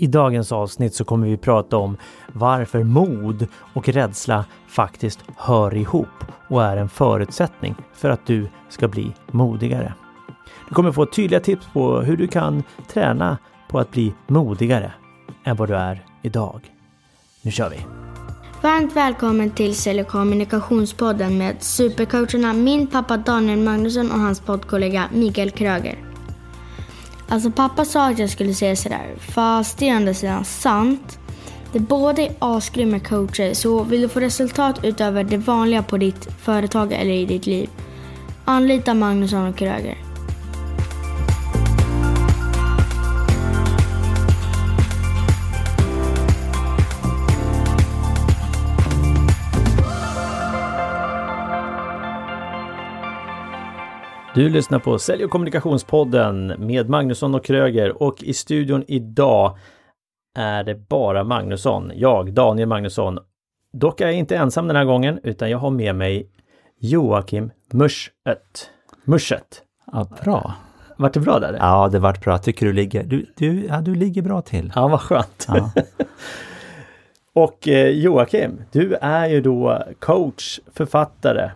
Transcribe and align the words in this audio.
I 0.00 0.06
dagens 0.06 0.52
avsnitt 0.52 0.94
så 0.94 1.04
kommer 1.04 1.26
vi 1.26 1.36
prata 1.36 1.76
om 1.76 1.96
varför 2.32 2.84
mod 2.84 3.46
och 3.74 3.88
rädsla 3.88 4.44
faktiskt 4.68 5.20
hör 5.36 5.74
ihop 5.74 6.24
och 6.48 6.64
är 6.64 6.76
en 6.76 6.88
förutsättning 6.88 7.74
för 7.94 8.10
att 8.10 8.26
du 8.26 8.48
ska 8.68 8.88
bli 8.88 9.12
modigare. 9.30 9.94
Du 10.68 10.74
kommer 10.74 10.92
få 10.92 11.06
tydliga 11.06 11.40
tips 11.40 11.66
på 11.72 12.00
hur 12.00 12.16
du 12.16 12.26
kan 12.26 12.62
träna 12.88 13.38
på 13.68 13.78
att 13.78 13.90
bli 13.90 14.14
modigare 14.26 14.92
än 15.44 15.56
vad 15.56 15.68
du 15.68 15.76
är 15.76 16.04
idag. 16.22 16.60
Nu 17.42 17.50
kör 17.50 17.70
vi! 17.70 17.86
Varmt 18.62 18.96
välkommen 18.96 19.50
till 19.50 19.74
Sälj 19.74 20.04
kommunikationspodden 20.04 21.38
med 21.38 21.62
supercoacherna 21.62 22.52
min 22.52 22.86
pappa 22.86 23.16
Daniel 23.16 23.58
Magnusson 23.58 24.10
och 24.10 24.18
hans 24.18 24.40
poddkollega 24.40 25.08
Mikael 25.12 25.50
Kröger. 25.50 26.07
Alltså 27.28 27.50
pappa 27.50 27.84
sa 27.84 28.10
att 28.10 28.18
jag 28.18 28.30
skulle 28.30 28.54
säga 28.54 28.76
sådär, 28.76 29.14
fast 29.18 29.78
det 29.78 29.88
är 29.88 29.94
ändå 29.94 30.14
sidan 30.14 30.44
sant. 30.44 31.18
Det 31.72 31.80
båda 31.80 32.22
är 32.22 32.32
asgrymma 32.38 33.00
coacher, 33.00 33.54
så 33.54 33.82
vill 33.82 34.00
du 34.00 34.08
få 34.08 34.20
resultat 34.20 34.80
utöver 34.82 35.24
det 35.24 35.36
vanliga 35.36 35.82
på 35.82 35.96
ditt 35.96 36.28
företag 36.40 36.92
eller 36.92 37.12
i 37.12 37.26
ditt 37.26 37.46
liv, 37.46 37.70
anlita 38.44 38.94
Magnusson 38.94 39.48
och 39.48 39.56
Kröger. 39.56 40.07
Du 54.38 54.48
lyssnar 54.48 54.78
på 54.78 54.98
Sälj 54.98 55.24
och 55.24 55.30
kommunikationspodden 55.30 56.46
med 56.58 56.88
Magnusson 56.88 57.34
och 57.34 57.44
Kröger 57.44 58.02
och 58.02 58.22
i 58.22 58.34
studion 58.34 58.84
idag 58.88 59.58
är 60.36 60.64
det 60.64 60.74
bara 60.74 61.24
Magnusson, 61.24 61.92
jag, 61.94 62.32
Daniel 62.32 62.68
Magnusson. 62.68 63.18
Dock 63.72 64.00
är 64.00 64.06
jag 64.06 64.14
inte 64.14 64.36
ensam 64.36 64.66
den 64.66 64.76
här 64.76 64.84
gången 64.84 65.20
utan 65.22 65.50
jag 65.50 65.58
har 65.58 65.70
med 65.70 65.94
mig 65.94 66.30
Joakim 66.80 67.50
Muschet. 67.72 68.70
Muschet. 69.04 69.62
Ja, 69.92 70.08
bra. 70.24 70.54
Vart 70.96 71.12
det 71.12 71.20
bra 71.20 71.38
där? 71.38 71.56
Ja, 71.60 71.88
det 71.92 71.98
vart 71.98 72.24
bra. 72.24 72.32
Jag 72.32 72.42
tycker 72.42 72.66
du 72.66 72.72
ligger, 72.72 73.04
du, 73.04 73.26
du, 73.36 73.66
ja, 73.66 73.80
du 73.80 73.94
ligger 73.94 74.22
bra 74.22 74.42
till. 74.42 74.72
Ja, 74.74 74.88
vad 74.88 75.00
skönt. 75.00 75.46
Ja. 75.48 75.72
och 77.34 77.68
eh, 77.68 77.88
Joakim, 77.88 78.62
du 78.72 78.94
är 78.94 79.26
ju 79.26 79.40
då 79.40 79.84
coach, 79.98 80.60
författare, 80.74 81.50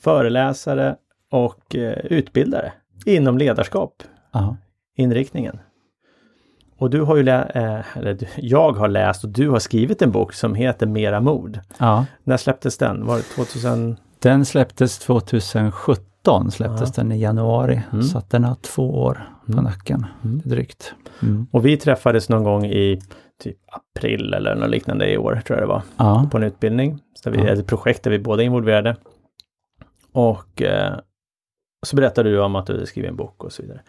föreläsare 0.00 0.96
och 1.30 1.74
eh, 1.76 1.92
utbildare 2.04 2.72
inom 3.06 3.38
ledarskap, 3.38 4.02
Ja. 4.32 4.56
inriktningen. 4.96 5.58
Och 6.78 6.90
du 6.90 7.00
har 7.02 7.16
ju, 7.16 7.28
eh, 7.28 7.96
eller 7.96 8.18
jag 8.36 8.72
har 8.72 8.88
läst 8.88 9.24
och 9.24 9.30
du 9.30 9.48
har 9.50 9.58
skrivit 9.58 10.02
en 10.02 10.10
bok 10.10 10.32
som 10.32 10.54
heter 10.54 10.86
Mera 10.86 11.20
mod. 11.20 11.60
ja. 11.78 12.06
När 12.24 12.36
släpptes 12.36 12.78
den? 12.78 13.06
Var 13.06 13.16
det 13.16 13.22
2000? 13.22 13.96
Den 14.18 14.44
släpptes 14.44 14.98
2017, 14.98 16.50
släpptes 16.50 16.92
Ja. 16.96 17.02
den 17.02 17.12
i 17.12 17.18
januari. 17.20 17.82
Mm. 17.92 18.02
Så 18.02 18.18
att 18.18 18.30
den 18.30 18.44
har 18.44 18.54
två 18.54 19.02
år 19.02 19.28
på 19.46 19.52
Mm. 19.52 19.64
nacken, 19.64 20.06
Mm. 20.24 20.42
drygt. 20.44 20.94
Mm. 21.22 21.46
Och 21.50 21.66
vi 21.66 21.76
träffades 21.76 22.28
någon 22.28 22.44
gång 22.44 22.66
i 22.66 23.00
typ 23.42 23.56
april 23.72 24.34
eller 24.34 24.54
något 24.54 24.70
liknande 24.70 25.12
i 25.12 25.18
år, 25.18 25.42
tror 25.46 25.58
jag 25.58 25.68
det 25.68 25.72
var, 25.72 25.82
Ja. 25.96 26.28
på 26.30 26.36
en 26.36 26.42
utbildning. 26.42 26.98
Så 27.14 27.30
vi, 27.30 27.38
Ja. 27.38 27.46
Ett 27.48 27.66
projekt 27.66 28.02
där 28.02 28.10
vi 28.10 28.18
båda 28.18 28.42
är 28.42 28.46
involverade. 28.46 28.96
Och 30.12 30.62
eh, 30.62 30.98
så 31.86 31.96
berättade 31.96 32.30
du 32.30 32.40
om 32.40 32.56
att 32.56 32.66
du 32.66 32.72
hade 32.72 32.86
skrivit 32.86 33.10
en 33.10 33.16
bok 33.16 33.44
och 33.44 33.52
så 33.52 33.62
vidare. 33.62 33.80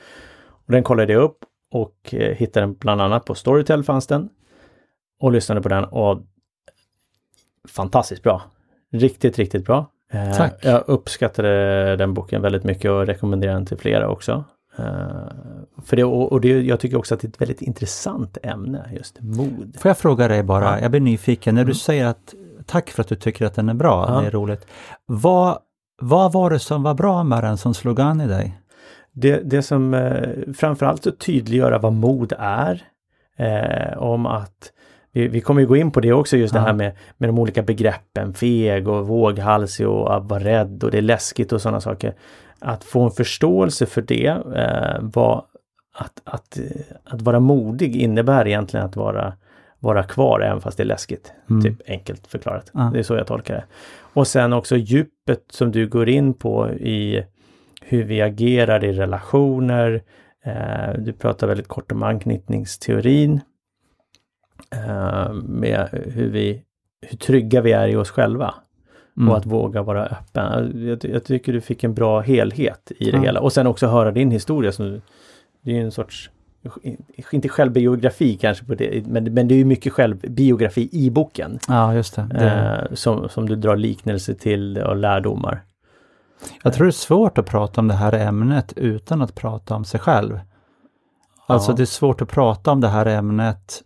Och 0.50 0.72
den 0.72 0.84
kollade 0.84 1.14
jag 1.14 1.22
upp 1.24 1.38
och 1.72 2.14
eh, 2.14 2.36
hittade 2.36 2.66
den 2.66 2.74
bland 2.74 3.02
annat 3.02 3.26
på 3.26 3.36
Storytel 3.36 3.84
fanns 3.84 4.08
den. 4.08 4.30
Och 5.20 5.32
lyssnade 5.32 5.62
på 5.62 5.70
den 5.70 5.84
och 5.86 6.22
fantastiskt 7.68 8.24
bra. 8.24 8.42
Riktigt, 8.92 9.38
riktigt 9.40 9.66
bra. 9.66 9.86
Eh, 10.12 10.38
Tack. 10.38 10.60
Jag 10.66 10.84
uppskattade 10.88 11.96
den 11.96 12.14
boken 12.14 12.42
väldigt 12.42 12.64
mycket 12.64 12.92
och 12.92 13.06
rekommenderar 13.06 13.54
den 13.54 13.66
till 13.66 13.78
flera 13.78 14.10
också. 14.10 14.44
Eh, 14.78 14.86
för 15.86 15.96
det, 15.96 16.04
och, 16.04 16.32
och 16.32 16.42
det, 16.42 16.62
jag 16.62 16.80
tycker 16.80 16.98
också 16.98 17.14
att 17.16 17.22
det 17.22 17.28
är 17.28 17.30
ett 17.30 17.42
väldigt 17.42 17.62
intressant 17.62 18.38
ämne, 18.44 18.90
just 18.98 19.22
mod. 19.22 19.76
Får 19.80 19.90
jag 19.90 19.98
fråga 19.98 20.28
dig 20.28 20.44
bara, 20.44 20.64
Ja. 20.66 20.80
jag 20.82 20.92
blir 20.92 21.02
nyfiken, 21.02 21.56
när 21.56 21.62
Mm. 21.62 21.70
du 21.74 21.80
säger 21.80 22.06
att 22.06 22.34
tack 22.66 22.90
för 22.90 23.02
att 23.02 23.08
du 23.08 23.16
tycker 23.16 23.46
att 23.46 23.56
den 23.56 23.70
är 23.70 23.74
bra, 23.74 24.06
Ja. 24.10 24.22
det 24.22 24.28
är 24.28 24.32
roligt. 24.32 24.68
Vad, 25.06 25.58
vad 26.02 26.32
var 26.32 26.50
det 26.50 26.60
som 26.60 26.84
var 26.84 26.94
bra 26.94 27.24
med 27.24 27.44
den 27.44 27.58
som 27.58 27.74
slog 27.74 28.02
an 28.02 28.22
i 28.22 28.28
dig? 28.28 28.60
Det, 29.12 29.42
det 29.50 29.62
som 29.62 29.94
eh, 29.94 30.30
framförallt 30.58 31.20
tydliggöra 31.20 31.78
vad 31.78 31.94
mod 31.94 32.34
är. 32.40 32.82
Eh, 33.38 33.98
om 33.98 34.26
att 34.26 34.72
vi, 35.12 35.28
vi 35.28 35.42
kommer 35.42 35.62
ju 35.62 35.68
gå 35.68 35.76
in 35.78 35.92
på 35.92 36.00
det 36.00 36.14
också, 36.14 36.38
just 36.38 36.54
det 36.54 36.60
Ja. 36.60 36.66
här 36.66 36.74
med, 36.74 36.96
med 37.18 37.30
de 37.30 37.40
olika 37.40 37.62
begreppen, 37.64 38.34
feg 38.34 38.88
och 38.88 39.08
våghalsig 39.08 39.88
och 39.88 40.16
att 40.16 40.26
vara 40.30 40.44
rädd 40.44 40.84
och 40.84 40.92
det 40.92 40.98
är 40.98 41.02
läskigt 41.02 41.52
och 41.54 41.62
sådana 41.62 41.82
saker. 41.82 42.14
Att 42.60 42.84
få 42.84 43.02
en 43.04 43.12
förståelse 43.12 43.86
för 43.86 44.02
det, 44.02 44.26
eh, 44.56 45.00
vad, 45.02 45.44
att, 45.96 46.22
att, 46.24 46.58
eh, 46.58 46.64
att 47.04 47.22
vara 47.22 47.40
modig 47.40 47.96
innebär 47.96 48.48
egentligen 48.48 48.86
att 48.86 48.96
vara, 48.96 49.34
vara 49.80 50.04
kvar 50.04 50.40
även 50.40 50.62
fast 50.62 50.78
det 50.78 50.84
är 50.84 50.86
läskigt. 50.86 51.34
Mm. 51.50 51.62
Typ 51.62 51.82
enkelt 51.88 52.28
förklarat. 52.28 52.72
Ja. 52.74 52.90
Det 52.94 53.00
är 53.00 53.04
så 53.04 53.16
jag 53.16 53.28
tolkar 53.28 53.54
det. 53.56 53.64
Och 54.14 54.28
sen 54.28 54.54
också 54.54 54.76
djupet 54.78 55.44
som 55.50 55.72
du 55.72 55.88
går 55.88 56.10
in 56.10 56.34
på 56.34 56.70
i 56.70 57.24
hur 57.82 58.04
vi 58.04 58.22
agerar 58.22 58.84
i 58.84 58.92
relationer. 58.94 60.04
Eh, 60.46 60.94
du 61.00 61.14
pratar 61.14 61.48
väldigt 61.48 61.68
kort 61.68 61.92
om 61.92 62.04
anknytningsteorin. 62.04 63.42
Eh, 64.76 65.34
med 65.34 65.90
hur 65.92 66.30
vi 66.30 66.64
hur 67.02 67.18
trygga 67.18 67.62
vi 67.62 67.72
är 67.72 67.88
i 67.88 67.96
oss 67.96 68.10
själva. 68.12 68.54
Mm. 69.18 69.30
Och 69.30 69.38
att 69.38 69.46
våga 69.46 69.82
vara 69.82 70.06
öppen. 70.06 70.72
Jag, 70.88 71.06
jag 71.14 71.24
tycker 71.24 71.54
du 71.54 71.62
fick 71.62 71.84
en 71.84 71.94
bra 71.94 72.20
helhet 72.20 72.92
i 72.98 73.12
det 73.12 73.18
Ja. 73.18 73.24
hela. 73.24 73.42
Och 73.42 73.54
sen 73.54 73.68
också 73.68 73.88
höra 73.88 74.12
din 74.12 74.32
historia. 74.32 74.72
Som, 74.72 75.02
det 75.62 75.72
är 75.72 75.76
ju 75.76 75.82
en 75.82 75.92
sorts, 75.92 76.30
inte 77.32 77.50
självbiografi 77.50 78.38
kanske 78.38 78.66
på 78.66 78.76
det, 78.76 79.08
men, 79.08 79.34
men 79.34 79.48
det 79.48 79.54
är 79.54 79.58
ju 79.58 79.66
mycket 79.66 79.94
självbiografi 79.94 80.90
i 80.92 81.10
boken. 81.10 81.60
Ja, 81.68 81.94
just 81.94 82.16
det. 82.16 82.28
det 82.32 82.50
Eh, 82.90 82.96
som, 82.96 83.30
som 83.30 83.50
du 83.50 83.56
drar 83.56 83.76
liknelser 83.78 84.34
till 84.34 84.78
och 84.78 84.96
lärdomar. 84.96 85.62
Jag 86.64 86.74
tror 86.74 86.86
det 86.86 86.90
är 86.90 86.92
svårt 86.92 87.38
att 87.38 87.46
prata 87.46 87.82
om 87.82 87.88
det 87.88 87.94
här 87.94 88.14
ämnet 88.14 88.74
utan 88.76 89.22
att 89.22 89.36
prata 89.36 89.76
om 89.76 89.86
sig 89.86 90.00
själv. 90.00 90.40
Alltså 91.48 91.72
Ja. 91.72 91.76
det 91.76 91.84
är 91.84 91.86
svårt 91.86 92.22
att 92.22 92.30
prata 92.30 92.72
om 92.72 92.82
det 92.82 92.88
här 92.88 93.06
ämnet 93.06 93.82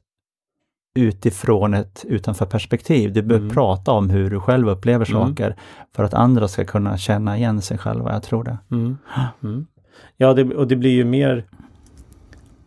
utifrån 0.99 1.73
ett 1.73 2.05
utanför 2.07 2.45
perspektiv. 2.45 3.13
Du 3.13 3.21
behöver 3.21 3.45
Mm. 3.45 3.53
prata 3.55 3.91
om 3.91 4.09
hur 4.09 4.29
du 4.29 4.39
själv 4.39 4.69
upplever 4.69 5.09
Mm. 5.11 5.27
saker 5.27 5.55
för 5.95 6.03
att 6.03 6.13
andra 6.13 6.47
ska 6.47 6.65
kunna 6.65 6.97
känna 6.97 7.37
igen 7.37 7.61
sig 7.61 7.77
själva. 7.77 8.13
Jag 8.13 8.23
tror 8.23 8.43
det. 8.43 8.57
Mm. 8.71 8.97
Mm. 9.43 9.65
Ja, 10.17 10.33
det, 10.33 10.55
och 10.55 10.67
det 10.67 10.75
blir 10.75 10.91
ju 10.91 11.03
mer 11.05 11.45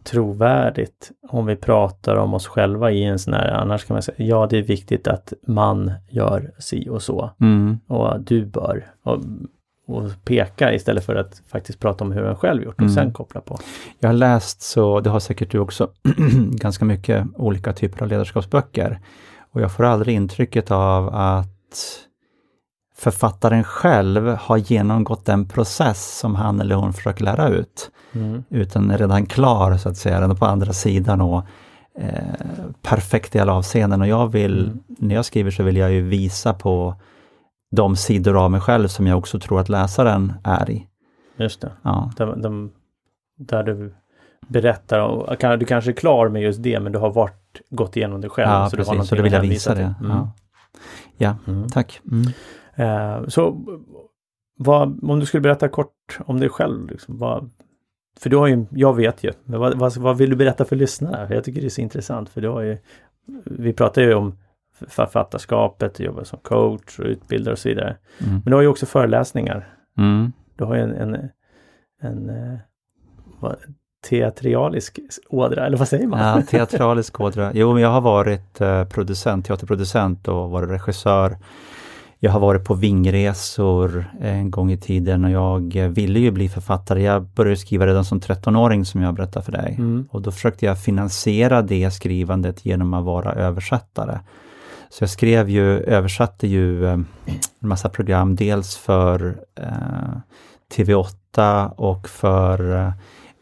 trovärdigt 0.06 1.11
om 1.28 1.47
vi 1.47 1.56
pratar 1.56 2.17
om 2.17 2.34
oss 2.34 2.47
själva 2.47 2.91
i 2.91 3.05
en 3.05 3.19
sån 3.19 3.34
här, 3.34 3.49
annars 3.50 3.84
kan 3.84 3.94
man 3.94 4.03
säga, 4.03 4.17
ja 4.28 4.47
det 4.50 4.59
är 4.59 4.62
viktigt 4.62 5.09
att 5.09 5.33
man 5.47 5.93
gör 6.09 6.50
si 6.59 6.89
och 6.91 7.03
så 7.03 7.31
Mm. 7.41 7.78
och 7.87 8.21
du 8.21 8.47
bör 8.47 8.84
och, 9.05 9.19
och 9.89 10.03
peka 10.25 10.75
istället 10.75 11.05
för 11.05 11.15
att 11.15 11.43
faktiskt 11.49 11.81
prata 11.81 12.05
om 12.05 12.12
hur 12.12 12.25
en 12.25 12.37
själv 12.37 12.62
gjort 12.62 12.75
och 12.75 12.81
Mm. 12.81 12.94
sen 12.94 13.12
koppla 13.12 13.41
på. 13.41 13.59
Jag 13.99 14.09
har 14.09 14.15
läst, 14.15 14.62
så 14.62 15.00
det 15.00 15.11
har 15.11 15.21
säkert 15.21 15.50
du 15.50 15.59
också, 15.59 15.91
ganska 16.50 16.84
mycket 16.84 17.27
olika 17.34 17.73
typer 17.73 18.03
av 18.03 18.09
ledarskapsböcker. 18.09 19.00
Och 19.53 19.61
jag 19.61 19.73
får 19.73 19.84
aldrig 19.84 20.15
intrycket 20.17 20.71
av 20.71 21.09
att 21.15 22.06
författaren 22.98 23.64
själv 23.64 24.26
har 24.40 24.56
genomgått 24.56 25.24
den 25.24 25.48
process 25.48 26.18
som 26.18 26.34
han 26.34 26.60
eller 26.60 26.74
hon 26.74 26.92
försöker 26.92 27.24
lära 27.24 27.48
ut. 27.48 27.90
Mm. 28.12 28.44
Utan 28.50 28.90
är 28.90 28.98
redan 28.98 29.26
klar 29.26 29.76
så 29.76 29.88
att 29.88 29.96
säga, 29.96 30.20
redan 30.20 30.36
på 30.36 30.46
andra 30.46 30.72
sidan 30.72 31.20
och 31.20 31.42
eh, 31.98 32.10
perfekt 32.82 33.34
i 33.37 33.38
alla 33.38 33.52
avseenden. 33.54 34.00
Och 34.00 34.06
jag 34.06 34.28
vill, 34.32 34.64
Mm. 34.64 34.78
när 34.88 35.14
jag 35.14 35.25
skriver 35.25 35.50
så 35.50 35.62
vill 35.62 35.76
jag 35.76 35.93
ju 35.93 36.02
visa 36.02 36.54
på 36.54 36.94
de 37.76 37.96
sidor 37.96 38.44
av 38.44 38.50
mig 38.50 38.60
själv 38.60 38.88
som 38.88 39.06
jag 39.06 39.19
också 39.19 39.38
tror 39.40 39.60
att 39.60 39.69
läsaren 39.69 40.32
är 40.44 40.70
i. 40.70 40.87
Just 41.38 41.60
det, 41.60 41.72
Ja. 41.82 42.10
de, 42.16 42.42
de, 42.42 42.72
där 43.38 43.62
du 43.62 43.94
berättar 44.49 45.00
och 45.00 45.58
du 45.58 45.64
kanske 45.66 45.90
är 45.90 45.94
klar 45.94 46.28
med 46.28 46.42
just 46.42 46.62
det 46.62 46.81
men 46.81 46.92
du 46.92 46.99
har 46.99 47.10
varit, 47.12 47.60
gått 47.70 47.96
igenom 47.96 48.20
det 48.20 48.28
själv. 48.28 48.50
Ja, 48.50 48.70
så 48.70 48.76
du 48.76 48.82
har 48.84 48.92
precis. 48.94 49.08
Så 49.08 49.14
då 49.16 49.22
vill 49.22 49.32
jag 49.32 49.40
visa 49.40 49.75
det. 49.75 49.94
Mm. 50.00 50.10
Ja, 50.16 50.31
ja 51.16 51.34
Mm. 51.46 51.69
tack. 51.69 52.00
Eh, 52.76 53.26
så 53.26 53.64
vad, 54.58 55.05
om 55.05 55.20
du 55.20 55.26
skulle 55.26 55.40
berätta 55.40 55.69
kort 55.69 56.19
om 56.26 56.40
dig 56.40 56.49
själv, 56.49 56.90
liksom, 56.90 57.19
vad, 57.19 57.50
för 58.19 58.31
du 58.31 58.37
har 58.37 58.46
ju, 58.46 58.67
jag 58.70 58.96
vet 58.96 59.25
ju, 59.25 59.32
men 59.44 59.61
vad, 59.61 59.78
vad, 59.78 59.96
vad 59.96 60.19
vill 60.19 60.31
du 60.31 60.37
berätta 60.37 60.64
för 60.64 60.76
lyssnare? 60.76 61.26
För 61.28 61.34
Jag 61.34 61.44
tycker 61.44 61.61
det 61.61 61.67
är 61.67 61.70
så 61.70 61.81
intressant 61.81 62.28
för 62.28 62.40
du 62.40 62.49
har 62.49 62.61
ju, 62.61 62.78
vi 63.44 63.73
pratar 63.73 64.02
ju 64.02 64.14
om 64.14 64.38
författarskapet, 64.88 66.00
jobbar 66.00 66.25
som 66.25 66.38
coach 66.38 66.99
och 66.99 67.05
utbildare 67.05 67.52
och 67.52 67.58
så 67.58 67.69
vidare. 67.69 67.96
Mm. 68.19 68.32
Men 68.32 68.44
du 68.44 68.55
har 68.55 68.62
ju 68.62 68.69
också 68.69 68.87
föreläsningar. 68.87 69.69
Mm. 69.99 70.32
Du 70.56 70.64
har 70.64 70.75
ju 70.75 70.82
en, 70.82 70.94
en, 70.94 71.28
en 72.02 72.31
eh, 72.31 72.58
vad, 73.40 73.56
teatralisk 74.08 74.99
ådra, 75.28 75.67
eller 75.67 75.76
vad 75.76 75.88
säger 75.88 76.06
man? 76.06 76.20
Ja, 76.20 76.43
teatralisk 76.49 77.20
ådra. 77.20 77.50
Jo, 77.55 77.73
men 77.73 77.82
jag 77.82 77.88
har 77.88 78.00
varit 78.00 78.61
eh, 78.61 78.84
producent, 78.84 79.46
teaterproducent 79.46 80.28
och 80.28 80.50
varit 80.50 80.70
regissör. 80.70 81.37
Jag 82.18 82.30
har 82.30 82.40
varit 82.40 82.64
på 82.64 82.74
vingresor 82.74 84.04
en 84.20 84.50
gång 84.50 84.70
i 84.72 84.76
tiden 84.76 85.24
och 85.24 85.30
jag 85.30 85.88
ville 85.88 86.18
ju 86.18 86.30
bli 86.30 86.48
författare. 86.48 87.02
Jag 87.02 87.22
började 87.22 87.56
skriva 87.56 87.86
redan 87.86 88.04
som 88.04 88.20
13-åring 88.20 88.84
som 88.84 89.02
jag 89.02 89.14
berättade 89.14 89.44
för 89.44 89.52
dig. 89.52 89.74
Mm. 89.78 90.08
Och 90.10 90.22
då 90.22 90.30
försökte 90.30 90.66
jag 90.66 90.82
finansiera 90.82 91.62
det 91.62 91.90
skrivandet 91.90 92.66
genom 92.66 92.94
att 92.94 93.04
vara 93.04 93.32
översättare. 93.32 94.18
Så 94.88 95.02
jag 95.02 95.10
skrev 95.10 95.50
ju, 95.50 95.80
översatte 95.80 96.46
ju 96.46 96.86
eh, 96.86 96.92
en 97.60 97.68
massa 97.68 97.88
program, 97.88 98.36
dels 98.36 98.76
för 98.76 99.36
eh, 99.60 100.18
TV8 100.76 101.70
och 101.76 102.08
för 102.08 102.86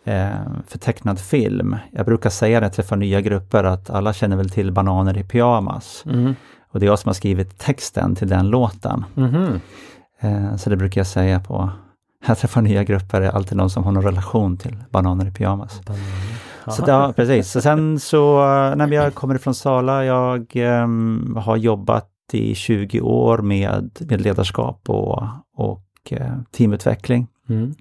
eh, 0.04 0.28
för 0.66 0.78
tecknad 0.78 1.18
film. 1.18 1.76
Jag 1.92 2.06
brukar 2.06 2.30
säga 2.30 2.60
när 2.60 2.66
jag 2.66 2.72
träffar 2.72 2.96
nya 2.96 3.20
grupper 3.20 3.64
att 3.64 3.90
alla 3.90 4.12
känner 4.12 4.36
väl 4.36 4.50
till 4.50 4.72
Bananer 4.72 5.18
i 5.18 5.24
pyjamas. 5.24 6.04
Mm. 6.06 6.34
Och 6.74 6.80
det 6.80 6.86
är 6.86 6.88
jag 6.88 6.98
som 6.98 7.08
har 7.08 7.14
skrivit 7.14 7.58
texten 7.58 8.14
till 8.14 8.28
den 8.28 8.48
låten. 8.48 9.04
Mhm. 9.14 9.60
Eh, 10.20 10.56
så 10.56 10.70
det 10.70 10.76
brukar 10.76 11.00
jag 11.00 11.06
säga 11.06 11.40
på 11.40 11.70
jag 12.26 12.38
träffar 12.38 12.62
nya 12.62 12.84
grupper, 12.84 13.20
är 13.20 13.30
alltid 13.30 13.56
någon 13.56 13.70
som 13.70 13.84
har 13.84 13.92
någon 13.92 14.02
relation 14.02 14.56
till 14.56 14.76
Bananer 14.90 15.26
i 15.26 15.30
pyjamas. 15.30 15.80
Så 16.68 16.84
ja, 16.86 17.12
precis. 17.16 17.50
Så 17.50 17.60
sen 17.60 18.00
så, 18.00 18.38
när 18.74 18.92
jag 18.92 19.14
kommer 19.14 19.34
ifrån 19.34 19.54
Sala, 19.54 20.04
jag 20.04 20.46
ehm, 20.54 21.36
har 21.36 21.56
jobbat 21.56 22.10
i 22.32 22.54
20 22.54 23.00
år 23.00 23.38
med, 23.38 24.06
med 24.10 24.20
ledarskap 24.20 24.90
och, 24.90 25.22
och 25.56 25.82
eh, 26.10 26.32
teamutveckling. 26.50 27.26
Mm. 27.48 27.74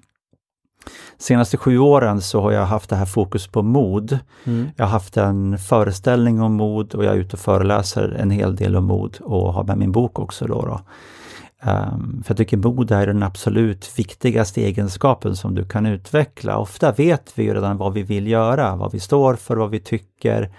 Senaste 1.18 1.56
sju 1.56 1.78
åren 1.78 2.20
så 2.20 2.40
har 2.40 2.52
jag 2.52 2.66
haft 2.66 2.90
det 2.90 2.96
här 2.96 3.06
fokus 3.06 3.46
på 3.46 3.62
mod. 3.62 4.18
Mm. 4.44 4.68
Jag 4.76 4.84
har 4.84 4.90
haft 4.90 5.16
en 5.16 5.58
föreställning 5.58 6.40
om 6.40 6.52
mod 6.52 6.94
och 6.94 7.04
jag 7.04 7.14
är 7.14 7.18
ute 7.18 7.36
och 7.36 7.40
föreläser 7.40 8.16
en 8.18 8.30
hel 8.30 8.56
del 8.56 8.76
om 8.76 8.84
mod 8.84 9.18
och 9.20 9.52
har 9.52 9.64
med 9.64 9.78
min 9.78 9.92
bok 9.92 10.18
också. 10.18 10.46
Då, 10.46 10.66
då. 10.66 10.80
Ehm, 11.70 12.22
för 12.24 12.30
jag 12.32 12.36
tycker 12.36 12.56
mod 12.56 12.90
är 12.90 13.06
den 13.06 13.22
absolut 13.22 13.98
viktigaste 13.98 14.60
egenskapen 14.60 15.36
som 15.36 15.54
du 15.54 15.68
kan 15.68 15.86
utveckla. 15.86 16.58
Ofta 16.58 16.92
vet 16.92 17.32
vi 17.38 17.42
ju 17.42 17.54
redan 17.54 17.76
vad 17.76 17.92
vi 17.92 18.02
vill 18.02 18.26
göra, 18.26 18.76
vad 18.76 18.92
vi 18.92 19.00
står 19.00 19.34
för, 19.34 19.56
vad 19.56 19.70
vi 19.70 19.80
tycker, 19.80 20.50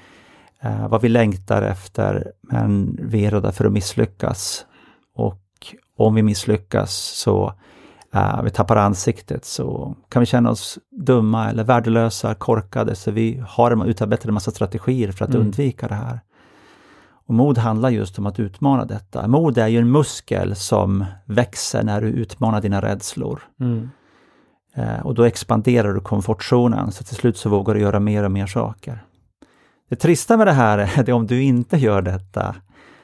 eh, 0.62 0.88
vad 0.88 1.02
vi 1.02 1.10
längtar 1.10 1.62
efter, 1.62 2.32
men 2.42 3.00
vi 3.02 3.26
är 3.26 3.32
rädda 3.32 3.52
för 3.52 3.66
att 3.66 3.72
misslyckas. 3.72 4.66
Och 5.16 5.42
om 5.98 6.16
vi 6.16 6.24
misslyckas 6.24 6.94
så 6.96 7.54
uh, 8.16 8.44
vi 8.44 8.50
tappar 8.50 8.76
ansiktet 8.76 9.46
så 9.46 9.96
kan 10.10 10.20
vi 10.20 10.26
känna 10.26 10.50
oss 10.50 10.80
dumma 10.92 11.50
eller 11.50 11.64
värdelösa, 11.64 12.36
korkade, 12.36 12.96
så 12.96 13.12
vi 13.12 13.44
har 13.48 13.86
utarbetat 13.86 14.26
en 14.26 14.34
massa 14.34 14.52
strategier 14.52 15.12
för 15.12 15.26
att 15.26 15.32
Mm. 15.32 15.42
undvika 15.42 15.88
det 15.88 15.96
här. 15.96 16.20
Och 17.28 17.34
mod 17.34 17.58
handlar 17.58 17.90
just 17.90 18.20
om 18.20 18.26
att 18.26 18.40
utmana 18.40 18.86
detta. 18.86 19.28
Mod 19.28 19.58
är 19.58 19.68
ju 19.68 19.80
en 19.80 19.92
muskel 19.92 20.56
som 20.56 21.06
växer 21.26 21.84
när 21.84 22.02
du 22.02 22.08
utmanar 22.08 22.62
dina 22.62 22.82
rädslor. 22.82 23.42
Mm. 23.60 23.90
Eh, 24.76 25.06
och 25.06 25.16
då 25.16 25.24
expanderar 25.24 25.94
du 25.94 26.00
komfortzonen, 26.00 26.92
så 26.92 27.04
till 27.04 27.16
slut 27.16 27.38
så 27.38 27.50
vågar 27.50 27.74
du 27.74 27.82
göra 27.82 28.00
mer 28.00 28.24
och 28.24 28.32
mer 28.32 28.48
saker. 28.48 29.04
Det 29.90 29.96
trista 29.96 30.38
med 30.38 30.48
det 30.48 30.54
här 30.54 30.78
är 30.78 31.00
att 31.00 31.10
om 31.10 31.28
du 31.28 31.44
inte 31.44 31.78
gör 31.78 32.02
detta 32.02 32.56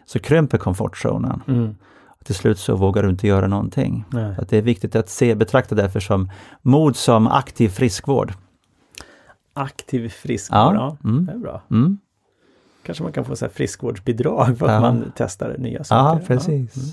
så 0.05 0.19
krymper 0.19 0.57
komfortzonen. 0.57 1.41
Mm. 1.47 1.75
Till 2.23 2.35
slut 2.35 2.59
så 2.59 2.75
vågar 2.75 3.03
du 3.03 3.09
inte 3.09 3.27
göra 3.27 3.47
någonting. 3.47 4.05
Att 4.37 4.49
det 4.49 4.57
är 4.57 4.61
viktigt 4.61 4.95
att 4.95 5.09
se, 5.09 5.35
betrakta 5.35 5.75
därför 5.75 5.99
som 5.99 6.31
mod 6.61 6.95
som 6.95 7.27
aktiv 7.27 7.69
friskvård. 7.69 8.33
Aktiv 9.53 10.09
friskvård, 10.09 10.75
ja. 10.75 10.97
mm. 11.03 11.25
Det 11.25 11.31
är 11.31 11.37
bra. 11.37 11.61
Mm. 11.71 11.97
Kanske 12.83 13.03
man 13.03 13.11
kan 13.13 13.25
få 13.25 13.35
så 13.35 13.45
här 13.45 13.51
friskvårdsbidrag 13.51 14.57
för 14.57 14.65
att 14.65 14.71
Ja. 14.71 14.79
man 14.79 15.11
testar 15.15 15.55
nya 15.57 15.77
Ja, 15.77 15.83
saker. 15.83 16.25
precis. 16.25 16.75
Mm. 16.75 16.89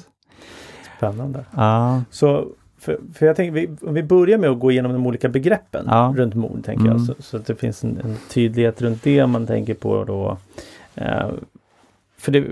Spännande. 0.96 1.44
Ja, 1.56 2.02
Så 2.10 2.48
för, 2.78 2.98
för 3.14 3.26
jag 3.26 3.36
tänker, 3.36 3.52
vi, 3.52 3.68
om 3.82 3.94
vi 3.94 4.02
börjar 4.02 4.38
med 4.38 4.50
att 4.50 4.58
gå 4.60 4.70
igenom 4.70 4.92
de 4.92 5.06
olika 5.06 5.28
begreppen 5.28 5.84
Ja. 5.88 6.14
runt 6.16 6.34
mod, 6.34 6.64
tänker 6.64 6.84
Mm. 6.84 6.96
jag. 6.96 7.06
Så, 7.06 7.14
så 7.22 7.36
att 7.36 7.46
det 7.46 7.54
finns 7.54 7.84
en, 7.84 8.00
en 8.04 8.16
tydlighet 8.30 8.82
runt 8.82 9.02
det 9.02 9.26
man 9.26 9.46
tänker 9.46 9.74
på 9.74 10.04
då. 10.04 10.38
Eh, 10.94 11.28
för 12.18 12.32
det, 12.32 12.44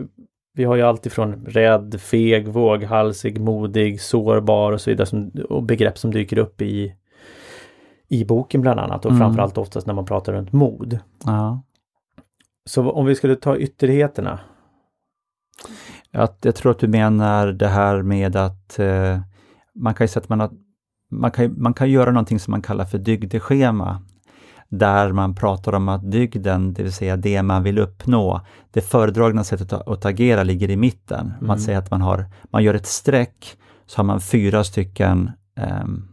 vi 0.56 0.64
har 0.64 0.76
ju 0.76 0.82
allt 0.82 1.06
ifrån 1.06 1.44
rädd, 1.46 2.00
feg, 2.00 2.48
våghalsig, 2.48 3.40
modig, 3.40 4.00
sårbar 4.00 4.72
och 4.72 4.80
så 4.80 4.90
vidare. 4.90 5.06
Som, 5.06 5.30
och 5.48 5.62
begrepp 5.62 5.98
som 5.98 6.10
dyker 6.10 6.38
upp 6.38 6.62
i, 6.62 6.94
i 8.08 8.24
boken 8.24 8.60
bland 8.60 8.80
annat 8.80 9.04
och 9.04 9.10
Mm. 9.10 9.20
framförallt 9.20 9.58
oftast 9.58 9.86
när 9.86 9.94
man 9.94 10.04
pratar 10.04 10.32
runt 10.32 10.52
mod. 10.52 10.98
ja. 11.24 11.62
Så 12.68 12.90
om 12.90 13.06
vi 13.06 13.14
skulle 13.14 13.36
ta 13.36 13.56
ytterligheterna. 13.56 14.40
Att, 16.12 16.38
jag 16.42 16.54
tror 16.54 16.72
att 16.72 16.78
du 16.78 16.88
menar 16.88 17.46
det 17.46 17.68
här 17.68 18.02
med 18.02 18.36
att 18.36 18.78
eh, 18.78 19.20
man 19.74 19.94
kan 19.94 20.04
ju 20.04 20.08
säga 20.08 20.22
att 20.22 20.28
man, 20.28 20.40
har, 20.40 20.50
man, 21.10 21.30
kan, 21.30 21.62
man 21.62 21.74
kan 21.74 21.90
göra 21.90 22.10
någonting 22.10 22.38
som 22.38 22.50
man 22.50 22.62
kallar 22.62 22.84
för 22.84 22.98
dygdeschema. 22.98 24.02
Där 24.68 25.12
man 25.12 25.34
pratar 25.34 25.72
om 25.72 25.88
att 25.88 26.10
dygden, 26.10 26.74
det 26.74 26.82
vill 26.82 26.92
säga 26.92 27.16
det 27.16 27.42
man 27.42 27.62
vill 27.62 27.78
uppnå, 27.78 28.40
det 28.70 28.80
föredragna 28.80 29.44
sättet 29.44 29.72
att, 29.72 30.04
agera 30.04 30.42
ligger 30.42 30.70
i 30.70 30.76
mitten. 30.76 31.32
Man 31.40 31.50
Mm. 31.50 31.58
säger 31.58 31.78
att 31.78 31.90
man, 31.90 32.00
har, 32.00 32.26
man 32.50 32.64
gör 32.64 32.74
ett 32.74 32.86
streck, 32.86 33.56
så 33.86 33.98
har 33.98 34.04
man 34.04 34.20
fyra 34.20 34.64
stycken 34.64 35.30
ehm, 35.56 36.08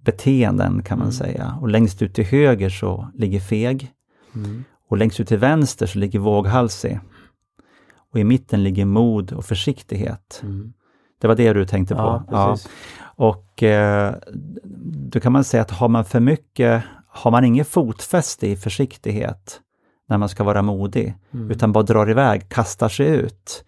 beteenden 0.00 0.82
kan 0.82 0.98
man 0.98 1.06
Mm. 1.06 1.12
säga. 1.12 1.58
Och 1.60 1.68
längst 1.68 2.02
ut 2.02 2.14
till 2.14 2.24
höger 2.24 2.68
så 2.70 3.08
ligger 3.14 3.40
feg. 3.40 3.90
Mm. 4.34 4.64
Och 4.88 4.96
längst 4.96 5.20
ut 5.20 5.28
till 5.28 5.38
vänster 5.38 5.86
så 5.86 5.98
ligger 5.98 6.18
våghalsig. 6.18 7.00
Och 8.12 8.18
i 8.20 8.24
mitten 8.24 8.62
ligger 8.64 8.84
mod 8.84 9.32
och 9.32 9.44
försiktighet. 9.44 10.40
Mm. 10.42 10.72
Det 11.20 11.26
var 11.28 11.34
det 11.34 11.52
du 11.52 11.66
tänkte 11.66 11.94
på? 11.94 12.24
Ja, 12.30 12.48
precis. 12.50 12.68
Och 13.16 13.62
eh, 13.62 14.14
då 15.12 15.20
kan 15.20 15.32
man 15.32 15.44
säga 15.44 15.62
att 15.62 15.70
har 15.70 15.88
man 15.88 16.04
för 16.04 16.20
mycket, 16.20 16.82
har 17.14 17.30
man 17.30 17.44
inget 17.44 17.68
fotfäste 17.68 18.46
i 18.46 18.56
försiktighet 18.56 19.60
när 20.08 20.18
man 20.18 20.28
ska 20.28 20.44
vara 20.44 20.62
modig, 20.62 21.14
Mm. 21.34 21.50
utan 21.50 21.72
bara 21.72 21.84
drar 21.84 22.10
iväg, 22.10 22.48
kastar 22.48 22.88
sig 22.88 23.06
ut, 23.06 23.64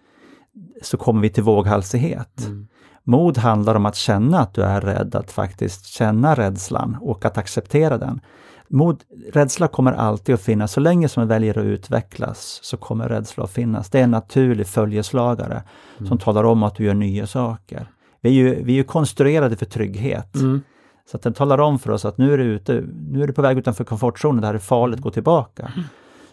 så 0.83 0.97
kommer 0.97 1.21
vi 1.21 1.31
till 1.31 1.43
våghalsighet. 1.43 2.47
Mm. 2.47 2.69
Mod 3.05 3.39
handlar 3.39 3.75
om 3.75 3.87
att 3.87 3.97
känna 3.97 4.41
att 4.41 4.55
du 4.55 4.63
är 4.63 4.81
rädd, 4.81 5.15
att 5.15 5.31
faktiskt 5.31 5.87
känna 5.87 6.35
rädslan 6.35 6.97
och 7.01 7.25
att 7.25 7.39
acceptera 7.39 7.99
den. 7.99 8.21
Mod, 8.69 9.03
rädsla 9.33 9.69
kommer 9.69 9.93
alltid 9.93 10.35
att 10.35 10.41
finnas, 10.41 10.73
så 10.73 10.81
länge 10.81 11.09
som 11.09 11.21
man 11.21 11.29
väljer 11.29 11.59
att 11.59 11.65
utvecklas 11.65 12.61
så 12.63 12.77
kommer 12.77 13.09
rädsla 13.09 13.45
att 13.45 13.51
finnas. 13.51 13.91
Det 13.91 13.99
är 13.99 14.05
en 14.05 14.11
naturlig 14.11 14.67
följeslagare 14.67 15.63
som 16.09 16.19
talar 16.19 16.45
om 16.45 16.63
att 16.63 16.75
du 16.75 16.85
gör 16.85 16.95
nya 16.95 17.27
saker. 17.27 17.87
Vi 18.21 18.29
är 18.29 18.33
ju, 18.33 18.63
vi 18.65 18.79
är 18.79 18.83
konstruerade 18.83 19.57
för 19.57 19.67
trygghet. 19.67 20.35
Mm. 20.35 20.63
Så 21.11 21.17
att 21.17 21.23
den 21.23 21.33
talar 21.33 21.59
om 21.59 21.79
för 21.79 21.91
oss 21.91 22.05
att 22.05 22.19
nu 22.19 22.33
är 22.33 22.39
du 22.39 22.45
ute, 22.45 22.85
nu 23.11 23.23
är 23.23 23.27
du 23.27 23.33
på 23.33 23.43
väg 23.43 23.59
utanför 23.59 23.85
komfortzonen, 23.85 24.41
det 24.41 24.47
här 24.47 24.55
är 24.55 24.59
farligt, 24.59 25.01
gå 25.01 25.11
tillbaka. 25.11 25.73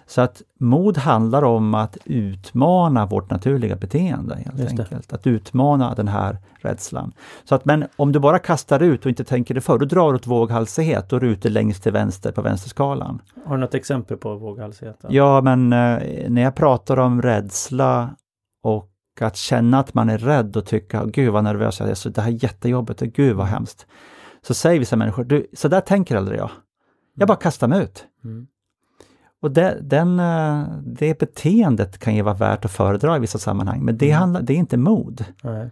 Så 0.06 0.22
att 0.22 0.42
mod 0.60 0.98
handlar 0.98 1.44
om 1.44 1.74
att 1.74 1.98
utmana 2.06 3.06
vårt 3.06 3.30
naturliga 3.30 3.76
beteende 3.76 4.36
helt 4.36 4.80
enkelt. 4.80 5.14
Att 5.14 5.28
utmana 5.28 5.96
den 5.96 6.08
här 6.08 6.38
rädslan. 6.62 7.14
Så 7.44 7.56
att, 7.56 7.66
men 7.66 7.86
om 7.96 8.12
du 8.12 8.20
bara 8.20 8.40
kastar 8.40 8.80
ut 8.80 9.06
och 9.06 9.10
inte 9.10 9.24
tänker 9.24 9.54
dig 9.54 9.64
för, 9.64 9.78
då 9.78 9.86
drar 9.86 10.12
du 10.12 10.16
åt 10.16 10.28
våghalsighet, 10.28 11.10
då 11.10 11.16
är 11.16 11.20
du 11.20 11.28
ute 11.28 11.50
längst 11.50 11.84
till 11.84 11.92
vänster 11.92 12.32
på 12.32 12.42
vänsterskalan. 12.42 13.22
Har 13.46 13.56
du 13.56 13.62
något 13.62 13.74
exempel 13.74 14.18
på 14.18 14.36
våghalsighet? 14.36 15.06
Ja, 15.08 15.42
men 15.42 15.74
eh, 15.74 16.30
när 16.30 16.42
jag 16.42 16.56
pratar 16.56 17.00
om 17.00 17.22
rädsla 17.22 18.10
och 18.64 18.90
att 19.22 19.36
känna 19.36 19.80
att 19.80 19.94
man 19.94 20.10
är 20.10 20.18
rädd 20.18 20.58
och 20.58 20.66
tycka, 20.66 21.06
gud 21.06 21.34
vad 21.34 21.44
nervös 21.44 21.80
jag 21.80 21.90
är, 21.90 21.94
så 21.94 22.10
det 22.10 22.22
här 22.22 22.32
är 22.32 22.44
jättejobbigt, 22.44 23.00
gud 23.02 23.36
vad 23.36 23.48
hemskt. 23.48 23.88
Så 24.48 24.54
säger 24.54 24.80
vissa 24.80 24.96
människor, 24.96 25.24
du, 25.24 25.48
så 25.54 25.68
där 25.68 25.82
tänker 25.82 26.16
aldrig 26.16 26.40
jag. 26.40 26.50
Jag 27.16 27.28
bara 27.28 27.38
kastar 27.38 27.68
mig 27.68 27.84
ut. 27.84 28.06
Mm. 28.24 28.48
Och 29.42 29.52
det, 29.52 29.78
den, 29.82 30.20
eh, 30.20 30.64
det 30.86 31.20
beteendet 31.20 31.98
kan 31.98 32.16
ju 32.16 32.22
vara 32.22 32.36
värt 32.36 32.66
att 32.66 32.72
föredra 32.72 33.18
i 33.18 33.20
vissa 33.20 33.40
sammanhang, 33.40 33.86
men 33.86 33.98
det, 33.98 34.06
Mm. 34.10 34.20
handlar, 34.20 34.42
det 34.42 34.54
är 34.54 34.58
inte 34.58 34.78
mod. 34.78 35.26
Nej. 35.44 35.70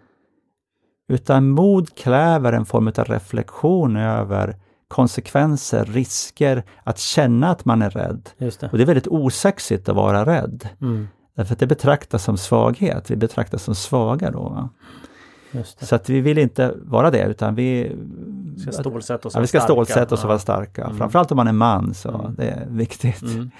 Utan 1.08 1.50
mod 1.50 1.96
kräver 1.96 2.54
en 2.54 2.66
form 2.66 2.88
av 2.88 2.94
reflektion 3.06 3.96
över 3.96 4.56
konsekvenser, 4.88 5.86
risker, 5.86 6.64
att 6.84 6.98
känna 7.00 7.50
att 7.50 7.66
man 7.66 7.82
är 7.82 7.90
rädd. 7.90 8.30
Det. 8.38 8.64
Och 8.64 8.78
det 8.78 8.84
är 8.84 8.86
väldigt 8.88 9.08
osexigt 9.08 9.90
att 9.90 9.96
vara 9.96 10.26
rädd. 10.26 10.68
Mm. 10.82 11.08
Därför 11.36 11.54
att 11.54 11.60
det 11.60 11.68
betraktas 11.68 12.24
som 12.24 12.38
svaghet, 12.38 13.12
vi 13.12 13.16
betraktas 13.16 13.64
som 13.64 13.76
svaga 13.76 14.32
då. 14.32 14.40
Va? 14.40 14.70
Så 15.64 15.96
att 15.96 16.10
vi 16.10 16.22
vill 16.22 16.38
inte 16.38 16.74
vara 16.82 17.12
det 17.12 17.24
utan 17.26 17.56
vi 17.56 17.92
ska 18.58 18.72
stålsätta 18.72 19.28
oss 19.28 19.36
ja, 19.36 19.42
vi 19.42 19.48
ska 19.48 19.60
stålsätta 19.60 20.16
oss 20.16 20.24
och 20.24 20.28
vara 20.28 20.40
starka. 20.40 20.84
Mm. 20.84 20.98
Framförallt 20.98 21.32
om 21.32 21.36
man 21.38 21.48
är 21.48 21.52
man 21.52 21.94
så 21.94 22.10
Mm. 22.10 22.36
det 22.38 22.44
är 22.50 22.66
viktigt. 22.70 23.22
Mm. 23.22 23.34
Mm. 23.36 23.52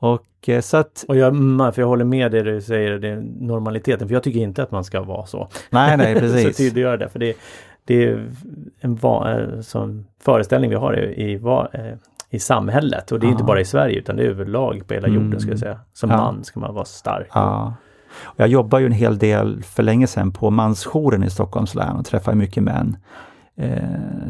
Och 0.00 0.48
eh, 0.48 0.60
så 0.60 0.76
att, 0.76 1.04
Och 1.08 1.16
jag, 1.16 1.28
mm, 1.28 1.72
för 1.72 1.82
jag 1.82 1.86
håller 1.88 2.04
med 2.04 2.32
det 2.32 2.42
du 2.42 2.60
säger, 2.60 2.98
det 2.98 3.08
är 3.08 3.16
normaliteten. 3.40 4.08
För 4.08 4.14
jag 4.14 4.22
tycker 4.22 4.40
inte 4.40 4.62
att 4.62 4.70
man 4.70 4.84
ska 4.84 5.02
vara 5.02 5.26
så. 5.26 5.48
nej 5.70 5.96
nej 5.96 6.14
så 6.14 6.20
precis. 6.20 6.56
tydliggöra 6.56 6.96
det. 6.96 7.08
För 7.08 7.18
det, 7.18 7.36
det 7.84 8.04
är 8.04 8.26
en 8.80 8.94
va, 8.94 9.32
eh, 9.40 9.60
sån 9.60 10.06
föreställning 10.20 10.70
vi 10.70 10.76
har 10.76 10.98
i, 10.98 11.30
i, 11.32 11.36
va, 11.36 11.68
eh, 11.72 11.94
i 12.30 12.38
samhället. 12.38 13.12
Och 13.12 13.20
det 13.20 13.26
är 13.26 13.28
inte 13.30 13.42
Ja. 13.42 13.46
bara 13.46 13.60
i 13.60 13.64
Sverige 13.64 13.98
utan 13.98 14.16
det 14.16 14.22
är 14.22 14.26
överlag 14.28 14.82
på 14.86 14.94
hela 14.94 15.08
jorden 15.08 15.26
Mm. 15.26 15.40
ska 15.40 15.50
jag 15.50 15.58
säga. 15.58 15.80
Som 15.92 16.10
Ja. 16.10 16.16
man 16.16 16.44
ska 16.44 16.60
man 16.60 16.74
vara 16.74 16.84
stark. 16.84 17.28
Ja. 17.34 17.74
Och 18.22 18.40
Jag 18.40 18.48
jobbar 18.48 18.78
ju 18.78 18.86
en 18.86 18.92
hel 18.92 19.18
del 19.18 19.62
för 19.62 19.82
länge 19.82 20.06
sedan 20.06 20.32
på 20.32 20.50
mansjouren 20.50 21.24
i 21.24 21.30
Stockholms 21.30 21.74
län 21.74 21.96
och 21.96 22.06
träffar 22.06 22.34
mycket 22.34 22.62
män. 22.62 22.96
Eh, 23.56 23.82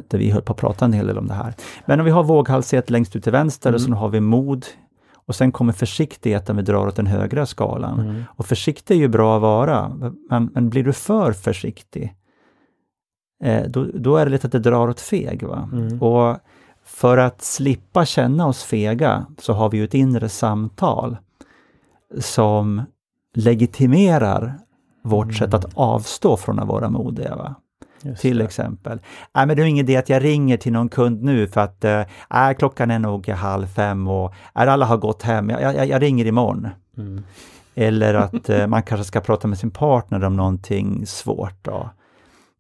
där 0.09 0.19
vi 0.19 0.31
höll 0.31 0.43
på 0.43 0.53
att 0.53 0.59
prata 0.59 0.85
en 0.85 0.93
hel 0.93 1.07
del 1.07 1.19
om 1.19 1.27
det 1.27 1.35
här. 1.35 1.55
Men 1.87 2.01
om 2.01 2.05
vi 2.05 2.11
har 2.13 2.25
våghalsighet 2.25 2.91
längst 2.91 3.17
ut 3.17 3.23
till 3.23 3.33
vänster 3.33 3.71
och 3.71 3.81
Mm. 3.81 3.85
sen 3.85 3.93
har 3.93 4.09
vi 4.09 4.21
mod 4.21 4.67
och 5.15 5.35
sen 5.35 5.53
kommer 5.53 5.73
försiktighet 5.73 6.51
om 6.51 6.57
vi 6.57 6.63
drar 6.63 6.87
åt 6.87 6.97
den 6.97 7.07
högra 7.07 7.47
skalan. 7.47 8.01
Mm. 8.01 8.23
Och 8.29 8.47
försiktig 8.47 8.95
är 8.95 8.99
ju 8.99 9.09
bra 9.09 9.37
att 9.37 9.43
vara, 9.43 9.89
men, 10.31 10.51
men 10.55 10.69
blir 10.71 10.85
du 10.85 10.93
för 10.93 11.33
försiktig, 11.33 12.15
eh, 13.45 13.63
då, 13.69 13.87
då 13.95 14.17
är 14.17 14.25
det 14.25 14.31
lätt 14.31 14.45
att 14.45 14.53
det 14.53 14.59
drar 14.59 14.89
åt 14.89 15.01
feg. 15.01 15.43
Va? 15.43 15.69
Mm. 15.73 16.03
Och 16.03 16.37
för 16.85 17.19
att 17.19 17.43
slippa 17.43 18.05
känna 18.05 18.47
oss 18.47 18.63
fega 18.65 19.27
så 19.39 19.53
har 19.53 19.71
vi 19.71 19.79
ju 19.79 19.85
ett 19.85 19.95
inre 19.95 20.29
samtal 20.29 21.17
som 22.19 22.83
legitimerar 23.45 24.55
vårt 25.05 25.25
Mm. 25.25 25.35
sätt 25.35 25.55
att 25.55 25.67
avstå 25.75 26.37
från 26.37 26.59
att 26.59 26.69
vara 26.69 26.91
modiga. 26.91 27.37
Va? 27.37 27.55
Just 28.03 28.23
Till 28.23 28.39
det. 28.39 28.45
exempel. 28.45 29.01
Nej, 29.35 29.47
men 29.47 29.57
det 29.57 29.63
är 29.63 29.67
ingen 29.67 29.85
idé 29.85 29.97
att 29.97 30.09
jag 30.09 30.25
ringer 30.25 30.57
till 30.57 30.73
någon 30.73 30.89
kund 30.89 31.23
nu 31.23 31.49
för 31.49 31.61
att 31.61 31.85
äh, 31.85 32.03
klockan 32.59 32.91
är 32.91 32.99
nog 32.99 33.29
halv 33.29 33.67
fem 33.67 34.09
och 34.09 34.25
äh, 34.31 34.33
alla 34.73 34.87
har 34.87 34.97
gått 34.97 35.23
hem. 35.23 35.51
Jag, 35.51 35.63
jag, 35.75 35.87
jag 35.89 36.03
ringer 36.03 36.25
imorgon. 36.27 36.69
Mm. 36.99 37.23
Eller 37.75 38.15
att 38.15 38.49
eh, 38.49 38.67
man 38.67 38.83
kanske 38.83 39.05
ska 39.05 39.21
prata 39.21 39.49
med 39.49 39.59
sin 39.59 39.71
partner 39.71 40.25
om 40.25 40.37
någonting 40.37 41.07
svårt. 41.07 41.65
Då. 41.65 41.91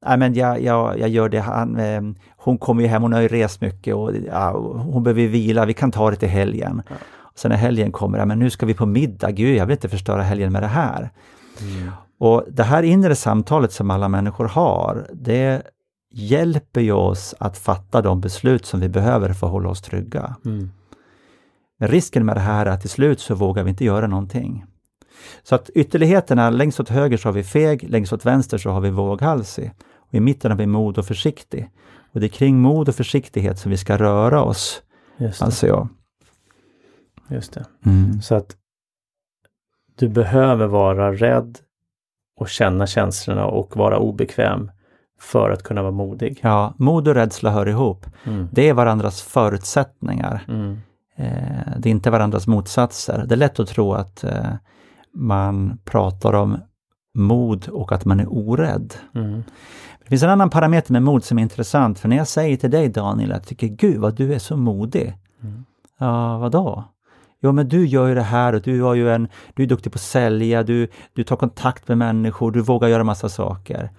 Nej, 0.06 0.18
men 0.18 0.35
jag, 0.35 0.62
jag, 0.62 0.99
jag 0.99 1.08
gör 1.08 1.28
det. 1.28 1.40
Han, 1.40 1.76
eh, 1.76 2.02
hon 2.37 2.58
kommer 2.58 2.82
ju 2.82 2.88
hem, 2.88 3.02
hon 3.02 3.12
har 3.12 3.20
ju 3.20 3.28
rest 3.28 3.61
mycket 3.61 3.94
och 3.94 4.12
ja, 4.26 4.50
hon 4.92 5.02
behöver 5.02 5.26
vila, 5.26 5.64
vi 5.66 5.75
kan 5.75 5.90
ta 5.90 6.11
det 6.11 6.16
till 6.16 6.28
helgen. 6.28 6.82
Ja. 6.88 6.94
Sen 7.38 7.50
när 7.50 7.57
helgen 7.57 7.92
kommer, 7.92 8.25
men 8.25 8.38
nu 8.38 8.50
ska 8.50 8.66
vi 8.66 8.75
på 8.75 8.87
middag, 8.87 9.30
gud 9.30 9.57
jag 9.57 9.66
vill 9.66 9.75
inte 9.75 9.88
förstöra 9.88 10.23
helgen 10.23 10.52
med 10.52 10.62
det 10.62 10.66
här. 10.66 11.11
Mm. 11.61 11.90
Och 12.18 12.45
det 12.50 12.62
här 12.62 12.83
inre 12.83 13.14
samtalet 13.14 13.73
som 13.73 13.90
alla 13.90 14.09
människor 14.09 14.45
har, 14.45 15.07
det 15.12 15.62
hjälper 16.12 16.80
ju 16.80 16.92
oss 16.92 17.35
att 17.38 17.59
fatta 17.59 18.02
de 18.02 18.21
beslut 18.21 18.66
som 18.66 18.80
vi 18.80 18.88
behöver 18.88 19.33
för 19.33 19.47
att 19.47 19.52
hålla 19.52 19.68
oss 19.68 19.83
trygga. 19.83 20.37
Mm. 20.45 20.71
Men 21.78 21.88
risken 21.88 22.26
med 22.26 22.37
det 22.37 22.40
här 22.40 22.66
är 22.66 22.71
att 22.71 22.80
till 22.80 22.90
slut 22.90 23.21
så 23.21 23.35
vågar 23.35 23.64
vi 23.64 23.71
inte 23.71 23.85
göra 23.85 24.07
någonting. 24.07 24.64
Så 25.42 25.54
att 25.54 25.71
ytterligheterna, 25.71 26.50
längst 26.50 26.80
åt 26.80 26.88
höger 26.88 27.16
så 27.16 27.28
har 27.28 27.33
vi 27.33 27.45
feg, 27.45 27.90
längst 27.90 28.12
åt 28.12 28.26
vänster 28.26 28.59
så 28.59 28.71
har 28.71 28.80
vi 28.80 28.90
våghalsig. 28.90 29.73
Och 29.97 30.14
I 30.14 30.21
mitten 30.21 30.50
har 30.50 30.59
vi 30.59 30.66
mod 30.66 30.99
och 30.99 31.07
försiktig. 31.07 31.71
Och 32.12 32.21
det 32.21 32.26
är 32.26 32.28
kring 32.28 32.59
mod 32.61 32.88
och 32.88 32.95
försiktighet 32.95 33.59
som 33.59 33.71
vi 33.71 33.76
ska 33.76 33.97
röra 33.97 34.42
oss, 34.42 34.83
anser 35.40 35.68
jag. 35.68 35.88
Just 37.28 37.52
det. 37.52 37.64
Mm. 37.87 38.23
Så 38.23 38.35
att 38.35 38.56
du 39.99 40.08
behöver 40.08 40.66
vara 40.66 41.12
rädd 41.12 41.58
och 42.37 42.49
känna 42.49 42.87
känslorna 42.87 43.47
och 43.47 43.76
vara 43.76 43.99
obekväm 43.99 44.70
för 45.20 45.50
att 45.50 45.62
kunna 45.62 45.82
vara 45.82 45.92
modig. 45.92 46.40
Ja, 46.42 46.75
mod 46.78 47.08
och 47.08 47.14
rädsla 47.14 47.50
hör 47.50 47.68
ihop. 47.68 48.06
Mm. 48.25 48.49
Det 48.52 48.68
är 48.68 48.75
varandras 48.75 49.23
förutsättningar. 49.23 50.44
Mm. 50.49 50.78
Eh, 51.16 51.78
det 51.78 51.88
är 51.88 51.90
inte 51.90 52.11
varandras 52.11 52.47
motsatser. 52.47 53.25
Det 53.26 53.35
är 53.35 53.37
lätt 53.37 53.61
att 53.61 53.68
tro 53.68 53.92
att 53.92 54.25
eh, 54.25 54.54
man 55.14 55.78
pratar 55.85 56.32
om 56.32 56.58
mod 57.14 57.68
och 57.68 57.92
att 57.92 58.04
man 58.04 58.20
är 58.20 58.32
orädd. 58.32 58.94
Mm. 59.14 59.42
Det 60.02 60.08
finns 60.08 60.23
en 60.23 60.30
annan 60.30 60.50
parameter 60.50 60.92
med 60.92 61.02
mod 61.02 61.25
som 61.25 61.38
är 61.38 61.42
intressant, 61.42 61.99
för 61.99 62.08
när 62.08 62.16
jag 62.16 62.28
säger 62.28 62.56
till 62.56 62.70
dig 62.70 62.88
Daniel 62.88 63.32
att 63.32 63.37
jag 63.37 63.47
tycker 63.47 63.66
Gud 63.66 63.99
vad 63.99 64.14
du 64.14 64.35
är 64.35 64.38
så 64.38 64.56
modig. 64.56 65.14
Mm. 65.42 65.64
Ja, 65.99 66.38
vadå? 66.38 66.85
Jo, 67.40 67.52
men 67.52 67.68
du 67.68 67.87
gör 67.87 68.09
ju 68.09 68.14
det 68.14 68.23
här 68.23 68.52
och 68.52 68.62
du, 68.62 68.83
har 68.83 68.95
ju 68.95 69.11
en, 69.11 69.28
du 69.54 69.62
är 69.62 69.66
duktig 69.66 69.92
på 69.92 69.97
att 69.97 70.00
sälja, 70.00 70.62
du, 70.62 70.88
du 71.12 71.25
tar 71.25 71.37
kontakt 71.37 71.88
med 71.88 71.99
människor, 71.99 72.50
du 72.50 72.61
vågar 72.61 72.88
göra 72.88 73.04
massa 73.04 73.28
saker. 73.28 73.90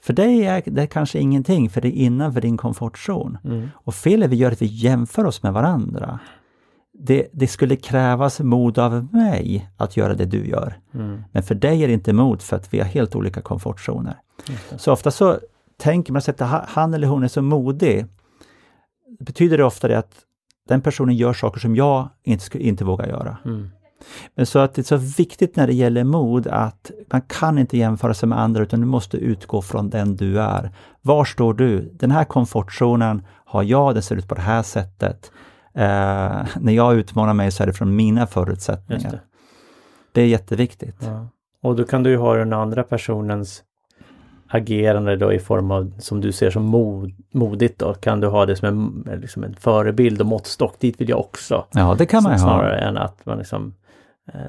För 0.00 0.12
dig 0.12 0.44
är 0.44 0.62
det 0.66 0.86
kanske 0.86 1.18
ingenting, 1.18 1.70
för 1.70 1.80
det 1.80 1.88
är 1.88 1.92
innanför 1.92 2.40
din 2.40 2.56
komfortzon. 2.56 3.38
Mm. 3.44 3.68
Och 3.74 3.94
felet 3.94 4.30
vi 4.30 4.36
gör 4.36 4.48
är 4.48 4.52
att 4.52 4.62
vi 4.62 4.66
jämför 4.66 5.24
oss 5.24 5.42
med 5.42 5.52
varandra. 5.52 6.18
Det, 6.98 7.28
det 7.32 7.46
skulle 7.46 7.76
krävas 7.76 8.40
mod 8.40 8.78
av 8.78 9.08
mig 9.14 9.70
att 9.76 9.96
göra 9.96 10.14
det 10.14 10.24
du 10.24 10.46
gör. 10.46 10.78
Mm. 10.94 11.22
Men 11.32 11.42
för 11.42 11.54
dig 11.54 11.82
är 11.84 11.88
det 11.88 11.94
inte 11.94 12.12
mod 12.12 12.42
för 12.42 12.56
att 12.56 12.74
vi 12.74 12.78
har 12.78 12.86
helt 12.86 13.16
olika 13.16 13.40
komfortzoner. 13.40 14.16
Så 14.76 14.92
ofta 14.92 15.10
så 15.10 15.38
tänker 15.76 16.12
man 16.12 16.22
sig 16.22 16.32
att 16.32 16.40
ha- 16.50 16.64
han 16.68 16.94
eller 16.94 17.06
hon 17.06 17.22
är 17.22 17.28
så 17.28 17.42
modig. 17.42 18.06
Betyder 19.20 19.58
det 19.58 19.64
ofta 19.64 19.88
det 19.88 19.98
att 19.98 20.14
den 20.68 20.80
personen 20.80 21.16
gör 21.16 21.32
saker 21.32 21.60
som 21.60 21.76
jag 21.76 22.08
inte, 22.24 22.58
inte 22.58 22.84
vågar 22.84 23.06
göra. 23.06 23.36
Mm. 23.44 23.70
Men 24.34 24.46
så 24.46 24.58
att 24.58 24.74
det 24.74 24.80
är 24.80 24.84
så 24.84 24.96
viktigt 24.96 25.56
när 25.56 25.66
det 25.66 25.72
gäller 25.72 26.04
mod 26.04 26.46
att 26.46 26.90
man 27.12 27.20
kan 27.20 27.58
inte 27.58 27.78
jämföra 27.78 28.14
sig 28.14 28.28
med 28.28 28.40
andra 28.40 28.62
utan 28.62 28.80
du 28.80 28.86
måste 28.86 29.16
utgå 29.16 29.62
från 29.62 29.90
den 29.90 30.16
du 30.16 30.40
är. 30.40 30.70
Var 31.02 31.24
står 31.24 31.54
du? 31.54 31.90
Den 31.92 32.10
här 32.10 32.24
komfortzonen 32.24 33.26
har 33.44 33.62
jag, 33.62 33.94
den 33.94 34.02
ser 34.02 34.16
ut 34.16 34.28
på 34.28 34.34
det 34.34 34.40
här 34.40 34.62
sättet. 34.62 35.32
Eh, 35.74 36.46
när 36.60 36.72
jag 36.72 36.94
utmanar 36.94 37.34
mig 37.34 37.50
så 37.50 37.62
är 37.62 37.66
det 37.66 37.72
från 37.72 37.96
mina 37.96 38.26
förutsättningar. 38.26 39.10
det. 39.10 39.20
Det 40.12 40.20
är 40.22 40.26
jätteviktigt. 40.26 40.96
Ja. 41.00 41.28
Och 41.62 41.76
då 41.76 41.84
kan 41.84 42.02
du 42.02 42.10
ju 42.10 42.16
ha 42.16 42.34
den 42.34 42.52
andra 42.52 42.82
personens 42.82 43.62
agerande 44.50 45.16
då 45.16 45.32
i 45.32 45.38
form 45.38 45.70
av, 45.70 45.92
som 45.98 46.20
du 46.20 46.32
ser 46.32 46.50
som 46.50 46.62
mod, 46.64 47.12
modigt 47.34 47.78
då, 47.78 47.94
kan 47.94 48.20
du 48.20 48.26
ha 48.26 48.46
det 48.46 48.56
som 48.56 48.68
en, 48.68 49.20
liksom 49.20 49.44
en 49.44 49.54
förebild 49.56 50.20
och 50.20 50.26
måttstock. 50.26 50.74
Dit 50.80 51.00
vill 51.00 51.08
jag 51.08 51.18
också. 51.20 51.64
Ja, 51.72 51.94
det 51.98 52.06
kan 52.06 52.22
man 52.22 52.32
ju 52.32 52.38
ha. 52.38 52.48
Snarare 52.48 52.78
än 52.78 52.96
att 52.98 53.26
man 53.26 53.38
liksom 53.38 53.74
eh, 54.34 54.40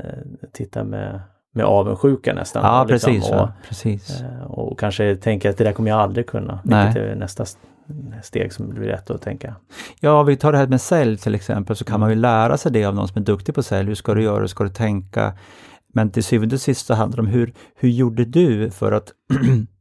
tittar 0.53 0.83
med, 0.83 1.19
med 1.53 1.65
avundsjuka 1.65 2.33
nästan. 2.33 2.63
Ja, 2.65 2.81
och 2.81 2.87
liksom, 2.91 3.13
precis. 3.13 3.29
Och, 3.29 3.35
Ja, 3.35 3.53
precis. 3.67 4.21
eh, 4.21 4.43
och 4.51 4.79
kanske 4.79 5.15
tänker 5.15 5.49
att 5.49 5.57
det 5.57 5.63
där 5.63 5.71
kommer 5.71 5.89
jag 5.89 5.99
aldrig 5.99 6.27
kunna. 6.27 6.59
Nej. 6.63 6.85
Vilket 6.85 7.03
är 7.03 7.15
nästa 7.15 7.43
st- 7.43 7.59
steg 8.23 8.53
som 8.53 8.69
blir 8.69 8.87
rätt 8.87 9.09
att 9.09 9.21
tänka. 9.21 9.55
Ja, 9.99 10.23
vi 10.23 10.37
tar 10.37 10.51
det 10.51 10.57
här 10.57 10.67
med 10.67 10.81
sälj 10.81 11.17
till 11.17 11.35
exempel, 11.35 11.75
så 11.75 11.85
kan 11.85 11.91
Mm. 11.95 11.99
man 12.01 12.09
ju 12.09 12.15
lära 12.15 12.57
sig 12.57 12.71
det 12.71 12.85
av 12.85 12.95
någon 12.95 13.07
som 13.07 13.21
är 13.21 13.25
duktig 13.25 13.55
på 13.55 13.63
sälj. 13.63 13.87
Hur 13.87 13.95
ska 13.95 14.13
du 14.13 14.23
göra? 14.23 14.39
Hur 14.39 14.47
ska 14.47 14.63
du 14.63 14.69
tänka? 14.69 15.33
Men 15.93 16.09
till 16.11 16.23
syvende 16.23 16.55
och 16.55 16.61
sist 16.61 16.85
så 16.85 16.93
handlar 16.93 17.15
det 17.15 17.21
om 17.21 17.27
hur, 17.27 17.53
hur 17.75 17.89
gjorde 17.89 18.25
du 18.25 18.69
för 18.71 18.91
att, 18.91 19.11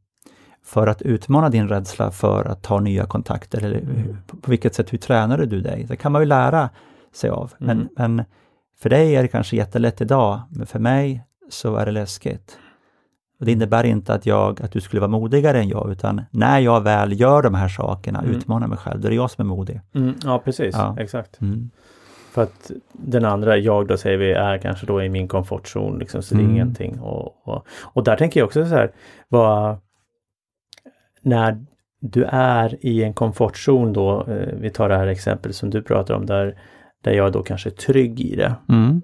för 0.69 0.87
att 0.87 1.01
utmana 1.01 1.49
din 1.49 1.67
rädsla 1.69 2.11
för 2.11 2.45
att 2.45 2.61
ta 2.63 2.79
nya 2.79 3.05
kontakter? 3.05 3.63
Eller 3.65 3.75
hur, 3.81 4.17
på, 4.41 4.51
vilket 4.51 4.75
sätt, 4.75 4.93
hur 4.93 4.97
tränade 4.97 5.45
du 5.45 5.61
dig? 5.61 5.85
Det 5.89 5.95
kan 5.95 6.11
man 6.11 6.21
ju 6.21 6.25
lära 6.25 6.69
sig 7.13 7.29
av. 7.29 7.53
Men, 7.57 7.77
Mm. 7.77 7.89
men 7.97 8.23
för 8.81 8.89
dig 8.89 9.15
är 9.15 9.21
det 9.21 9.27
kanske 9.27 9.55
jättelätt 9.55 10.01
idag, 10.01 10.41
men 10.49 10.67
för 10.67 10.79
mig 10.79 11.23
så 11.49 11.75
är 11.75 11.85
det 11.85 11.91
läskigt. 11.91 12.57
Och 13.39 13.45
det 13.45 13.51
innebär 13.51 13.83
inte 13.83 14.13
att, 14.13 14.25
jag, 14.25 14.61
att 14.61 14.71
du 14.71 14.81
skulle 14.81 14.99
vara 14.99 15.11
modigare 15.11 15.59
än 15.59 15.69
jag, 15.69 15.91
utan 15.91 16.21
när 16.31 16.59
jag 16.59 16.81
väl 16.81 17.19
gör 17.19 17.41
de 17.41 17.53
här 17.55 17.67
sakerna, 17.69 18.19
Mm. 18.19 18.31
utmanar 18.35 18.67
mig 18.67 18.77
själv, 18.77 19.01
då 19.01 19.07
är 19.07 19.09
det 19.09 19.15
jag 19.15 19.31
som 19.31 19.45
är 19.45 19.49
modig. 19.55 19.81
Mm, 19.95 20.13
ja, 20.23 20.39
precis. 20.45 20.75
Ja. 20.77 20.95
Exakt. 20.99 21.41
Mm. 21.41 21.69
För 22.31 22.43
att 22.43 22.71
den 22.93 23.25
andra, 23.25 23.57
jag 23.57 23.87
då 23.87 23.97
säger 23.97 24.17
vi, 24.17 24.31
är 24.31 24.57
kanske 24.57 24.85
då 24.85 25.03
i 25.03 25.09
min 25.09 25.27
komfortzon. 25.27 25.99
Liksom, 25.99 26.21
så 26.23 26.35
det 26.35 26.41
är 26.41 26.43
Mm. 26.43 26.55
ingenting. 26.55 26.99
Och, 26.99 27.47
och, 27.47 27.65
och 27.81 28.03
där 28.03 28.15
tänker 28.15 28.39
jag 28.39 28.47
också 28.47 28.65
så 28.65 28.75
här, 28.75 28.91
vad, 29.29 29.77
när 31.21 31.65
du 32.01 32.23
är 32.31 32.85
i 32.85 33.03
en 33.03 33.13
komfortzon 33.13 33.93
då, 33.93 34.25
eh, 34.27 34.53
vi 34.59 34.69
tar 34.69 34.89
det 34.89 34.97
här 34.97 35.07
exempel 35.07 35.53
som 35.53 35.69
du 35.69 35.81
pratar 35.81 36.13
om 36.13 36.25
där, 36.25 36.59
där 37.03 37.11
jag 37.11 37.31
då 37.31 37.43
kanske 37.43 37.69
är 37.69 37.73
trygg 37.73 38.19
i 38.21 38.35
det. 38.35 38.55
Mm. 38.69 39.01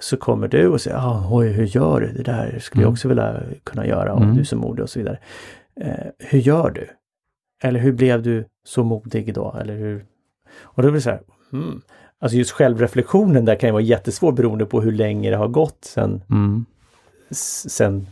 Så 0.00 0.16
kommer 0.16 0.48
du 0.48 0.68
och 0.68 0.80
säger, 0.80 0.96
ah, 0.96 1.28
oj, 1.30 1.48
hur 1.48 1.64
gör 1.66 2.00
du? 2.00 2.12
Det 2.12 2.22
där 2.22 2.58
skulle 2.58 2.82
jag 2.82 2.86
Mm. 2.86 2.92
också 2.92 3.08
vilja 3.08 3.40
kunna 3.64 3.86
göra 3.86 4.12
om 4.14 4.22
Mm. 4.22 4.34
du 4.34 4.40
är 4.40 4.44
så 4.44 4.56
modig 4.56 4.82
och 4.82 4.90
så 4.90 4.98
vidare. 4.98 5.18
Eh, 5.80 6.06
hur 6.18 6.38
gör 6.38 6.70
du? 6.70 6.88
Eller 7.62 7.80
hur 7.80 7.92
blev 7.92 8.22
du 8.22 8.44
så 8.64 8.84
modig 8.84 9.28
idag? 9.28 9.56
Eller 9.60 9.76
hur? 9.76 10.04
Och 10.62 10.82
då 10.82 10.88
blir 10.88 10.94
det 10.98 11.00
så 11.00 11.10
här, 11.10 11.20
hmm. 11.50 11.80
Alltså 12.22 12.36
just 12.38 12.50
självreflektionen 12.50 13.44
där 13.44 13.54
kan 13.54 13.68
ju 13.68 13.72
vara 13.72 13.82
jättesvår 13.82 14.32
beroende 14.32 14.66
på 14.66 14.80
hur 14.80 14.92
länge 14.92 15.30
det 15.30 15.36
har 15.36 15.48
gått 15.48 15.78
sen, 15.84 16.22
Mm. 16.30 16.64
sen 17.30 17.96
eh, 17.96 18.02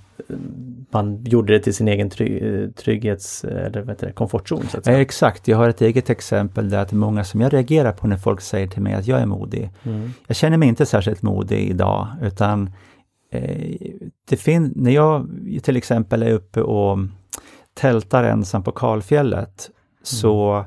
man 0.91 1.25
gjorde 1.25 1.53
det 1.53 1.61
till 1.61 1.75
sin 1.75 1.89
egen 1.89 2.11
try, 2.11 2.39
eh, 2.39 2.71
trygghets 2.71 3.45
eller 3.45 3.81
vad 3.81 3.89
heter 3.89 4.07
det, 4.07 4.13
komfortzon. 4.13 4.63
Så 4.69 4.79
att 4.79 4.85
säga. 4.85 5.01
Exakt, 5.01 5.49
jag 5.49 5.57
har 5.57 5.69
ett 5.69 5.81
eget 5.81 6.11
exempel 6.11 6.71
där 6.71 6.79
att 6.79 6.93
många 6.93 7.25
som 7.25 7.41
jag 7.41 7.53
reagerar 7.53 7.93
på 7.93 8.07
när 8.07 8.17
folk 8.17 8.41
säger 8.41 8.67
till 8.67 8.83
mig 8.83 8.95
att 8.95 9.07
jag 9.07 9.21
är 9.21 9.27
modig. 9.27 9.71
Mm. 9.83 10.11
Jag 10.27 10.37
känner 10.37 10.57
mig 10.57 10.69
inte 10.69 10.87
särskilt 10.87 11.23
modig 11.23 11.71
idag 11.71 12.09
utan 12.23 12.71
eh, 13.33 13.77
det 14.29 14.37
fin- 14.37 14.73
när 14.77 14.91
jag 14.91 15.29
till 15.63 15.77
exempel 15.77 16.23
är 16.23 16.33
uppe 16.33 16.63
och 16.63 16.99
tältar 17.75 18.25
ensam 18.25 18.63
på 18.63 18.73
kalfjället 18.73 19.71
så 20.03 20.65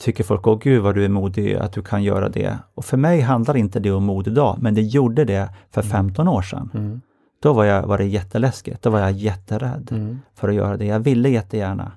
tycker 0.00 0.24
folk, 0.24 0.46
åh 0.46 0.58
gud 0.58 0.82
vad 0.82 0.94
du 0.94 1.04
är 1.04 1.08
modig 1.08 1.54
att 1.54 1.72
du 1.72 1.82
kan 1.82 2.02
göra 2.02 2.28
det. 2.28 2.58
Och 2.74 2.84
för 2.84 2.96
mig 2.96 3.20
handlar 3.20 3.56
inte 3.56 3.80
det 3.80 3.90
om 3.90 4.04
mod 4.04 4.26
idag, 4.26 4.58
men 4.60 4.74
det 4.74 4.82
gjorde 4.82 5.24
det 5.24 5.48
för 5.70 5.82
15 5.82 6.28
år 6.28 6.42
sedan. 6.42 6.70
Mm. 6.74 7.00
Då 7.42 7.52
var, 7.52 7.64
jag, 7.64 7.82
var 7.82 7.98
det 7.98 8.04
jätteläskigt, 8.04 8.82
då 8.82 8.90
var 8.90 9.00
jag 9.00 9.12
jätterädd 9.12 9.88
Mm. 9.92 10.20
för 10.34 10.48
att 10.48 10.54
göra 10.54 10.76
det. 10.76 10.84
Jag 10.84 11.00
ville 11.00 11.28
jättegärna. 11.28 11.92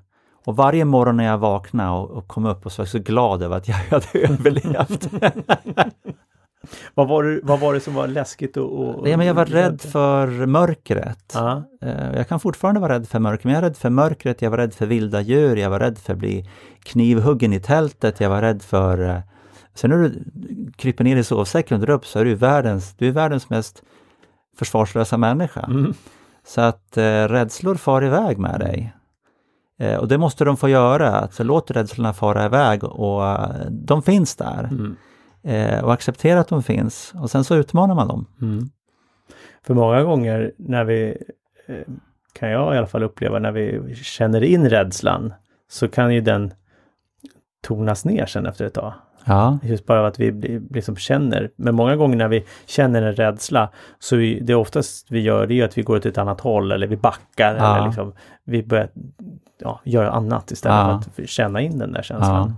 Och 0.46 0.56
varje 0.56 0.86
morgon 0.86 1.18
när 1.18 1.24
jag 1.26 1.38
vaknade 1.38 1.90
och, 1.92 2.12
och 2.12 2.28
kom 2.28 2.46
upp 2.46 2.66
och 2.66 2.72
så 2.72 2.82
var 2.82 2.86
jag 2.86 2.90
så 2.92 3.00
glad 3.00 3.42
över 3.44 3.58
att 3.58 3.68
jag 3.68 3.76
hade 3.90 4.06
överlevt. 4.14 5.10
vad, 6.94 7.08
var 7.08 7.24
det, 7.24 7.40
vad 7.44 7.60
var 7.60 7.74
det 7.74 7.80
som 7.80 7.94
var 7.94 8.08
läskigt? 8.08 8.58
Och, 8.58 8.80
och, 9.00 9.10
ja, 9.10 9.18
men 9.18 9.28
jag 9.28 9.34
var 9.34 9.46
rädd 9.46 9.82
för 9.82 10.28
mörkret. 10.46 11.32
Ja. 11.34 11.64
Eh, 11.82 12.16
Jag 12.16 12.28
kan 12.28 12.40
fortfarande 12.40 12.80
vara 12.82 12.94
rädd 12.94 13.08
för 13.08 13.20
mörkret, 13.20 13.44
men 13.44 13.54
jag 13.54 13.64
är 13.64 13.68
rädd 13.70 13.78
för 13.78 13.90
mörkret, 13.90 14.42
jag 14.42 14.50
var 14.52 14.58
rädd 14.58 14.74
för 14.74 14.86
vilda 14.86 15.22
djur, 15.22 15.56
jag 15.56 15.70
var 15.70 15.80
rädd 15.80 15.98
för 15.98 16.14
att 16.14 16.20
bli 16.20 16.50
knivhuggen 16.84 17.54
i 17.54 17.60
tältet, 17.60 18.20
jag 18.20 18.30
var 18.30 18.42
rädd 18.42 18.62
för... 18.62 19.10
eh, 19.10 19.20
Sen 19.74 19.90
när 19.90 19.98
du 19.98 20.22
kryper 20.76 21.04
ner 21.04 21.18
i 21.18 21.24
sovsäcken 21.24 21.80
och 21.80 21.86
drar 21.86 21.94
upp 21.94 22.06
så 22.06 22.20
är 22.20 22.26
du 22.26 22.36
världens, 22.36 22.94
du 22.98 23.08
är 23.08 23.12
världens 23.12 23.50
mest 23.50 23.84
försvarslösa 24.58 25.18
människa. 25.18 25.62
Mm. 25.62 25.94
Så 26.46 26.62
att 26.62 26.98
eh, 26.98 27.28
rädslor 27.28 27.76
far 27.76 28.06
iväg 28.06 28.38
med 28.38 28.60
dig. 28.60 28.94
Eh, 29.80 29.98
och 29.98 30.08
det 30.08 30.18
måste 30.18 30.46
de 30.46 30.58
få 30.58 30.70
göra, 30.70 31.12
alltså 31.12 31.44
låt 31.44 31.72
rädslorna 31.72 32.14
fara 32.14 32.46
iväg 32.46 32.84
och 32.84 33.28
eh, 33.28 33.66
de 33.70 34.02
finns 34.02 34.36
där. 34.36 34.64
Mm. 34.64 34.96
Eh, 35.44 35.84
och 35.84 35.94
acceptera 35.94 36.40
att 36.40 36.48
de 36.48 36.64
finns 36.64 37.14
och 37.16 37.32
sen 37.32 37.44
så 37.44 37.56
utmanar 37.56 37.96
man 37.96 38.08
dem. 38.08 38.26
Mm. 38.42 38.70
För 39.64 39.74
många 39.74 40.04
gånger 40.04 40.52
när 40.58 40.84
vi, 40.84 41.18
eh, 41.68 41.94
kan 42.34 42.50
jag 42.50 42.76
i 42.76 42.78
alla 42.78 42.88
fall 42.88 43.04
uppleva, 43.04 43.40
när 43.40 43.52
vi 43.52 43.96
känner 43.96 44.44
in 44.44 44.70
rädslan 44.70 45.34
så 45.70 45.88
kan 45.88 46.14
ju 46.14 46.22
den 46.22 46.54
tonas 47.62 48.06
ner 48.06 48.26
sen 48.26 48.46
efter 48.46 48.66
ett 48.66 48.74
tag. 48.74 48.94
Ja, 49.26 49.58
Just 49.64 49.86
bara 49.86 50.08
att 50.08 50.20
vi 50.20 50.32
liksom 50.72 50.96
känner. 50.96 51.50
Men 51.56 51.76
många 51.76 51.96
gånger 51.96 52.18
när 52.18 52.28
vi 52.28 52.46
känner 52.66 53.02
en 53.02 53.16
rädsla 53.16 53.70
så 54.00 54.16
är 54.16 54.40
det 54.42 54.56
oftast 54.56 55.08
vi 55.12 55.20
gör 55.22 55.48
det 55.48 55.60
är 55.62 55.66
att 55.66 55.78
vi 55.78 55.82
går 55.82 55.98
åt 55.98 56.06
ett 56.06 56.18
annat 56.18 56.42
håll 56.42 56.72
eller 56.72 56.88
vi 56.88 56.98
backar 56.98 57.56
Ja. 57.56 57.76
eller 57.78 57.86
liksom 57.88 58.14
vi 58.46 58.64
börjar 58.64 58.90
ja, 59.62 59.80
göra 59.84 60.12
annat 60.12 60.52
istället 60.52 60.78
Ja. 60.78 61.02
för 61.16 61.24
att 61.24 61.30
känna 61.30 61.62
in 61.62 61.78
den 61.80 61.92
där 61.92 62.02
känslan. 62.02 62.54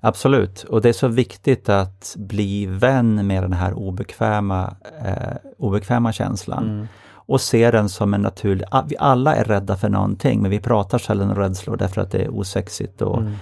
absolut. 0.00 0.62
Och 0.62 0.80
det 0.82 0.88
är 0.88 0.92
så 0.92 1.08
viktigt 1.08 1.68
att 1.68 2.14
bli 2.18 2.66
vän 2.66 3.26
med 3.26 3.42
den 3.42 3.52
här 3.52 3.72
obekväma, 3.74 4.76
eh, 5.04 5.36
obekväma 5.58 6.12
känslan. 6.12 6.64
Mm. 6.64 6.86
och 7.28 7.40
se 7.40 7.70
den 7.70 7.88
som 7.88 8.14
en 8.14 8.20
naturlig... 8.20 8.66
Vi 8.88 8.96
alla 8.98 9.34
är 9.36 9.44
rädda 9.44 9.76
för 9.76 9.88
någonting, 9.88 10.42
men 10.42 10.50
vi 10.50 10.60
pratar 10.60 10.98
sällan 10.98 11.30
om 11.30 11.36
rädslor 11.36 11.76
därför 11.76 12.00
att 12.00 12.10
det 12.10 12.18
är 12.24 12.28
osexigt. 12.28 13.02
Och 13.02 13.18
Mm. 13.18 13.32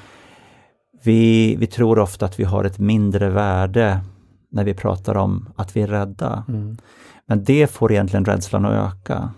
Vi, 1.04 1.56
vi 1.56 1.66
tror 1.66 1.98
ofta 1.98 2.26
att 2.26 2.40
vi 2.40 2.44
har 2.44 2.64
ett 2.64 2.78
mindre 2.78 3.28
värde 3.30 4.00
när 4.50 4.64
vi 4.64 4.74
pratar 4.74 5.14
om 5.16 5.48
att 5.56 5.76
vi 5.76 5.82
är 5.82 5.86
rädda. 5.86 6.44
Mm. 6.48 6.76
Men 7.26 7.44
det 7.44 7.66
får 7.70 7.92
egentligen 7.92 8.24
rädslan 8.24 8.64
att 8.64 8.92
öka. 8.94 9.30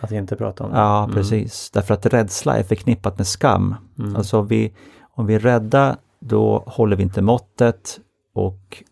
Att 0.00 0.12
inte 0.12 0.36
prata 0.36 0.64
om 0.64 0.70
det. 0.70 0.76
Ja, 0.78 1.02
Mm. 1.04 1.14
precis. 1.14 1.70
Därför 1.70 1.94
att 1.94 2.06
rädsla 2.06 2.58
är 2.58 2.62
förknippat 2.62 3.18
med 3.18 3.26
skam. 3.26 3.74
Mm. 3.98 4.16
Alltså 4.16 4.38
om 4.38 4.46
vi, 4.46 4.72
om 5.14 5.26
vi 5.26 5.34
är 5.34 5.38
rädda, 5.40 5.96
då 6.20 6.64
håller 6.66 6.96
vi 6.96 7.02
inte 7.02 7.22
måttet 7.22 8.00
och 8.34 8.82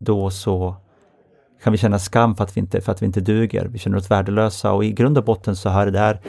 då 0.00 0.30
så 0.30 0.76
kan 1.62 1.72
vi 1.72 1.78
känna 1.78 1.98
skam 1.98 2.34
för 2.36 2.44
att 2.44 2.56
vi 2.56 2.60
inte, 2.60 2.80
för 2.80 2.92
att 2.92 3.02
vi 3.02 3.06
inte 3.06 3.20
duger. 3.20 3.64
Vi 3.66 3.78
känner 3.78 3.96
oss 3.98 4.10
värdelösa 4.10 4.72
och 4.72 4.84
i 4.84 4.92
grund 4.92 5.18
och 5.18 5.24
botten 5.24 5.56
så 5.56 5.68
har 5.68 5.84
det 5.86 5.92
där 5.92 6.20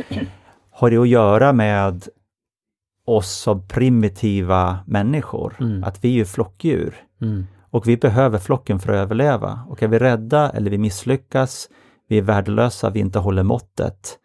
har 0.72 0.89
det 0.89 0.98
att 0.98 1.08
göra 1.08 1.53
med 1.53 2.08
oss 3.05 3.31
som 3.31 3.67
primitiva 3.67 4.79
människor. 4.86 5.55
Mm. 5.60 5.83
Att 5.83 6.03
vi 6.03 6.07
är 6.10 6.13
ju 6.13 6.25
flockdjur 6.25 6.95
Mm. 7.22 7.48
och 7.69 7.88
vi 7.88 7.98
behöver 7.98 8.39
flocken 8.39 8.79
för 8.79 8.93
att 8.93 8.98
överleva. 8.98 9.60
Och 9.69 9.83
är 9.83 9.88
vi 9.88 10.00
rädda 10.00 10.50
eller 10.50 10.72
vi 10.72 10.77
misslyckas, 10.77 11.69
vi 12.07 12.17
är 12.17 12.22
värdelösa, 12.22 12.89
vi 12.89 13.00
inte 13.00 13.19
håller 13.19 13.43
måttet. 13.43 14.17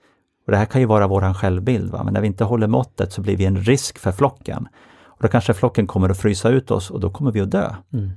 Och 0.46 0.52
det 0.52 0.56
här 0.58 0.64
kan 0.64 0.80
ju 0.80 0.86
vara 0.86 1.06
våran 1.06 1.34
självbild, 1.34 1.90
va? 1.92 2.04
men 2.04 2.14
när 2.14 2.20
vi 2.20 2.26
inte 2.26 2.44
håller 2.44 2.66
måttet 2.66 3.12
så 3.12 3.20
blir 3.20 3.36
vi 3.36 3.44
en 3.44 3.56
risk 3.56 3.98
för 3.98 4.12
flocken. 4.12 4.68
Och 5.04 5.18
då 5.22 5.28
kanske 5.28 5.54
flocken 5.54 5.86
kommer 5.86 6.08
att 6.08 6.18
frysa 6.18 6.48
ut 6.48 6.70
oss 6.70 6.90
och 6.90 7.00
då 7.00 7.10
kommer 7.10 7.32
vi 7.32 7.40
att 7.40 7.50
dö. 7.50 7.74
Mm. 7.92 8.10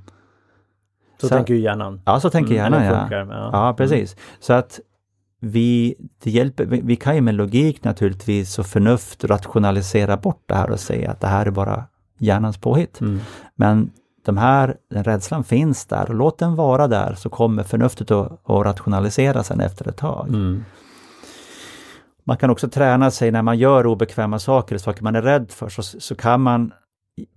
Så, 1.20 1.28
Så- 1.28 1.34
tänker 1.34 1.54
ju 1.54 1.60
hjärnan. 1.60 2.00
Ja, 2.04 2.20
så 2.20 2.30
tänker 2.30 2.54
Mm, 2.54 2.62
hjärnan 2.72 2.84
ja. 2.84 3.00
funkar, 3.00 3.26
ja. 3.36 3.50
Ja, 3.52 3.74
precis. 3.76 4.16
Så 4.40 4.52
att 4.52 4.80
vi, 5.44 5.94
det 6.22 6.30
hjälper, 6.30 6.64
vi, 6.64 6.80
vi 6.80 6.96
kan 6.96 7.14
ju 7.14 7.20
med 7.20 7.34
logik 7.34 7.84
naturligtvis 7.84 8.58
och 8.58 8.66
förnuft 8.66 9.24
rationalisera 9.24 10.16
bort 10.16 10.42
det 10.46 10.54
här 10.54 10.70
och 10.70 10.80
säga 10.80 11.10
att 11.10 11.20
det 11.20 11.26
här 11.26 11.46
är 11.46 11.50
bara 11.50 11.84
hjärnans 12.18 12.58
påhitt. 12.58 13.00
Mm. 13.00 13.20
Men 13.54 13.90
de 14.24 14.36
här, 14.36 14.76
den 14.90 15.04
rädslan 15.04 15.44
finns 15.44 15.86
där 15.86 16.08
och 16.08 16.14
låt 16.14 16.38
den 16.38 16.54
vara 16.54 16.88
där 16.88 17.14
så 17.14 17.28
kommer 17.28 17.62
förnuftet 17.62 18.10
att, 18.10 18.32
att 18.50 18.66
rationalisera 18.66 19.42
sen 19.42 19.60
efter 19.60 19.88
ett 19.88 19.96
tag. 19.96 20.28
Mm. 20.28 20.64
Man 22.24 22.36
kan 22.36 22.50
också 22.50 22.68
träna 22.68 23.10
sig 23.10 23.30
när 23.30 23.42
man 23.42 23.58
gör 23.58 23.86
obekväma 23.86 24.38
saker, 24.38 24.78
saker 24.78 25.02
man 25.02 25.16
är 25.16 25.22
rädd 25.22 25.50
för, 25.50 25.68
så, 25.68 25.82
så 25.82 26.14
kan 26.14 26.40
man 26.40 26.72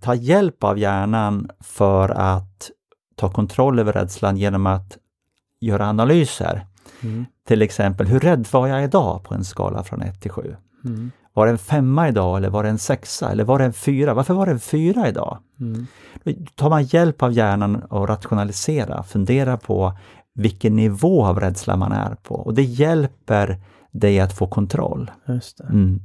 ta 0.02 0.16
hjälp 0.16 0.64
av 0.64 0.80
hjärnan 0.80 1.50
för 1.60 2.10
att 2.10 2.72
ta 3.16 3.30
kontroll 3.30 3.80
över 3.80 3.94
rädslan 3.94 4.38
genom 4.38 4.66
att 4.66 4.98
göra 5.60 5.88
analyser. 5.88 6.66
Mm. 7.02 7.26
Till 7.48 7.62
exempel, 7.62 8.08
hur 8.08 8.20
rädd 8.20 8.48
var 8.52 8.68
jag 8.68 8.84
idag 8.84 9.24
på 9.24 9.34
en 9.34 9.44
skala 9.44 9.84
från 9.84 10.02
1 10.02 10.22
till 10.22 10.32
7? 10.32 10.56
Mm. 10.86 11.12
Var 11.34 11.46
det 11.46 11.52
en 11.52 11.58
femma 11.58 12.08
idag 12.10 12.38
eller 12.38 12.50
var 12.50 12.64
det 12.64 12.70
en 12.70 12.78
sexa 12.78 13.32
eller 13.32 13.44
var 13.44 13.60
det 13.60 13.66
en 13.66 13.74
fyra? 13.74 14.14
Varför 14.14 14.34
var 14.34 14.46
det 14.46 14.52
en 14.52 14.60
fyra 14.60 15.08
idag? 15.10 15.38
Mm. 15.60 15.88
Då 16.24 16.32
tar 16.56 16.70
man 16.70 16.84
hjälp 16.84 17.24
av 17.24 17.34
hjärnan 17.34 17.76
och 17.84 18.08
rationalisera, 18.10 19.04
fundera 19.04 19.58
på 19.58 19.94
vilken 20.36 20.76
nivå 20.76 21.26
av 21.26 21.40
rädsla 21.40 21.76
man 21.76 21.92
är 21.92 22.16
på 22.24 22.36
och 22.36 22.54
det 22.54 22.64
hjälper 22.64 23.58
dig 23.92 24.20
att 24.20 24.34
få 24.38 24.48
kontroll. 24.48 25.12
Just. 25.28 25.60
Mm. 25.60 26.02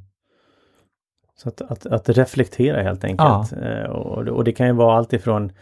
Så 1.37 1.49
att, 1.49 1.61
att, 1.61 1.87
att 1.87 2.09
reflektera 2.09 2.83
helt 2.83 3.05
enkelt. 3.05 3.53
Eh, 3.53 3.91
Och, 3.91 4.29
och 4.29 4.45
det 4.45 4.53
kan 4.53 4.67
ju 4.67 4.73
vara 4.73 4.97
allt 4.97 5.13
ifrån 5.13 5.53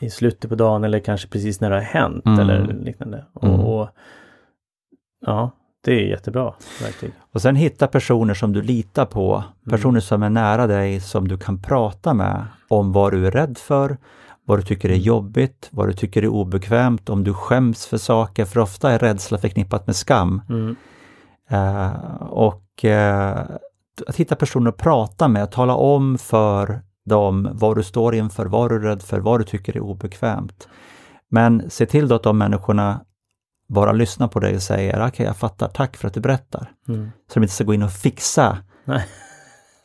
i 0.00 0.10
slutet 0.10 0.50
på 0.50 0.56
dagen 0.56 0.84
eller 0.84 0.98
kanske 0.98 1.28
precis 1.28 1.60
när 1.60 1.70
det 1.70 1.76
har 1.76 1.82
hänt 1.82 2.26
Mm. 2.26 2.40
eller 2.40 2.72
liknande. 2.72 3.24
Mm. 3.42 3.54
Och, 3.60 3.80
och, 3.80 3.88
ja, 5.26 5.50
det 5.84 5.92
är 5.92 6.06
jättebra 6.06 6.54
verktyg. 6.82 7.12
Och 7.32 7.42
sen 7.42 7.56
hitta 7.56 7.86
personer 7.86 8.34
som 8.34 8.52
du 8.52 8.62
litar 8.62 9.06
på, 9.06 9.44
personer 9.70 10.00
som 10.00 10.22
är 10.22 10.30
nära 10.30 10.66
dig 10.66 11.00
som 11.00 11.28
du 11.28 11.38
kan 11.38 11.62
prata 11.62 12.14
med 12.14 12.46
om 12.68 12.92
vad 12.92 13.12
du 13.12 13.26
är 13.26 13.30
rädd 13.30 13.58
för, 13.58 13.96
vad 14.44 14.58
du 14.58 14.62
tycker 14.62 14.88
är 14.88 14.96
jobbigt, 14.96 15.68
vad 15.70 15.88
du 15.88 15.92
tycker 15.92 16.22
är 16.22 16.28
obekvämt, 16.28 17.10
om 17.10 17.24
du 17.24 17.34
skäms 17.34 17.86
för 17.86 17.98
saker, 17.98 18.44
för 18.44 18.60
ofta 18.60 18.90
är 18.90 18.98
rädsla 18.98 19.38
förknippat 19.38 19.86
med 19.86 19.96
skam. 19.96 20.42
Mm. 20.48 20.76
Eh, 21.48 22.22
och 22.22 22.84
eh, 22.84 23.38
att 24.06 24.16
hitta 24.16 24.36
personer 24.36 24.70
att 24.70 24.76
prata 24.76 25.28
med, 25.28 25.50
tala 25.50 25.74
om 25.74 26.18
för 26.18 26.80
dem 27.04 27.48
vad 27.52 27.76
du 27.76 27.82
står 27.82 28.14
inför, 28.14 28.46
vad 28.46 28.70
du 28.70 28.76
är 28.76 28.80
rädd 28.80 29.02
för, 29.02 29.20
vad 29.20 29.40
du 29.40 29.44
tycker 29.44 29.76
är 29.76 29.80
obekvämt. 29.80 30.68
Men 31.28 31.70
se 31.70 31.86
till 31.86 32.08
då 32.08 32.14
att 32.14 32.22
de 32.22 32.38
människorna 32.38 33.00
bara 33.68 33.92
lyssnar 33.92 34.28
på 34.28 34.40
dig 34.40 34.54
och 34.56 34.62
säger 34.62 35.06
okej, 35.08 35.26
jag 35.26 35.36
fattar, 35.36 35.68
tack 35.68 35.96
för 35.96 36.08
att 36.08 36.14
du 36.14 36.20
berättar. 36.20 36.70
Mm. 36.88 37.12
Så 37.28 37.34
de 37.34 37.42
inte 37.42 37.54
ska 37.54 37.64
gå 37.64 37.74
in 37.74 37.82
och 37.82 37.92
fixa. 37.92 38.58
Nej. 38.84 39.06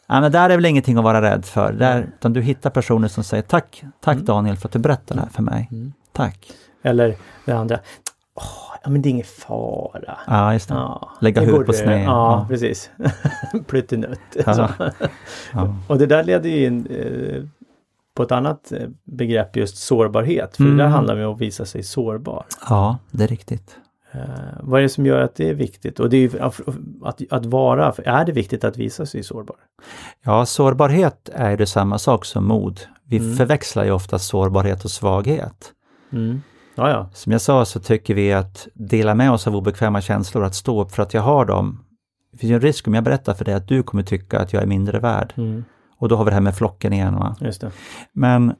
Ja, 0.08 0.22
men 0.22 0.32
där 0.32 0.50
är 0.50 0.56
väl 0.56 0.65
ingenting 0.65 0.98
att 0.98 1.04
vara 1.04 1.22
rädd 1.22 1.46
för. 1.46 1.74
Där, 1.74 2.10
utan 2.18 2.34
du 2.34 2.42
hittar 2.42 2.70
personer 2.70 3.08
som 3.08 3.24
säger 3.24 3.44
tack, 3.44 3.84
tack 4.02 4.18
Daniel 4.18 4.58
för 4.58 4.68
att 4.68 4.72
du 4.74 4.80
berättar 4.80 5.15
det 5.15 5.22
här 5.22 5.30
för 5.30 5.44
mig. 5.44 5.68
Mm. 5.72 5.94
Tack. 6.13 6.52
Eller 6.84 7.15
det 7.46 7.52
andra. 7.52 7.80
Åh, 8.36 8.44
ja 8.84 8.89
men 8.89 9.02
det 9.02 9.10
är 9.10 9.12
ingen 9.12 9.26
fara. 9.26 10.18
Ja, 10.28 10.54
just 10.54 10.68
det. 10.70 10.74
Ja, 10.76 11.12
Lägga 11.22 11.42
det 11.42 11.46
huvudet 11.48 11.68
på 11.68 11.74
sned. 11.74 12.04
Ja, 12.04 12.06
Ja. 12.06 12.46
precis. 12.50 12.89
Pluttenutt. 13.68 14.20
Ja. 14.46 14.70
Ja. 15.54 15.76
Och 15.88 15.98
det 15.98 16.06
där 16.06 16.24
leder 16.24 16.50
ju 16.50 16.65
in 16.65 16.88
eh, 16.88 17.44
på 18.19 18.23
ett 18.23 18.32
annat 18.32 18.71
eh, 18.71 18.88
begrepp, 19.03 19.55
just 19.55 19.77
sårbarhet. 19.77 20.55
För 20.58 20.63
Mm. 20.63 20.77
det 20.77 20.84
där 20.84 20.89
handlar 20.89 21.15
det 21.15 21.25
om 21.25 21.34
att 21.36 21.41
visa 21.41 21.65
sig 21.65 21.84
sårbar. 21.84 22.45
ja, 22.69 22.97
det 23.12 23.23
är 23.23 23.27
riktigt. 23.27 23.75
Eh, 24.12 24.19
vad 24.62 24.79
är 24.79 24.84
det 24.84 24.89
som 24.89 25.05
gör 25.05 25.19
att 25.21 25.36
det 25.36 25.49
är 25.49 25.53
viktigt? 25.53 25.99
Och 25.99 26.10
det 26.10 26.17
är 26.17 26.41
att, 26.41 27.21
att, 27.29 27.45
vara, 27.45 27.93
är 28.05 28.25
det 28.25 28.32
viktigt 28.32 28.63
att 28.63 28.77
visa 28.77 29.05
sig 29.05 29.23
sårbar? 29.23 29.55
Ja, 30.23 30.45
sårbarhet 30.45 31.29
är 31.34 31.58
ju 31.60 31.65
samma 31.65 31.97
sak 31.99 32.25
som 32.25 32.47
mod. 32.47 32.79
Vi 33.05 33.17
Mm. 33.17 33.36
förväxlar 33.36 33.84
ju 33.86 33.91
ofta 33.91 34.19
sårbarhet 34.19 34.86
och 34.86 34.91
svaghet. 34.91 35.71
Mm. 36.12 36.41
Ja, 36.75 36.89
ja. 36.89 37.10
Som 37.13 37.32
jag 37.32 37.41
sa 37.41 37.65
så 37.65 37.79
tycker 37.79 38.13
vi 38.13 38.34
att 38.34 38.67
dela 38.73 39.15
med 39.15 39.32
oss 39.32 39.47
av 39.47 39.55
obekväma 39.55 40.01
känslor, 40.01 40.43
att 40.43 40.55
stå 40.55 40.82
upp 40.82 40.91
för 40.91 41.03
att 41.03 41.13
jag 41.13 41.21
har 41.21 41.45
dem. 41.45 41.79
Det 42.32 42.38
finns 42.38 42.51
ju 42.51 42.55
en 42.55 42.62
risk 42.62 42.88
om 42.88 42.93
jag 42.93 43.03
berättar 43.03 43.34
för 43.34 43.45
dig 43.45 43.53
att 43.53 43.67
du 43.67 43.84
kommer 43.84 44.03
tycka 44.03 44.39
att 44.39 44.53
jag 44.53 44.63
är 44.63 44.67
mindre 44.67 44.99
värd. 44.99 45.34
Mm. 45.38 45.63
Och 45.99 46.09
då 46.09 46.15
har 46.15 46.25
vi 46.25 46.29
det 46.29 46.35
här 46.35 46.41
med 46.41 46.55
flocken 46.55 46.93
igen. 46.93 47.15
Va? 47.15 47.35
Det. 47.39 47.71
Men 48.13 48.55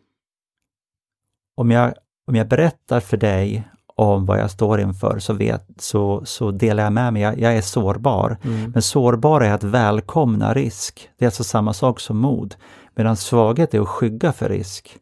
om 1.56 1.72
jag, 1.72 1.94
om 2.28 2.36
jag 2.36 2.48
berättar 2.48 3.00
för 3.00 3.18
dig 3.18 3.68
om 3.96 4.26
vad 4.26 4.40
jag 4.40 4.52
står 4.52 4.80
inför 4.80 5.20
så, 5.20 5.34
vet, 5.34 5.68
så, 5.78 6.22
så 6.26 6.52
delar 6.52 6.84
jag 6.84 6.94
med 6.94 7.14
mig. 7.14 7.22
Jag, 7.22 7.40
jag 7.40 7.58
är 7.58 7.62
sårbar. 7.62 8.38
Mm. 8.44 8.72
Men 8.72 8.82
sårbar 8.82 9.42
är 9.42 9.54
att 9.54 9.64
välkomna 9.64 10.54
risk. 10.54 11.10
Det 11.18 11.26
är 11.26 11.28
alltså 11.28 11.44
samma 11.44 11.74
sak 11.74 12.00
som 12.00 12.18
mod. 12.18 12.56
Medan 12.96 13.16
svaghet 13.16 13.74
är 13.74 13.82
att 13.82 13.88
skygga 13.88 14.32
för 14.32 14.50
risk. 14.50 14.98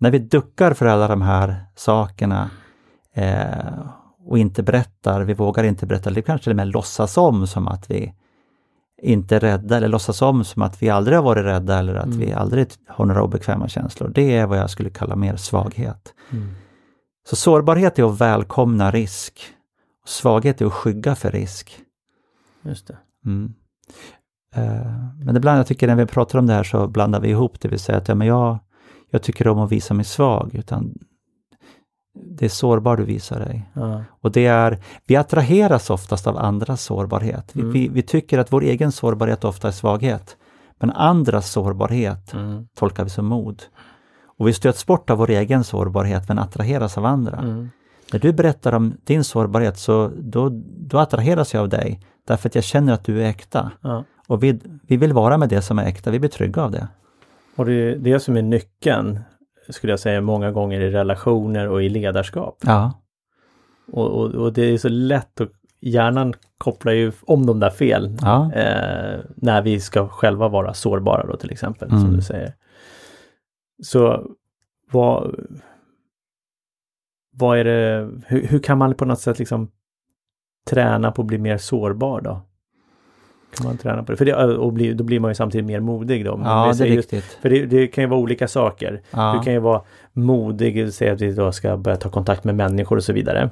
När 0.00 0.10
vi 0.10 0.18
duckar 0.18 0.74
för 0.74 0.86
alla 0.86 1.08
de 1.08 1.22
här 1.22 1.56
sakerna 1.76 2.50
eh, 3.14 3.86
och 4.26 4.38
inte 4.38 4.62
berättar, 4.62 5.20
vi 5.20 5.34
vågar 5.34 5.64
inte 5.64 5.86
berätta, 5.86 6.10
eller 6.10 6.20
kanske 6.20 6.44
till 6.44 6.52
och 6.52 6.56
med 6.56 6.68
låtsas 6.68 7.16
om 7.16 7.46
som 7.46 7.68
att 7.68 7.90
vi 7.90 8.14
inte 9.02 9.38
rädda 9.38 9.76
eller 9.76 9.88
låtsas 9.88 10.22
om 10.22 10.44
som 10.44 10.62
att 10.62 10.82
vi 10.82 10.90
aldrig 10.90 11.18
har 11.18 11.22
varit 11.22 11.44
rädda 11.44 11.78
eller 11.78 11.94
att 11.94 12.04
Mm. 12.06 12.18
vi 12.18 12.32
aldrig 12.32 12.66
har 12.86 13.04
några 13.04 13.22
obekväma 13.22 13.68
känslor. 13.68 14.08
Det 14.14 14.36
är 14.36 14.46
vad 14.46 14.58
jag 14.58 14.70
skulle 14.70 14.90
kalla 14.90 15.16
mer 15.16 15.36
svaghet. 15.36 16.14
Mm. 16.32 16.48
Så 17.28 17.36
sårbarhet 17.36 17.98
är 17.98 18.02
att 18.12 18.20
välkomna 18.20 18.90
risk. 18.90 19.40
Svaghet 20.06 20.60
är 20.60 20.66
att 20.66 20.72
skygga 20.72 21.14
för 21.14 21.30
risk. 21.30 21.78
Just 22.62 22.86
det. 22.86 22.96
Mm. 23.26 23.54
Eh, 24.54 25.06
Men 25.24 25.36
ibland, 25.36 25.58
jag 25.58 25.66
tycker 25.66 25.86
när 25.86 25.96
vi 25.96 26.06
pratar 26.06 26.38
om 26.38 26.46
det 26.46 26.52
här 26.52 26.62
så 26.64 26.88
blandar 26.88 27.20
vi 27.20 27.28
ihop 27.28 27.60
det. 27.60 27.68
Vi 27.68 27.78
säger 27.78 27.98
att 27.98 28.08
ja, 28.08 28.14
men 28.14 28.26
jag, 28.26 28.58
jag 29.10 29.22
tycker 29.22 29.48
om 29.48 29.58
att 29.58 29.72
visa 29.72 29.94
mig 29.94 30.04
svag. 30.04 30.54
Utan 30.54 30.94
det 32.14 32.44
är 32.44 32.48
sårbar 32.48 32.96
du 32.96 33.04
visar 33.04 33.40
dig. 33.40 33.68
Ja. 33.72 34.02
Och 34.20 34.32
det 34.32 34.46
är, 34.46 34.78
vi 35.06 35.16
attraheras 35.16 35.90
oftast 35.90 36.26
av 36.26 36.38
andras 36.38 36.82
sårbarhet. 36.82 37.50
Vi, 37.52 37.60
Mm. 37.60 37.72
vi, 37.72 37.88
vi 37.88 38.02
tycker 38.02 38.38
att 38.38 38.52
vår 38.52 38.62
egen 38.62 38.92
sårbarhet 38.92 39.44
ofta 39.44 39.68
är 39.68 39.72
svaghet. 39.72 40.36
Men 40.80 40.90
andras 40.90 41.50
sårbarhet 41.50 42.32
Mm. 42.34 42.66
tolkar 42.74 43.04
vi 43.04 43.10
som 43.10 43.26
mod. 43.26 43.62
Och 44.38 44.48
vi 44.48 44.52
stöts 44.52 44.86
bort 44.86 45.10
av 45.10 45.18
vår 45.18 45.30
egen 45.30 45.64
sårbarhet 45.64 46.28
men 46.28 46.38
attraheras 46.38 46.98
av 46.98 47.04
andra. 47.06 47.36
Mm. 47.36 47.70
När 48.12 48.20
du 48.20 48.32
berättar 48.32 48.72
om 48.72 48.94
din 49.04 49.24
sårbarhet 49.24 49.78
så 49.78 50.10
då, 50.18 50.48
då 50.64 50.98
attraheras 50.98 51.54
jag 51.54 51.60
av 51.60 51.68
dig. 51.68 52.00
Därför 52.26 52.48
att 52.48 52.54
jag 52.54 52.64
känner 52.64 52.92
att 52.92 53.04
du 53.04 53.22
är 53.22 53.28
äkta. 53.28 53.70
Ja. 53.80 54.04
Och 54.28 54.42
vi, 54.42 54.60
vi 54.86 54.96
vill 54.96 55.12
vara 55.12 55.38
med 55.38 55.48
det 55.48 55.62
som 55.62 55.78
är 55.78 55.84
äkta, 55.84 56.10
vi 56.10 56.18
blir 56.18 56.30
trygga 56.30 56.62
av 56.62 56.70
det. 56.70 56.88
Och 57.56 57.66
det 57.66 57.72
är 57.72 57.96
det 57.96 58.20
som 58.20 58.36
är 58.36 58.42
nyckeln, 58.42 59.20
skulle 59.72 59.92
jag 59.92 60.00
säga, 60.00 60.20
många 60.20 60.50
gånger 60.52 60.80
i 60.80 60.90
relationer 60.90 61.68
och 61.68 61.82
i 61.82 61.88
ledarskap. 61.88 62.56
Ja, 62.66 62.92
Och, 63.92 64.06
och, 64.10 64.30
och 64.34 64.52
det 64.52 64.62
är 64.62 64.78
så 64.78 64.88
lätt 64.88 65.40
att 65.40 65.50
hjärnan 65.80 66.34
kopplar 66.58 66.92
ju 66.92 67.12
om 67.22 67.46
de 67.46 67.60
där 67.60 67.70
fel 67.70 68.16
ja, 68.20 68.52
eh, 68.54 69.20
när 69.36 69.62
vi 69.62 69.80
ska 69.80 70.08
själva 70.08 70.48
vara 70.48 70.74
sårbara 70.74 71.26
då 71.26 71.36
till 71.36 71.50
exempel, 71.50 71.88
som 71.88 71.98
Mm. 71.98 72.12
du 72.16 72.22
säger. 72.22 72.54
Så 73.82 74.26
vad, 74.92 75.34
vad 77.32 77.58
är 77.58 77.64
det, 77.64 78.10
hur, 78.26 78.46
hur 78.46 78.58
kan 78.58 78.78
man 78.78 78.94
på 78.94 79.04
något 79.04 79.20
sätt 79.20 79.38
liksom 79.38 79.70
träna 80.70 81.12
på 81.12 81.22
att 81.22 81.28
bli 81.28 81.38
mer 81.38 81.56
sårbar 81.58 82.20
då? 82.20 82.40
Kan 83.56 83.66
man 83.66 83.76
träna 83.76 84.02
på 84.02 84.12
det? 84.12 84.16
För 84.18 84.24
det, 84.24 84.34
och 84.56 84.72
bli, 84.72 84.94
då 84.94 85.04
blir 85.04 85.20
man 85.20 85.30
ju 85.30 85.34
samtidigt 85.34 85.66
mer 85.66 85.80
modig 85.80 86.24
då. 86.24 86.40
Ja 86.44 86.72
vi 86.72 86.78
det 86.84 86.90
är 86.90 86.94
just- 86.94 87.12
riktigt. 87.12 87.38
För 87.42 87.50
det, 87.50 87.66
det 87.66 87.86
kan 87.86 88.04
ju 88.04 88.08
vara 88.10 88.20
olika 88.20 88.48
saker. 88.48 89.00
Ja. 89.10 89.34
Du 89.38 89.44
kan 89.44 89.52
ju 89.52 89.58
vara 89.58 89.82
modig 90.12 90.86
och 90.86 90.92
säga 90.92 91.12
att 91.12 91.20
vi 91.20 91.32
då 91.32 91.52
ska 91.52 91.76
börja 91.76 91.96
ta 91.96 92.08
kontakt 92.08 92.44
med 92.44 92.54
människor 92.54 92.96
och 92.96 93.04
så 93.04 93.12
vidare. 93.12 93.50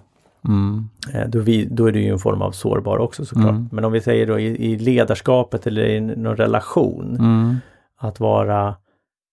Mm. 0.49 0.89
Eh, 1.15 1.29
Då, 1.29 1.39
vi, 1.39 1.65
då 1.65 1.87
är 1.87 1.93
det 1.93 2.01
ju 2.01 2.13
en 2.13 2.19
form 2.19 2.43
av 2.43 2.51
sårbar 2.51 2.99
också 2.99 3.25
såklart. 3.25 3.51
Mm. 3.51 3.69
Men 3.73 3.85
om 3.85 3.93
vi 3.93 4.01
säger 4.01 4.27
då 4.27 4.39
i, 4.39 4.73
i 4.73 4.79
ledarskapet 4.79 5.67
eller 5.67 5.85
i 5.85 6.01
någon 6.01 6.37
relation, 6.37 7.17
Mm. 7.19 7.57
att 7.99 8.21
vara 8.21 8.75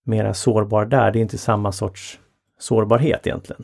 mera 0.06 0.34
sårbar 0.34 0.86
där, 0.86 1.12
det 1.12 1.20
är 1.20 1.22
inte 1.22 1.38
samma 1.38 1.72
sorts 1.72 2.20
sårbarhet 2.60 3.28
egentligen. 3.28 3.64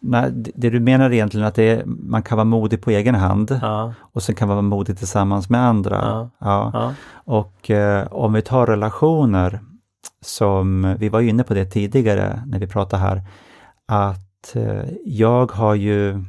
Nej, 0.00 0.30
det 0.34 0.70
du 0.70 0.80
menar 0.80 1.12
egentligen 1.12 1.46
att 1.46 1.58
är, 1.58 1.82
man 1.86 2.22
kan 2.22 2.36
vara 2.36 2.44
modig 2.44 2.82
på 2.82 2.90
egen 2.90 3.14
hand 3.14 3.58
Ja, 3.62 3.94
och 4.00 4.22
sen 4.22 4.34
kan 4.34 4.48
man 4.48 4.56
vara 4.56 4.62
modig 4.62 4.98
tillsammans 4.98 5.50
med 5.50 5.60
andra. 5.60 5.96
Ja. 5.96 6.30
ja, 6.72 6.94
Och 7.24 7.70
eh, 7.70 8.06
om 8.10 8.32
vi 8.32 8.42
tar 8.42 8.66
relationer, 8.66 9.60
som 10.20 10.96
vi 10.98 11.08
var 11.08 11.20
inne 11.20 11.44
på 11.44 11.54
det 11.54 11.64
tidigare 11.64 12.42
när 12.46 12.58
vi 12.58 12.66
pratade 12.66 13.02
här, 13.02 13.22
att 13.88 14.56
eh, 14.56 14.84
jag 15.04 15.52
har 15.52 15.74
ju 15.74 16.24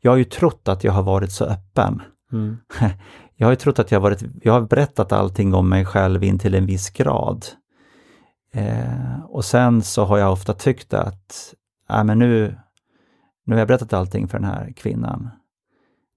jag 0.00 0.10
har 0.10 0.16
ju 0.16 0.24
trott 0.24 0.68
att 0.68 0.84
jag 0.84 0.92
har 0.92 1.02
varit 1.02 1.32
så 1.32 1.44
öppen. 1.44 2.02
mm, 2.32 2.56
Jag 3.36 3.46
har 3.46 3.52
ju 3.52 3.56
trott 3.56 3.78
att 3.78 3.90
jag 3.90 4.00
har 4.00 4.02
varit, 4.02 4.22
jag 4.42 4.52
har 4.52 4.60
berättat 4.60 5.12
allting 5.12 5.54
om 5.54 5.68
mig 5.68 5.84
själv 5.84 6.24
in 6.24 6.38
till 6.38 6.54
en 6.54 6.66
viss 6.66 6.90
grad. 6.90 7.46
Eh, 8.56 9.20
och 9.28 9.44
sen 9.44 9.82
så 9.82 10.04
har 10.04 10.18
jag 10.18 10.32
ofta 10.32 10.52
tyckt 10.52 10.94
att, 10.94 11.54
äh, 11.90 12.04
men 12.04 12.18
nu, 12.18 12.56
nu 13.46 13.54
har 13.54 13.58
jag 13.58 13.68
berättat 13.68 13.92
allting 13.92 14.28
för 14.28 14.38
den 14.38 14.48
här 14.48 14.72
kvinnan. 14.76 15.30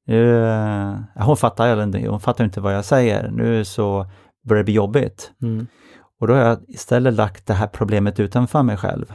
Nu, 0.07 0.45
eh, 0.45 0.95
hon 1.15 1.37
fattar 1.37 1.83
inte, 1.83 2.07
hon 2.07 2.19
fattar 2.19 2.43
inte 2.45 2.61
vad 2.61 2.75
jag 2.75 2.85
säger. 2.85 3.31
Nu 3.31 3.65
så 3.65 4.05
börjar 4.43 4.57
det 4.63 4.65
bli 4.65 4.73
jobbigt. 4.73 5.31
mm, 5.41 5.67
Och 6.19 6.27
då 6.27 6.33
har 6.33 6.41
jag 6.41 6.59
istället 6.67 7.13
lagt 7.13 7.45
det 7.45 7.53
här 7.53 7.67
problemet 7.67 8.19
utanför 8.19 8.63
mig 8.63 8.77
själv. 8.77 9.13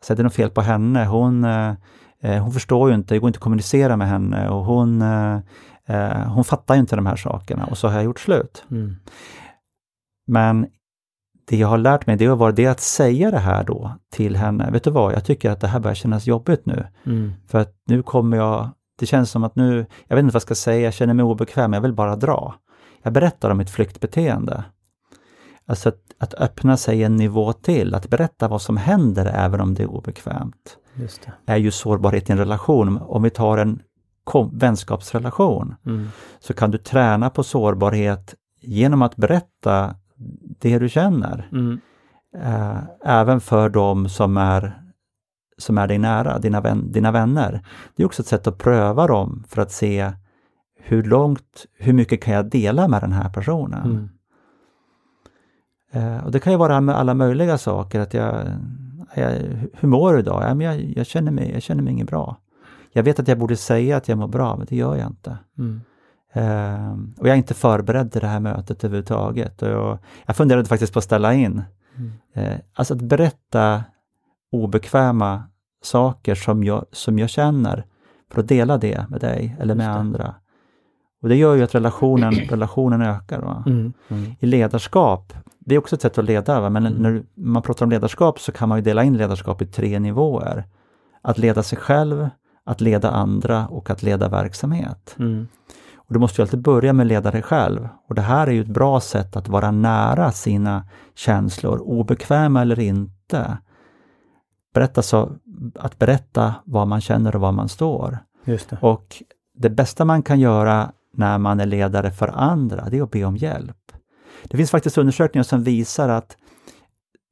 Så 0.00 0.14
det 0.14 0.22
är 0.22 0.24
något 0.24 0.34
fel 0.34 0.50
på 0.50 0.60
henne. 0.60 1.04
Hon, 1.04 1.44
eh, 1.44 1.74
eh, 2.22 2.42
hon 2.42 2.52
förstår 2.52 2.88
ju 2.88 2.94
inte, 2.94 3.14
det 3.14 3.18
går 3.18 3.28
inte 3.28 3.36
att 3.36 3.42
kommunicera 3.42 3.96
med 3.96 4.08
henne 4.08 4.48
och 4.48 4.64
hon, 4.64 5.02
eh, 5.02 5.38
eh, 5.86 6.28
hon 6.32 6.44
fattar 6.44 6.74
ju 6.74 6.80
inte 6.80 6.96
de 6.96 7.06
här 7.06 7.16
sakerna 7.16 7.66
och 7.66 7.78
så 7.78 7.88
har 7.88 7.94
jag 7.94 8.04
gjort 8.04 8.20
slut. 8.20 8.64
mm, 8.70 8.96
Men 10.26 10.66
det 11.48 11.56
jag 11.56 11.68
har 11.68 11.78
lärt 11.78 12.06
mig 12.06 12.16
det 12.16 12.28
var 12.28 12.52
det 12.52 12.66
att 12.66 12.80
säga 12.80 13.30
det 13.30 13.38
här 13.38 13.64
då 13.64 13.92
till 14.12 14.36
henne. 14.36 14.70
Vet 14.70 14.84
du 14.84 14.90
vad, 14.90 15.12
jag 15.12 15.24
tycker 15.24 15.50
att 15.50 15.60
det 15.60 15.66
här 15.68 15.80
börjar 15.80 15.94
kännas 15.94 16.26
jobbigt 16.26 16.66
nu. 16.66 16.86
mm, 17.06 17.32
För 17.46 17.58
att 17.58 17.74
nu 17.86 18.02
kommer 18.02 18.36
jag, 18.36 18.68
det 18.98 19.06
känns 19.06 19.30
som 19.30 19.44
att 19.44 19.56
nu, 19.56 19.86
jag 20.06 20.16
vet 20.16 20.22
inte 20.22 20.32
vad 20.32 20.34
jag 20.34 20.42
ska 20.42 20.54
säga, 20.54 20.80
jag 20.80 20.94
känner 20.94 21.14
mig 21.14 21.24
obekväm, 21.24 21.72
jag 21.72 21.80
vill 21.80 21.92
bara 21.92 22.16
dra. 22.16 22.54
Jag 23.02 23.12
berättar 23.12 23.50
om 23.50 23.58
mitt 23.58 23.70
flyktbeteende. 23.70 24.64
Alltså 25.66 25.88
att, 25.88 26.00
att 26.18 26.34
öppna 26.34 26.76
sig 26.76 27.02
en 27.02 27.16
nivå 27.16 27.52
till, 27.52 27.94
att 27.94 28.08
berätta 28.10 28.48
vad 28.48 28.62
som 28.62 28.76
händer 28.76 29.26
även 29.26 29.60
om 29.60 29.74
det 29.74 29.82
är 29.82 29.90
obekvämt, 29.90 30.76
det. 31.46 31.52
är 31.52 31.56
ju 31.56 31.70
sårbarhet 31.70 32.28
i 32.28 32.32
en 32.32 32.38
relation. 32.38 32.98
Om 33.02 33.22
vi 33.22 33.30
tar 33.30 33.58
en 33.58 33.82
kom, 34.24 34.58
vänskapsrelation, 34.58 35.74
Mm, 35.86 36.08
så 36.40 36.54
kan 36.54 36.70
du 36.70 36.78
träna 36.78 37.30
på 37.30 37.42
sårbarhet 37.42 38.34
genom 38.60 39.02
att 39.02 39.16
berätta 39.16 39.94
det 40.60 40.78
du 40.78 40.88
känner. 40.88 41.48
mm, 41.52 41.80
Eh, 42.42 42.78
även 43.04 43.40
för 43.40 43.68
de 43.68 44.08
som 44.08 44.36
är, 44.36 44.82
som 45.58 45.78
är 45.78 45.86
dig 45.88 45.98
nära, 45.98 46.38
dina, 46.38 46.60
vän, 46.60 46.92
dina 46.92 47.10
vänner. 47.12 47.60
Det 47.96 48.02
är 48.02 48.06
också 48.06 48.22
ett 48.22 48.28
sätt 48.28 48.46
att 48.46 48.58
pröva 48.58 49.06
dem 49.06 49.44
för 49.48 49.62
att 49.62 49.72
se 49.72 50.12
hur 50.80 51.02
långt, 51.02 51.66
hur 51.78 51.92
mycket 51.92 52.22
kan 52.22 52.34
jag 52.34 52.50
dela 52.50 52.88
med 52.88 53.00
den 53.02 53.12
här 53.12 53.28
personen? 53.30 53.84
mm, 53.90 54.08
Eh, 55.92 56.24
och 56.24 56.32
det 56.32 56.40
kan 56.40 56.52
ju 56.52 56.58
vara 56.58 56.80
med 56.80 56.96
alla 56.96 57.14
möjliga 57.14 57.58
saker. 57.58 58.00
Att 58.00 58.14
jag, 58.14 58.46
jag, 59.14 59.30
hur 59.72 59.88
mår 59.88 60.12
du 60.12 60.18
idag? 60.18 60.42
Ja, 60.42 60.54
men 60.54 60.66
jag, 60.66 60.80
jag, 60.96 61.06
känner 61.06 61.32
mig, 61.32 61.52
jag 61.52 61.62
känner 61.62 61.82
mig 61.82 61.92
inget 61.92 62.06
bra. 62.06 62.36
Jag 62.92 63.02
vet 63.02 63.20
att 63.20 63.28
jag 63.28 63.38
borde 63.38 63.56
säga 63.56 63.96
att 63.96 64.08
jag 64.08 64.18
mår 64.18 64.28
bra, 64.28 64.56
men 64.56 64.66
det 64.70 64.76
gör 64.76 64.96
jag 64.96 65.06
inte. 65.06 65.38
mm, 65.58 65.80
Eh, 66.32 66.92
och 67.18 67.26
jag 67.26 67.32
är 67.32 67.34
inte 67.38 67.54
förberedd 67.54 68.12
till 68.12 68.20
det 68.20 68.26
här 68.26 68.40
mötet 68.40 68.84
överhuvudtaget. 68.84 69.62
Och 69.62 69.68
jag, 69.68 69.98
jag 70.26 70.36
funderade 70.36 70.68
faktiskt 70.68 70.92
på 70.92 70.98
att 70.98 71.04
ställa 71.04 71.34
in. 71.34 71.62
Mm. 71.96 72.12
Eh, 72.34 72.58
alltså 72.74 72.94
att 72.94 73.00
berätta 73.02 73.84
obekväma 74.52 75.42
saker 75.82 76.34
som 76.34 76.64
jag, 76.64 76.84
som 76.92 77.18
jag 77.18 77.30
känner 77.30 77.84
för 78.32 78.40
att 78.40 78.48
dela 78.48 78.78
det 78.78 79.06
med 79.10 79.20
dig 79.20 79.56
eller 79.60 79.74
med 79.74 79.96
andra. 79.96 80.34
Och 81.22 81.28
det 81.28 81.36
gör 81.36 81.54
ju 81.54 81.62
att 81.62 81.74
relationen, 81.74 82.32
relationen 82.50 83.02
ökar. 83.02 83.40
Va? 83.40 83.64
mm, 83.66 83.92
mm, 84.08 84.34
I 84.40 84.46
ledarskap, 84.46 85.32
det 85.58 85.74
är 85.74 85.78
också 85.78 85.94
ett 85.96 86.02
sätt 86.02 86.18
att 86.18 86.24
leda, 86.24 86.60
va? 86.60 86.70
men 86.70 86.86
Mm. 86.86 87.02
när 87.02 87.22
man 87.34 87.62
pratar 87.62 87.86
om 87.86 87.90
ledarskap 87.90 88.40
så 88.40 88.52
kan 88.52 88.68
man 88.68 88.78
ju 88.78 88.82
dela 88.82 89.04
in 89.04 89.16
ledarskap 89.16 89.62
i 89.62 89.66
tre 89.66 89.98
nivåer. 89.98 90.64
Att 91.22 91.38
leda 91.38 91.62
sig 91.62 91.78
själv, 91.78 92.28
att 92.64 92.80
leda 92.80 93.10
andra 93.10 93.68
och 93.68 93.90
att 93.90 94.02
leda 94.02 94.28
verksamhet. 94.28 95.16
mm, 95.18 95.48
Och 96.08 96.14
du 96.14 96.20
måste 96.20 96.40
ju 96.40 96.44
alltid 96.44 96.62
börja 96.62 96.92
med 96.92 97.04
att 97.04 97.08
leda 97.08 97.30
dig 97.30 97.42
själv. 97.42 97.88
Och 98.08 98.14
det 98.14 98.22
här 98.22 98.46
är 98.46 98.50
ju 98.50 98.60
ett 98.60 98.66
bra 98.68 99.00
sätt 99.00 99.36
att 99.36 99.48
vara 99.48 99.70
nära 99.70 100.32
sina 100.32 100.84
känslor, 101.14 101.78
obekväma 101.78 102.62
eller 102.62 102.80
inte. 102.80 103.58
Berätta 104.74 105.02
så, 105.02 105.32
att 105.74 105.98
berätta 105.98 106.54
vad 106.64 106.88
man 106.88 107.00
känner 107.00 107.34
och 107.34 107.40
var 107.40 107.52
man 107.52 107.68
står. 107.68 108.18
just 108.44 108.70
det. 108.70 108.78
Och 108.80 109.22
det 109.54 109.70
bästa 109.70 110.04
man 110.04 110.22
kan 110.22 110.40
göra 110.40 110.92
när 111.14 111.38
man 111.38 111.60
är 111.60 111.66
ledare 111.66 112.10
för 112.10 112.28
andra, 112.28 112.88
det 112.90 112.98
är 112.98 113.02
att 113.02 113.10
be 113.10 113.24
om 113.24 113.36
hjälp. 113.36 113.92
Det 114.44 114.56
finns 114.56 114.70
faktiskt 114.70 114.98
undersökningar 114.98 115.42
som 115.44 115.62
visar 115.62 116.08
att 116.08 116.36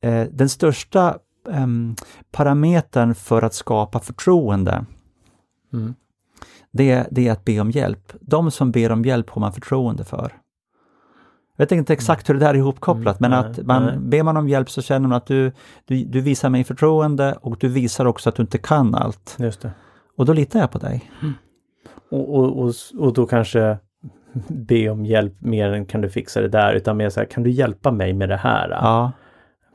eh, 0.02 0.26
den 0.30 0.48
största 0.48 1.18
em, 1.50 1.96
parametern 2.32 3.14
för 3.14 3.42
att 3.42 3.54
skapa 3.54 4.00
förtroende, 4.00 4.84
Mm, 5.72 5.94
det, 6.76 7.06
det 7.10 7.28
är 7.28 7.32
att 7.32 7.44
be 7.44 7.60
om 7.60 7.70
hjälp. 7.70 8.12
De 8.20 8.50
som 8.50 8.70
ber 8.70 8.92
om 8.92 9.04
hjälp 9.04 9.30
har 9.30 9.40
man 9.40 9.52
förtroende 9.52 10.04
för. 10.04 10.32
Jag 11.56 11.64
vet 11.64 11.72
inte 11.72 11.92
exakt 11.92 12.28
hur 12.28 12.34
det 12.34 12.40
där 12.40 12.50
är 12.50 12.54
ihopkopplat, 12.54 13.20
Mm, 13.20 13.30
men 13.30 13.40
nej, 13.40 13.50
att 13.50 13.66
man, 13.66 13.84
nej. 13.86 13.98
ber 13.98 14.22
man 14.22 14.36
om 14.36 14.48
hjälp 14.48 14.70
så 14.70 14.82
känner 14.82 15.08
man 15.08 15.16
att 15.16 15.26
du, 15.26 15.52
du, 15.84 16.04
du 16.04 16.20
visar 16.20 16.48
mig 16.50 16.64
förtroende 16.64 17.38
och 17.40 17.56
du 17.60 17.68
visar 17.68 18.04
också 18.04 18.28
att 18.28 18.34
du 18.36 18.42
inte 18.42 18.58
kan 18.58 18.94
allt. 18.94 19.36
just 19.38 19.60
det. 19.60 19.70
Och 20.16 20.24
då 20.26 20.32
litar 20.32 20.60
jag 20.60 20.70
på 20.70 20.78
dig. 20.78 21.10
Och, 22.10 22.34
och, 22.34 22.58
och, 22.58 22.72
och 22.98 23.12
då 23.12 23.26
kanske 23.26 23.78
be 24.48 24.88
om 24.88 25.06
hjälp 25.06 25.34
mer 25.40 25.72
än 25.72 25.86
kan 25.86 26.00
du 26.00 26.08
fixa 26.08 26.40
det 26.40 26.48
där, 26.48 26.72
utan 26.74 26.96
mer 26.96 27.10
så 27.10 27.20
här, 27.20 27.26
kan 27.26 27.42
du 27.42 27.50
hjälpa 27.50 27.90
mig 27.90 28.12
med 28.12 28.28
det 28.28 28.36
här? 28.36 28.70
Ja, 28.70 29.12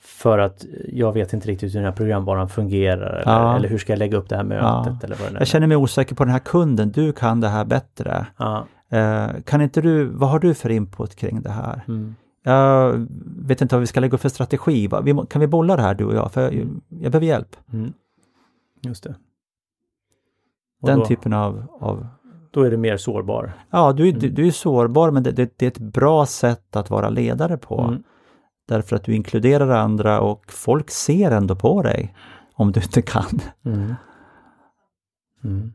För 0.04 0.40
att 0.40 0.66
jag 0.88 1.12
vet 1.14 1.34
inte 1.34 1.48
riktigt 1.48 1.70
hur 1.70 1.80
den 1.80 1.86
här 1.86 1.92
programvaran 1.92 2.50
fungerar 2.50 3.10
eller, 3.22 3.32
Ja. 3.32 3.56
eller 3.56 3.70
hur 3.70 3.78
ska 3.78 3.92
jag 3.94 3.98
lägga 4.00 4.18
upp 4.18 4.30
det 4.30 4.36
här 4.36 4.44
mötet 4.44 4.64
Ja. 4.64 4.98
eller 5.04 5.16
vad 5.16 5.32
det 5.32 5.36
är. 5.36 5.40
jag 5.40 5.48
känner 5.48 5.68
mig 5.68 5.78
osäker 5.78 6.16
på 6.16 6.24
den 6.24 6.32
här 6.32 6.40
kunden, 6.40 6.92
du 6.92 7.14
kan 7.14 7.42
det 7.42 7.48
här 7.48 7.66
bättre. 7.66 8.26
Ja, 8.38 8.66
Eh, 8.94 9.28
kan 9.46 9.62
inte 9.62 9.82
du, 9.82 10.06
vad 10.06 10.30
har 10.30 10.40
du 10.40 10.54
för 10.54 10.70
input 10.70 11.16
kring 11.16 11.42
det 11.42 11.50
här? 11.50 11.82
Mm. 11.88 12.16
Jag 12.44 13.08
vet 13.48 13.62
inte 13.62 13.76
vad 13.76 13.80
vi 13.80 13.88
ska 13.88 14.00
lägga 14.00 14.16
upp 14.16 14.22
för 14.22 14.30
strategi. 14.30 14.90
Vi, 15.04 15.22
kan 15.30 15.42
vi 15.42 15.48
bolla 15.48 15.76
det 15.76 15.82
här 15.82 15.94
du 15.94 16.06
och 16.06 16.16
jag? 16.16 16.32
För 16.32 16.42
jag, 16.42 16.54
jag 16.90 17.12
behöver 17.12 17.28
hjälp. 17.28 17.56
Mm. 17.74 17.94
Just 18.82 19.04
det. 19.04 19.16
Och 20.82 20.88
Den 20.88 21.00
då, 21.00 21.06
typen 21.06 21.34
av, 21.34 21.64
av 21.80 22.08
då 22.52 22.64
är 22.64 22.72
det 22.72 22.78
mer 22.78 22.98
sårbar. 22.98 23.54
Ja, 23.70 23.94
du, 23.94 24.04
du, 24.12 24.28
Mm. 24.28 24.36
du 24.36 24.48
är 24.48 24.52
sårbar 24.52 25.12
men 25.12 25.24
det, 25.24 25.32
det, 25.32 25.54
det 25.58 25.66
är 25.66 25.72
ett 25.72 25.78
bra 25.80 26.26
sätt 26.26 26.76
att 26.76 26.90
vara 26.90 27.10
ledare 27.10 27.58
på. 27.58 27.82
Mm. 27.82 28.04
Därför 28.67 28.95
att 28.95 29.04
du 29.04 29.15
inkluderar 29.15 29.69
andra 29.69 30.21
och 30.21 30.52
folk 30.52 30.89
ser 30.89 31.32
ändå 31.32 31.56
på 31.56 31.82
dig 31.82 32.15
om 32.54 32.71
du 32.71 32.82
inte 32.82 33.02
kan. 33.02 33.39
Mm. 33.65 33.95
Mm. 35.43 35.74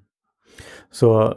Så 0.90 1.36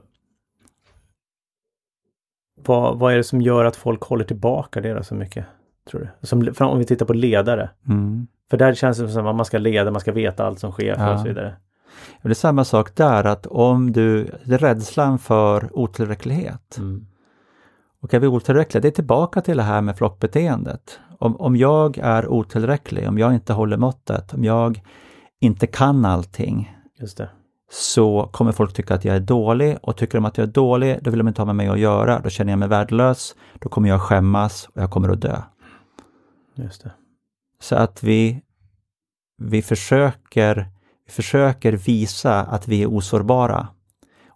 vad, 2.65 2.99
vad 2.99 3.13
är 3.13 3.17
det 3.17 3.23
som 3.23 3.41
gör 3.41 3.65
att 3.65 3.75
folk 3.75 4.03
håller 4.03 4.25
tillbaka 4.25 4.81
det 4.81 5.03
så 5.03 5.15
mycket? 5.15 5.45
Tror 5.89 6.01
du? 6.21 6.27
Som, 6.27 6.53
om 6.59 6.79
vi 6.79 6.85
tittar 6.85 7.05
på 7.05 7.13
ledare. 7.13 7.69
Mm. 7.87 8.27
För 8.49 8.57
där 8.57 8.73
känns 8.73 8.97
det 8.97 9.09
som 9.09 9.27
att 9.27 9.35
man 9.35 9.45
ska 9.45 9.57
leda, 9.57 9.91
man 9.91 10.01
ska 10.01 10.11
veta 10.11 10.45
allt 10.45 10.59
som 10.59 10.71
sker 10.71 10.95
Ja. 10.97 11.13
och 11.13 11.19
så 11.19 11.27
vidare. 11.27 11.55
Det 12.21 12.29
är 12.29 12.33
samma 12.33 12.65
sak 12.65 12.95
där, 12.95 13.23
att 13.23 13.45
om 13.47 13.91
du, 13.91 14.31
det 14.43 14.55
är 14.55 14.57
rädslan 14.57 15.19
för 15.19 15.69
otillräcklighet. 15.79 16.77
Mm. 16.77 17.05
Och 18.01 18.13
är 18.13 18.19
vi 18.19 18.27
otillräckliga, 18.27 18.81
det 18.81 18.87
är 18.87 18.91
tillbaka 18.91 19.41
till 19.41 19.57
det 19.57 19.63
här 19.63 19.81
med 19.81 19.97
flockbeteendet. 19.97 20.99
Om, 21.19 21.35
om 21.35 21.55
jag 21.55 21.97
är 21.97 22.27
otillräcklig, 22.27 23.07
om 23.07 23.17
jag 23.17 23.33
inte 23.33 23.53
håller 23.53 23.77
måttet, 23.77 24.33
om 24.33 24.43
jag 24.43 24.81
inte 25.39 25.67
kan 25.67 26.05
allting, 26.05 26.75
Just 26.99 27.17
det. 27.17 27.29
så 27.71 28.29
kommer 28.31 28.51
folk 28.51 28.73
tycka 28.73 28.95
att 28.95 29.05
jag 29.05 29.15
är 29.15 29.19
dålig 29.19 29.77
och 29.81 29.97
tycker 29.97 30.17
de 30.17 30.25
att 30.25 30.37
jag 30.37 30.47
är 30.47 30.51
dålig, 30.51 30.99
då 31.01 31.11
vill 31.11 31.17
de 31.17 31.27
inte 31.27 31.41
ha 31.41 31.45
med 31.45 31.55
mig 31.55 31.67
att 31.67 31.79
göra. 31.79 32.19
Då 32.19 32.29
känner 32.29 32.51
jag 32.51 32.59
mig 32.59 32.67
värdelös, 32.67 33.35
då 33.59 33.69
kommer 33.69 33.89
jag 33.89 34.01
skämmas 34.01 34.69
och 34.75 34.81
jag 34.81 34.91
kommer 34.91 35.09
att 35.09 35.21
dö. 35.21 35.41
Just 36.55 36.83
det. 36.83 36.91
Så 37.61 37.75
att 37.75 38.03
vi, 38.03 38.41
vi, 39.37 39.61
försöker, 39.61 40.67
vi 41.05 41.11
försöker 41.11 41.73
visa 41.73 42.39
att 42.41 42.67
vi 42.67 42.83
är 42.83 42.87
osårbara. 42.87 43.67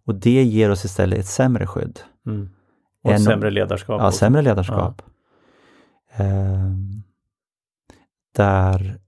Och 0.06 0.16
det 0.16 0.44
ger 0.44 0.70
oss 0.72 0.86
istället 0.86 1.20
ett 1.20 1.26
sämre 1.26 1.68
skydd. 1.68 2.00
Mm. 2.28 2.50
Och 3.04 3.12
En- 3.12 3.20
sämre 3.20 3.52
ledarskap. 3.52 4.02
Ja, 4.02 4.12
sämre 4.12 4.42
ledarskap. 4.42 5.02
Ehm, 5.02 5.13
där, 8.36 9.00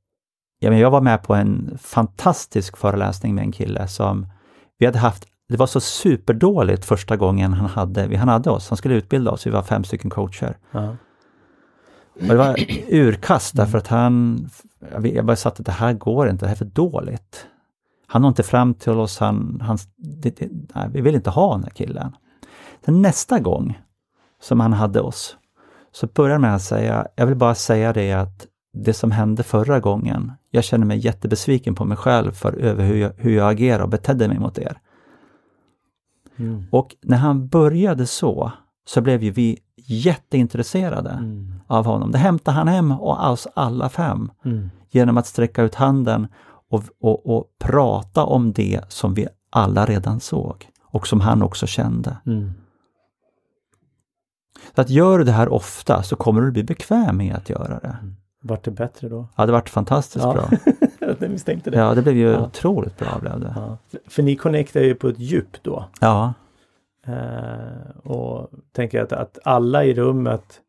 ja, 0.60 0.70
men 0.70 0.80
jag 0.80 0.92
var 0.92 1.02
med 1.02 1.24
på 1.24 1.36
en 1.36 1.78
fantastisk 1.82 2.78
föreläsning 2.78 3.36
med 3.36 3.42
en 3.42 3.52
kille 3.52 3.88
som 3.88 4.28
vi 4.78 4.86
hade 4.86 5.00
haft, 5.00 5.28
det 5.50 5.58
var 5.58 5.68
så 5.68 5.80
superdåligt 5.80 6.86
första 6.86 7.18
gången 7.18 7.54
han 7.54 7.70
hade, 7.70 8.18
han 8.18 8.28
hade 8.28 8.50
oss, 8.50 8.70
han 8.70 8.78
skulle 8.78 8.96
utbilda 8.96 9.32
oss, 9.32 9.48
vi 9.48 9.52
var 9.52 9.64
fem 9.64 9.84
stycken 9.84 10.10
coacher. 10.10 10.58
Ja. 10.72 10.96
Och 12.16 12.28
det 12.28 12.36
var 12.36 12.56
urkast 12.90 13.56
därför 13.56 13.78
att 13.78 13.88
han, 13.88 14.48
jag 15.04 15.26
bara 15.26 15.36
satt 15.36 15.60
att 15.60 15.66
det 15.66 15.72
här 15.72 15.94
går 15.94 16.30
inte, 16.30 16.46
det 16.46 16.48
här 16.48 16.56
är 16.56 16.58
för 16.58 16.66
dåligt. 16.66 17.48
Han 18.08 18.22
når 18.22 18.30
inte 18.30 18.44
fram 18.44 18.74
till 18.74 18.92
oss, 18.92 19.20
han, 19.20 19.62
han, 19.62 19.78
det, 19.96 20.38
det, 20.38 20.50
nej, 20.76 20.90
vi 20.92 21.02
vill 21.02 21.16
inte 21.16 21.30
ha 21.30 21.54
den 21.54 21.64
här 21.64 21.72
killen. 21.72 22.16
Sen 22.86 23.02
nästa 23.02 23.40
gång 23.40 23.80
som 24.42 24.60
han 24.60 24.74
hade 24.74 25.02
oss, 25.02 25.38
så 25.96 26.08
började 26.08 26.34
han 26.34 26.42
med 26.42 26.56
att 26.56 26.62
säga, 26.62 27.08
jag 27.16 27.26
vill 27.26 27.36
bara 27.36 27.56
säga 27.56 27.94
det 27.94 28.14
att 28.14 28.48
det 28.74 28.94
som 28.94 29.12
hände 29.12 29.44
förra 29.44 29.80
gången, 29.80 30.32
jag 30.52 30.64
känner 30.64 30.86
mig 30.86 30.98
jättebesviken 30.98 31.76
på 31.76 31.86
mig 31.86 31.98
själv 31.98 32.32
för 32.32 32.54
över 32.54 32.86
hur 32.86 32.96
jag, 32.96 33.12
hur 33.18 33.36
jag 33.36 33.52
agerade 33.52 33.84
och 33.84 33.90
betedde 33.90 34.28
mig 34.28 34.40
mot 34.40 34.58
er. 34.58 34.78
Mm. 36.38 36.66
Och 36.72 36.96
när 37.02 37.18
han 37.18 37.48
började 37.48 38.06
så, 38.06 38.52
så 38.88 39.02
blev 39.02 39.24
ju 39.24 39.32
vi 39.32 39.60
jätteintresserade 39.88 41.10
Mm. 41.10 41.54
av 41.68 41.86
honom. 41.86 42.12
Det 42.12 42.18
hämtade 42.18 42.58
han 42.58 42.68
hem 42.68 42.92
och 42.92 43.32
oss 43.32 43.48
alla 43.54 43.90
fem 43.90 44.32
Mm. 44.46 44.70
genom 44.90 45.18
att 45.18 45.28
sträcka 45.28 45.64
ut 45.64 45.76
handen 45.76 46.28
och, 46.70 46.84
och, 47.02 47.36
och 47.38 47.46
prata 47.60 48.24
om 48.24 48.52
det 48.54 48.82
som 48.88 49.14
vi 49.14 49.28
alla 49.50 49.86
redan 49.86 50.20
såg 50.20 50.70
och 50.84 51.08
som 51.08 51.22
han 51.22 51.44
också 51.44 51.68
kände. 51.68 52.18
Mm. 52.26 52.52
Så 54.76 54.82
att 54.82 54.90
gör 54.90 55.18
du 55.18 55.24
det 55.24 55.32
här 55.32 55.54
ofta 55.54 56.04
så 56.04 56.16
kommer 56.16 56.42
du 56.42 56.52
bli 56.52 56.64
bekväm 56.64 57.18
med 57.18 57.36
att 57.36 57.50
göra 57.50 57.80
det. 57.80 57.98
Vart 58.42 58.64
det 58.64 58.72
bättre 58.72 59.10
då? 59.10 59.28
Ja, 59.36 59.46
det 59.46 59.52
varit 59.52 59.70
fantastiskt 59.70 60.26
Ja. 60.26 60.34
bra. 60.34 60.50
jag 61.20 61.30
misstänkte 61.32 61.70
det. 61.70 61.78
Ja, 61.78 61.94
det 61.96 62.02
blev 62.02 62.16
ju 62.18 62.32
Ja. 62.32 62.46
otroligt 62.46 62.98
bra 62.98 63.18
blev 63.22 63.40
det. 63.40 63.54
Ja. 63.56 63.78
För 64.08 64.24
ni 64.24 64.36
connectar 64.36 64.80
ju 64.82 64.96
på 64.96 65.08
ett 65.08 65.20
djup 65.20 65.64
då. 65.64 65.86
Ja, 66.02 66.34
Eh, 67.08 67.90
och 68.04 68.50
tänker 68.76 69.02
att, 69.02 69.12
att 69.12 69.40
alla 69.44 69.86
i 69.86 69.94
rummet 69.94 70.62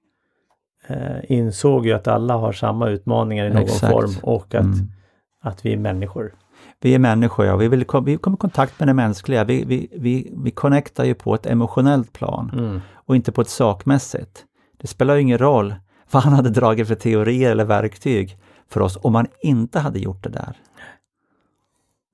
eh, 0.86 1.32
insåg 1.32 1.86
ju 1.86 1.92
att 1.92 2.08
alla 2.08 2.36
har 2.36 2.52
samma 2.52 2.88
utmaningar 2.88 3.46
i 3.46 3.48
någon 3.48 3.62
Exakt. 3.62 3.92
form 3.92 4.10
och 4.22 4.54
att, 4.54 4.64
mm. 4.64 4.92
att 5.40 5.66
vi 5.66 5.72
är 5.72 5.76
människor. 5.76 6.34
Vi 6.80 6.94
är 6.94 6.98
människor, 6.98 7.46
ja. 7.46 7.56
vi, 7.56 7.68
vill 7.68 7.78
vi 7.78 7.84
kommer 7.84 8.10
i 8.10 8.16
kontakt 8.16 8.78
med 8.80 8.88
det 8.88 8.94
mänskliga. 8.94 9.44
Vi, 9.44 9.64
vi, 9.64 9.88
vi, 9.96 10.32
vi 10.36 10.50
connectar 10.50 11.04
ju 11.04 11.14
på 11.14 11.34
ett 11.34 11.46
emotionellt 11.46 12.12
plan. 12.12 12.50
Mm. 12.54 12.80
och 12.94 13.16
inte 13.16 13.32
på 13.32 13.40
ett 13.40 13.48
sakmässigt. 13.48 14.44
Det 14.76 14.86
spelar 14.86 15.14
ju 15.14 15.20
ingen 15.20 15.38
roll 15.38 15.74
vad 16.10 16.22
han 16.22 16.32
hade 16.32 16.50
dragit 16.50 16.88
för 16.88 16.94
teorier 16.94 17.50
eller 17.50 17.64
verktyg 17.64 18.38
för 18.68 18.80
oss 18.80 18.98
om 19.02 19.14
han 19.14 19.26
inte 19.42 19.78
hade 19.78 19.98
gjort 19.98 20.22
det 20.22 20.28
där. 20.28 20.56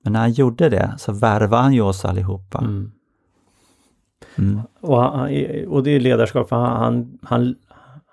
Men 0.03 0.13
när 0.13 0.19
han 0.19 0.31
gjorde 0.31 0.69
det 0.69 0.93
så 0.97 1.11
värvade 1.11 1.63
han 1.63 1.73
ju 1.73 1.81
oss 1.81 2.05
allihopa. 2.05 2.59
Mm. 2.59 2.91
Mm. 4.35 4.61
Och, 4.81 5.01
han, 5.01 5.29
och 5.67 5.83
det 5.83 5.91
är 5.91 5.99
ledarskap, 5.99 6.49
för 6.49 6.55
han, 6.55 6.75
han, 6.75 7.17
han, 7.23 7.55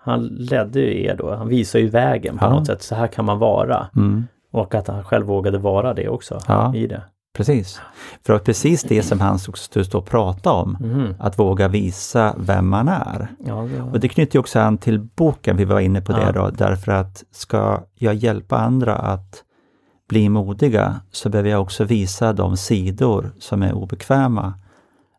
han 0.02 0.26
ledde 0.26 0.80
ju 0.80 1.04
er 1.04 1.16
då. 1.16 1.34
Han 1.34 1.48
visade 1.48 1.84
ju 1.84 1.90
vägen 1.90 2.38
på 2.38 2.44
Ja. 2.44 2.50
något 2.50 2.66
sätt. 2.66 2.82
Så 2.82 2.94
här 2.94 3.06
kan 3.06 3.24
man 3.24 3.38
vara. 3.38 3.86
Mm. 3.96 4.24
Och 4.50 4.74
att 4.74 4.88
han 4.88 5.04
själv 5.04 5.26
vågade 5.26 5.58
vara 5.58 5.94
det 5.94 6.08
också 6.08 6.40
Ja. 6.46 6.74
i 6.74 6.86
det. 6.86 7.02
Precis. 7.36 7.80
För 8.22 8.32
det 8.32 8.38
var 8.38 8.44
precis 8.44 8.82
det 8.82 9.02
som 9.02 9.20
han 9.20 9.38
stod 9.38 9.94
och 9.94 10.06
pratade 10.06 10.56
om. 10.56 10.76
Mhm. 10.80 11.14
Att 11.18 11.38
våga 11.38 11.68
visa 11.68 12.34
vem 12.38 12.68
man 12.68 12.88
är. 12.88 13.28
Ja, 13.46 13.54
det 13.54 13.82
Och 13.82 14.00
det 14.00 14.08
knyter 14.08 14.36
ju 14.36 14.40
också 14.40 14.60
an 14.60 14.78
till 14.78 15.00
boken, 15.00 15.56
vi 15.56 15.64
var 15.64 15.80
inne 15.80 16.00
på 16.00 16.12
det 16.12 16.32
då, 16.32 16.50
därför 16.50 16.92
att 16.92 17.24
ska 17.30 17.80
jag 17.94 18.14
hjälpa 18.14 18.58
andra 18.58 18.94
att 18.94 19.44
bli 20.08 20.28
modiga 20.28 21.00
så 21.10 21.28
behöver 21.28 21.50
jag 21.50 21.62
också 21.62 21.84
visa 21.84 22.32
de 22.32 22.56
sidor 22.56 23.32
som 23.38 23.62
är 23.62 23.72
obekväma, 23.72 24.54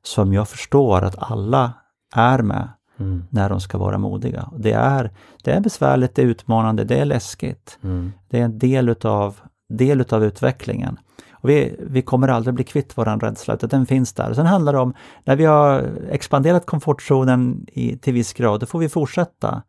som 0.03 0.33
jag 0.33 0.49
förstår 0.49 1.01
att 1.01 1.31
alla 1.31 1.73
är 2.15 2.41
med 2.41 2.69
Mm. 3.01 3.23
när 3.29 3.49
de 3.49 3.59
ska 3.59 3.77
vara 3.77 3.97
modiga. 3.97 4.49
Det 4.57 4.71
är, 4.71 5.11
det 5.43 5.51
är 5.51 5.59
besvärligt, 5.59 6.15
det 6.15 6.21
är 6.21 6.25
utmanande, 6.25 6.83
det 6.83 6.99
är 6.99 7.05
läskigt. 7.05 7.79
Mm. 7.83 8.11
Det 8.29 8.39
är 8.39 8.45
en 8.45 8.59
del 8.59 8.89
utav, 8.89 9.39
del 9.69 10.01
utav 10.01 10.23
utvecklingen. 10.23 10.99
Och 11.31 11.49
vi, 11.49 11.75
vi 11.79 12.01
kommer 12.01 12.27
aldrig 12.27 12.53
bli 12.53 12.63
kvitt 12.63 12.97
våran 12.97 13.19
rädsla, 13.19 13.53
utan 13.53 13.69
den 13.69 13.85
finns 13.85 14.13
där. 14.13 14.29
Och 14.29 14.35
sen 14.35 14.45
handlar 14.45 14.73
det 14.73 14.79
om, 14.79 14.93
när 15.23 15.35
vi 15.35 15.45
har 15.45 15.89
expanderat 16.09 16.65
komfortzonen 16.65 17.65
i, 17.67 17.97
till 17.97 18.13
viss 18.13 18.33
grad, 18.33 18.59
då 18.59 18.65
får 18.65 18.79
vi 18.79 18.89
fortsätta 18.89 19.63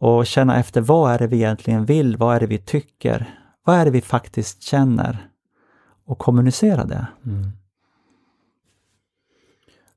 och 0.00 0.26
känna 0.26 0.58
efter 0.58 0.80
vad 0.80 1.12
är 1.12 1.18
det 1.18 1.26
vi 1.26 1.36
egentligen 1.36 1.84
vill, 1.84 2.16
vad 2.16 2.36
är 2.36 2.40
det 2.40 2.46
vi 2.46 2.58
tycker, 2.58 3.34
vad 3.64 3.76
är 3.76 3.84
det 3.84 3.90
vi 3.90 4.00
faktiskt 4.00 4.62
känner 4.62 5.28
och 6.06 6.18
kommunicera 6.18 6.84
det. 6.84 7.06
Mm. 7.26 7.50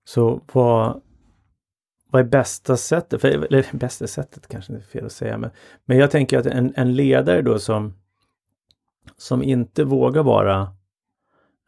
Så 0.03 0.41
vad, 0.53 1.01
vad 2.11 2.19
är 2.19 2.23
bästa 2.25 2.77
sättet? 2.77 3.21
För, 3.21 3.27
eller 3.27 3.65
bästa 3.77 4.07
sättet 4.07 4.47
kanske 4.47 4.73
det 4.73 4.79
är 4.79 4.83
fel 4.83 5.05
att 5.05 5.11
säga. 5.11 5.37
Men, 5.37 5.49
men 5.85 5.97
jag 5.97 6.11
tänker 6.11 6.39
att 6.39 6.45
en, 6.45 6.73
en 6.75 6.95
ledare 6.95 7.41
då 7.41 7.59
som, 7.59 7.93
som 9.17 9.43
inte 9.43 9.83
vågar 9.83 10.23
vara 10.23 10.73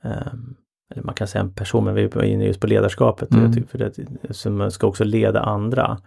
ehm, 0.04 0.56
eller 0.92 1.04
man 1.04 1.16
kan 1.16 1.28
säga 1.28 1.42
en 1.42 1.54
person, 1.54 1.84
men 1.84 1.96
vi 1.96 2.04
är 2.04 2.24
inne 2.24 2.46
just 2.46 2.60
på 2.60 2.68
ledarskapet. 2.68 3.32
Mm. 3.32 3.44
Jag 3.44 3.54
tycker 3.54 3.68
för 3.68 3.78
det, 3.78 4.34
som 4.34 4.72
ska 4.72 4.88
också 4.88 5.04
leda 5.04 5.42
andra. 5.42 5.98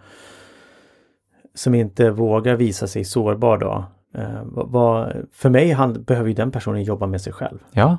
Som 1.53 1.75
inte 1.75 2.09
vågar 2.09 2.55
visa 2.55 2.87
sig 2.87 3.03
sårbar 3.03 3.57
då. 3.57 3.85
Eh, 4.13 4.41
vad, 4.43 5.13
för 5.31 5.49
mig 5.49 5.71
hand, 5.71 6.05
behöver 6.05 6.29
ju 6.29 6.35
den 6.35 6.51
personen 6.51 6.83
jobba 6.83 7.07
med 7.07 7.21
sig 7.21 7.33
själv. 7.33 7.59
Ja, 7.71 7.97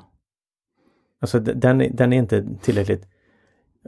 Alltså 1.20 1.40
den, 1.40 1.96
den 1.96 2.12
är 2.12 2.18
inte 2.18 2.46
tillräckligt 2.62 3.08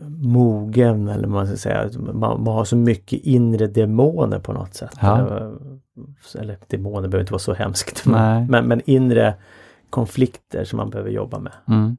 mogen 0.08 1.08
eller 1.08 1.28
man 1.28 1.46
ska 1.46 1.56
säga. 1.56 1.90
Man, 1.98 2.42
man 2.42 2.54
har 2.54 2.64
så 2.64 2.76
mycket 2.76 3.20
inre 3.20 3.66
demoner 3.66 4.38
på 4.38 4.52
något 4.52 4.74
sätt. 4.74 4.96
Ja. 5.00 5.18
Eller, 5.18 5.56
eller 6.38 6.58
demoner 6.66 7.08
behöver 7.08 7.20
inte 7.20 7.32
vara 7.32 7.38
så 7.38 7.54
hemskt. 7.54 8.02
Nej. 8.06 8.46
Men, 8.48 8.68
men 8.68 8.80
inre 8.84 9.34
konflikter 9.90 10.64
som 10.64 10.76
man 10.76 10.90
behöver 10.90 11.10
jobba 11.10 11.38
med. 11.38 11.52
Mm. 11.68 11.96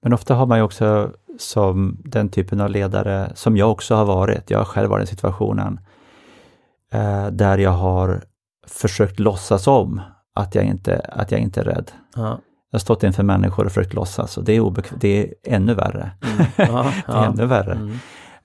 Men 0.00 0.12
ofta 0.12 0.34
har 0.34 0.46
man 0.46 0.58
ju 0.58 0.64
också 0.64 1.12
som 1.38 1.96
den 2.04 2.28
typen 2.28 2.60
av 2.60 2.70
ledare 2.70 3.32
som 3.34 3.56
jag 3.56 3.70
också 3.70 3.94
har 3.94 4.04
varit, 4.04 4.50
jag 4.50 4.58
har 4.58 4.64
själv 4.64 4.90
varit 4.90 5.02
i 5.02 5.06
den 5.06 5.16
situationen, 5.16 5.80
eh, 6.92 7.26
där 7.26 7.58
jag 7.58 7.70
har 7.70 8.24
försökt 8.66 9.18
låtsas 9.18 9.66
om 9.66 10.00
att 10.34 10.54
jag 10.54 10.64
inte, 10.64 10.98
att 10.98 11.32
jag 11.32 11.40
inte 11.40 11.60
är 11.60 11.64
rädd. 11.64 11.90
Ja. 12.16 12.38
Jag 12.74 12.78
har 12.78 12.80
stått 12.80 13.02
inför 13.02 13.22
människor 13.22 13.64
och 13.64 13.72
försökt 13.72 13.94
låtsas 13.94 14.38
och 14.38 14.44
det 14.44 14.52
är, 14.52 14.60
obekv- 14.60 14.96
det 15.00 15.08
är 15.22 15.34
ännu 15.54 15.74
värre. 15.74 16.10
Mm. 16.22 16.46
Ja, 16.56 16.92
ja. 17.06 17.24
ännu 17.26 17.46
värre. 17.46 17.72
Mm. 17.72 17.92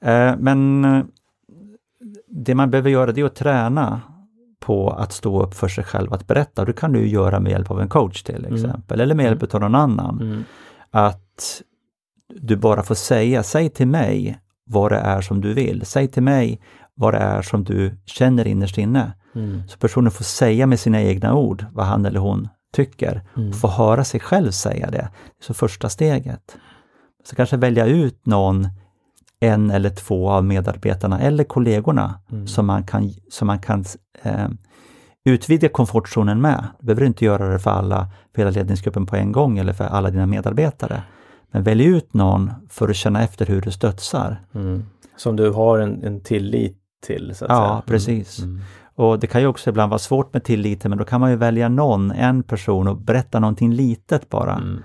Eh, 0.02 0.38
men 0.40 0.86
eh, 0.86 1.04
det 2.28 2.56
man 2.56 2.72
behöver 2.72 2.90
göra 2.90 3.12
det 3.12 3.22
är 3.22 3.26
att 3.26 3.36
träna 3.36 4.02
på 4.60 4.90
att 4.90 5.14
stå 5.14 5.44
upp 5.44 5.54
för 5.54 5.68
sig 5.68 5.84
själv, 5.84 6.14
att 6.14 6.28
berätta. 6.28 6.66
Det 6.66 6.74
kan 6.74 6.94
du 6.94 7.08
göra 7.08 7.40
med 7.40 7.52
hjälp 7.52 7.72
av 7.72 7.82
en 7.82 7.88
coach 7.90 8.24
till 8.24 8.46
exempel, 8.54 9.02
eller 9.02 9.16
med 9.16 9.24
hjälp 9.26 9.54
av 9.54 9.62
någon 9.62 9.76
annan. 9.76 10.22
Mm. 10.22 10.44
Att 10.92 11.62
du 12.42 12.56
bara 12.56 12.84
får 12.84 12.96
säga, 12.96 13.44
säg 13.44 13.70
till 13.70 13.88
mig 13.88 14.40
vad 14.66 14.92
det 14.92 15.00
är 15.00 15.22
som 15.22 15.42
du 15.42 15.54
vill. 15.54 15.86
Säg 15.86 16.08
till 16.08 16.24
mig 16.24 16.62
vad 16.96 17.14
det 17.14 17.20
är 17.20 17.42
som 17.42 17.64
du 17.64 17.98
känner 18.06 18.48
innerst 18.48 18.78
inne. 18.78 19.12
Mm. 19.36 19.68
Så 19.68 19.78
personen 19.78 20.12
får 20.12 20.24
säga 20.24 20.68
med 20.68 20.80
sina 20.80 21.02
egna 21.02 21.36
ord 21.36 21.66
vad 21.74 21.86
han 21.86 22.06
eller 22.06 22.20
hon 22.20 22.48
tycker. 22.74 23.22
Mm. 23.38 23.54
Få 23.54 23.68
höra 23.68 24.04
sig 24.04 24.20
själv 24.20 24.52
säga 24.52 24.90
det. 24.92 25.10
Så 25.42 25.54
första 25.54 25.90
steget. 25.90 26.58
Så 27.24 27.36
kanske 27.36 27.58
välja 27.58 27.86
ut 27.86 28.26
någon, 28.26 28.68
en 29.40 29.72
eller 29.72 29.90
två 29.90 30.30
av 30.30 30.44
medarbetarna 30.46 31.20
eller 31.20 31.44
kollegorna 31.44 32.20
Mm. 32.32 32.48
som 32.48 32.66
man 32.66 32.84
kan, 32.84 33.12
som 33.30 33.48
man 33.48 33.60
kan 33.60 33.86
eh, 34.22 34.48
utvidga 35.26 35.70
komfortzonen 35.70 36.42
med. 36.42 36.68
Du 36.80 36.86
behöver 36.86 37.06
inte 37.06 37.26
göra 37.26 37.50
det 37.50 37.60
för 37.60 37.72
alla, 37.72 38.08
för 38.36 38.42
hela 38.42 38.52
ledningsgruppen 38.52 39.06
på 39.06 39.16
en 39.16 39.32
gång 39.32 39.58
eller 39.58 39.74
för 39.74 39.86
alla 39.86 40.10
dina 40.10 40.26
medarbetare. 40.26 41.04
Men 41.52 41.64
välj 41.64 41.86
ut 41.86 42.14
någon 42.14 42.52
för 42.70 42.90
att 42.90 42.96
känna 42.96 43.24
efter 43.24 43.46
hur 43.46 43.62
du 43.62 43.72
stötsar. 43.72 44.42
Mm. 44.56 44.86
Som 45.18 45.36
du 45.36 45.52
har 45.52 45.80
en, 45.80 46.04
en 46.04 46.22
tillit 46.22 46.78
till 47.08 47.36
så 47.36 47.46
att 47.46 47.50
säga. 47.52 47.60
Ja, 47.60 47.84
precis. 47.86 48.40
Mm. 48.40 48.62
Och 49.00 49.20
det 49.20 49.28
kan 49.28 49.42
ju 49.42 49.48
också 49.48 49.70
ibland 49.70 49.90
vara 49.90 50.00
svårt 50.00 50.34
med 50.34 50.44
tilliten, 50.44 50.90
men 50.92 50.98
då 50.98 51.04
kan 51.06 51.22
man 51.22 51.30
ju 51.30 51.36
välja 51.36 51.70
någon, 51.70 52.12
en 52.12 52.44
person 52.44 52.88
och 52.88 52.98
berätta 52.98 53.40
någonting 53.40 53.74
litet 53.74 54.30
bara, 54.30 54.56
Mm. 54.56 54.84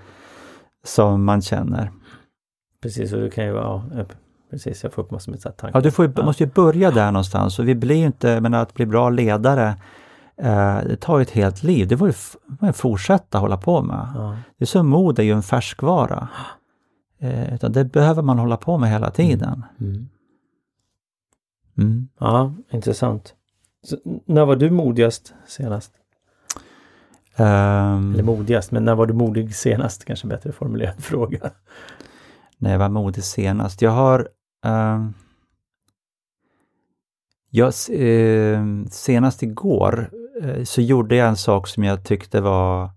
som 0.85 1.25
man 1.25 1.43
känner. 1.43 1.91
Precis, 2.83 3.13
och 3.13 3.21
du 3.21 3.31
kan 3.31 3.45
ju 3.45 3.53
vara, 3.53 3.83
ja, 3.95 4.05
precis, 4.51 4.83
jag 4.85 4.93
får 4.93 5.03
upp 5.03 5.11
massor 5.11 5.33
med 5.33 5.41
så 5.41 5.49
tankar. 5.51 5.79
Ja, 5.79 5.83
du 5.83 5.91
får 5.91 6.13
Ja. 6.17 6.25
måste 6.25 6.45
ju 6.45 6.51
börja 6.51 6.91
där 6.91 7.13
någonstans 7.13 7.59
och 7.59 7.69
vi 7.69 7.75
blir 7.75 7.97
ju 7.97 8.07
inte, 8.07 8.41
men 8.41 8.55
att 8.55 8.75
bli 8.75 8.87
bra 8.87 9.11
ledare, 9.11 9.69
eh, 10.37 10.79
det 10.87 10.97
tar 10.97 11.19
ju 11.19 11.23
ett 11.23 11.31
helt 11.31 11.63
liv. 11.63 11.89
Det 11.89 11.97
får 11.99 12.09
ju 12.09 12.13
får 12.13 12.67
ju 12.69 12.73
fortsätta 12.73 13.39
hålla 13.39 13.57
på 13.57 13.83
med. 13.83 14.09
Ja. 14.15 14.37
Det 14.59 14.65
är 14.65 14.67
som 14.67 14.89
mod 14.89 15.19
är 15.19 15.23
ju 15.23 15.33
en 15.33 15.43
färskvara. 15.43 16.29
Eh, 17.19 17.55
utan 17.55 17.73
det 17.73 17.85
behöver 17.85 18.23
man 18.23 18.39
hålla 18.39 18.57
på 18.57 18.79
med 18.79 18.91
hela 18.91 19.11
tiden. 19.11 19.65
Mm. 19.81 20.09
Mm. 21.79 22.09
ja, 22.19 22.53
intressant. 22.71 23.35
Så, 23.85 23.97
när 24.25 24.45
var 24.45 24.57
du 24.57 24.71
modigast 24.71 25.35
senast? 25.47 25.93
Ehm, 27.37 28.13
Eller 28.13 28.23
modigast, 28.23 28.71
men 28.71 28.85
när 28.85 28.95
var 28.95 29.07
du 29.07 29.15
modig 29.15 29.55
senast? 29.55 30.05
Kanske 30.05 30.27
bättre 30.27 30.53
formulerad 30.53 30.95
fråga. 31.05 31.51
när 32.59 32.73
jag 32.73 32.79
var 32.79 32.89
modig 32.89 33.25
senast. 33.25 33.83
Jag 33.83 33.91
har 33.91 34.29
ehm, 34.65 35.15
jag, 37.51 37.73
ehm, 37.91 38.87
senast 38.91 39.43
igår 39.43 40.11
eh, 40.43 40.65
så 40.65 40.81
gjorde 40.81 41.17
jag 41.17 41.29
en 41.29 41.37
sak 41.37 41.69
som 41.69 41.85
jag 41.85 42.05
tyckte 42.05 42.41
var 42.41 42.91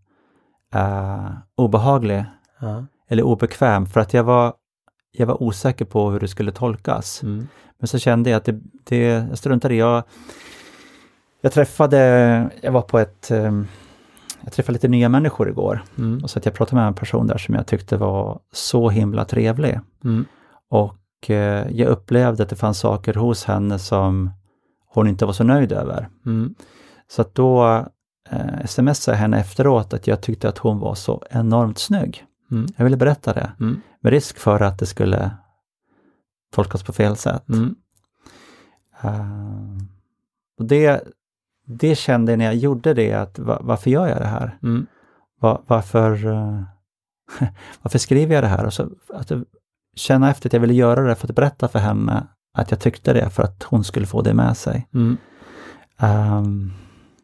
eh, 0.74 1.30
obehaglig 1.56 2.26
eller 3.10 3.24
obekväm 3.24 3.86
för 3.86 4.00
att 4.00 4.14
jag 4.14 4.24
var, 4.24 4.54
jag 5.12 5.26
var 5.28 5.44
osäker 5.44 5.86
på 5.86 6.12
hur 6.12 6.20
det 6.20 6.28
skulle 6.28 6.52
tolkas. 6.52 7.24
Mm. 7.24 7.48
Men 7.80 7.88
så 7.88 8.00
kände 8.00 8.30
jag 8.30 8.38
att 8.38 8.46
det, 8.46 8.60
det 8.84 8.98
jag 8.98 9.38
struntade 9.38 9.74
i. 9.74 9.78
Jag, 9.78 10.04
jag 11.42 11.52
träffade, 11.52 11.98
jag 12.62 12.72
var 12.72 12.82
på 12.82 13.00
ett, 13.00 13.32
ehm, 13.32 13.68
jag 14.44 14.54
träffade 14.54 14.74
lite 14.74 14.88
nya 14.88 15.10
människor 15.10 15.50
igår. 15.50 15.84
Mm. 15.98 16.24
Och 16.24 16.30
så 16.30 16.40
att 16.40 16.46
jag 16.46 16.54
pratade 16.54 16.76
med 16.76 16.88
en 16.88 16.94
person 16.94 17.28
där 17.28 17.38
som 17.38 17.56
jag 17.56 17.68
tyckte 17.68 17.98
var 17.98 18.40
så 18.52 18.90
himla 18.90 19.26
trevlig. 19.26 19.80
Mm. 20.04 20.26
Och 20.70 21.30
eh, 21.30 21.68
jag 21.72 21.88
upplevde 21.88 22.44
att 22.44 22.50
det 22.50 22.56
fanns 22.56 22.80
saker 22.80 23.14
hos 23.14 23.46
henne 23.46 23.80
som 23.80 24.32
hon 24.90 25.08
inte 25.08 25.26
var 25.26 25.34
så 25.34 25.44
nöjd 25.44 25.72
över. 25.72 26.10
Mm. 26.26 26.56
Så 27.08 27.22
att 27.22 27.36
då 27.36 27.86
eh, 28.30 28.66
smsade 28.66 29.16
jag 29.18 29.22
henne 29.22 29.40
efteråt 29.40 29.94
att 29.94 30.08
jag 30.08 30.22
tyckte 30.22 30.50
att 30.50 30.58
hon 30.58 30.80
var 30.80 30.96
så 30.96 31.24
enormt 31.30 31.78
snygg. 31.80 32.26
Mm. 32.52 32.68
Jag 32.78 32.84
ville 32.84 32.98
berätta 32.98 33.34
det, 33.34 33.52
Mm. 33.60 33.82
med 34.02 34.12
risk 34.12 34.38
för 34.38 34.60
att 34.62 34.80
det 34.80 34.86
skulle 34.86 35.32
tolkas 36.54 36.84
på 36.84 36.94
fel 36.94 37.16
sätt. 37.16 37.50
Mm. 37.50 37.76
Eh, 39.02 39.84
och 40.60 40.66
det, 40.66 41.04
det 41.68 41.96
kände 41.96 42.32
jag 42.32 42.38
när 42.40 42.46
jag 42.46 42.56
gjorde 42.56 42.94
det, 42.94 43.14
att 43.14 43.40
va, 43.40 43.60
varför 43.62 43.90
gör 43.90 44.08
jag 44.08 44.18
det 44.18 44.28
här? 44.28 44.58
Mm. 44.64 44.88
Va, 45.42 45.62
varför, 45.68 46.26
eh, 46.26 46.62
varför 47.82 48.00
skriver 48.00 48.36
jag 48.36 48.44
det 48.44 48.48
här? 48.48 48.66
Och 48.66 48.74
så, 48.74 48.90
att 49.14 49.30
jag 49.30 49.46
känna 49.96 50.32
efter 50.32 50.50
att 50.50 50.54
jag 50.54 50.60
ville 50.60 50.74
göra 50.74 51.02
det 51.02 51.16
för 51.16 51.28
att 51.28 51.36
berätta 51.36 51.68
för 51.68 51.80
henne 51.80 52.28
att 52.54 52.72
jag 52.72 52.80
tyckte 52.80 53.14
det 53.14 53.30
för 53.30 53.44
att 53.44 53.64
hon 53.64 53.84
skulle 53.84 54.06
få 54.06 54.22
det 54.22 54.34
med 54.34 54.58
sig. 54.58 54.88
Mm. 54.94 55.18
Ehm, 55.98 56.72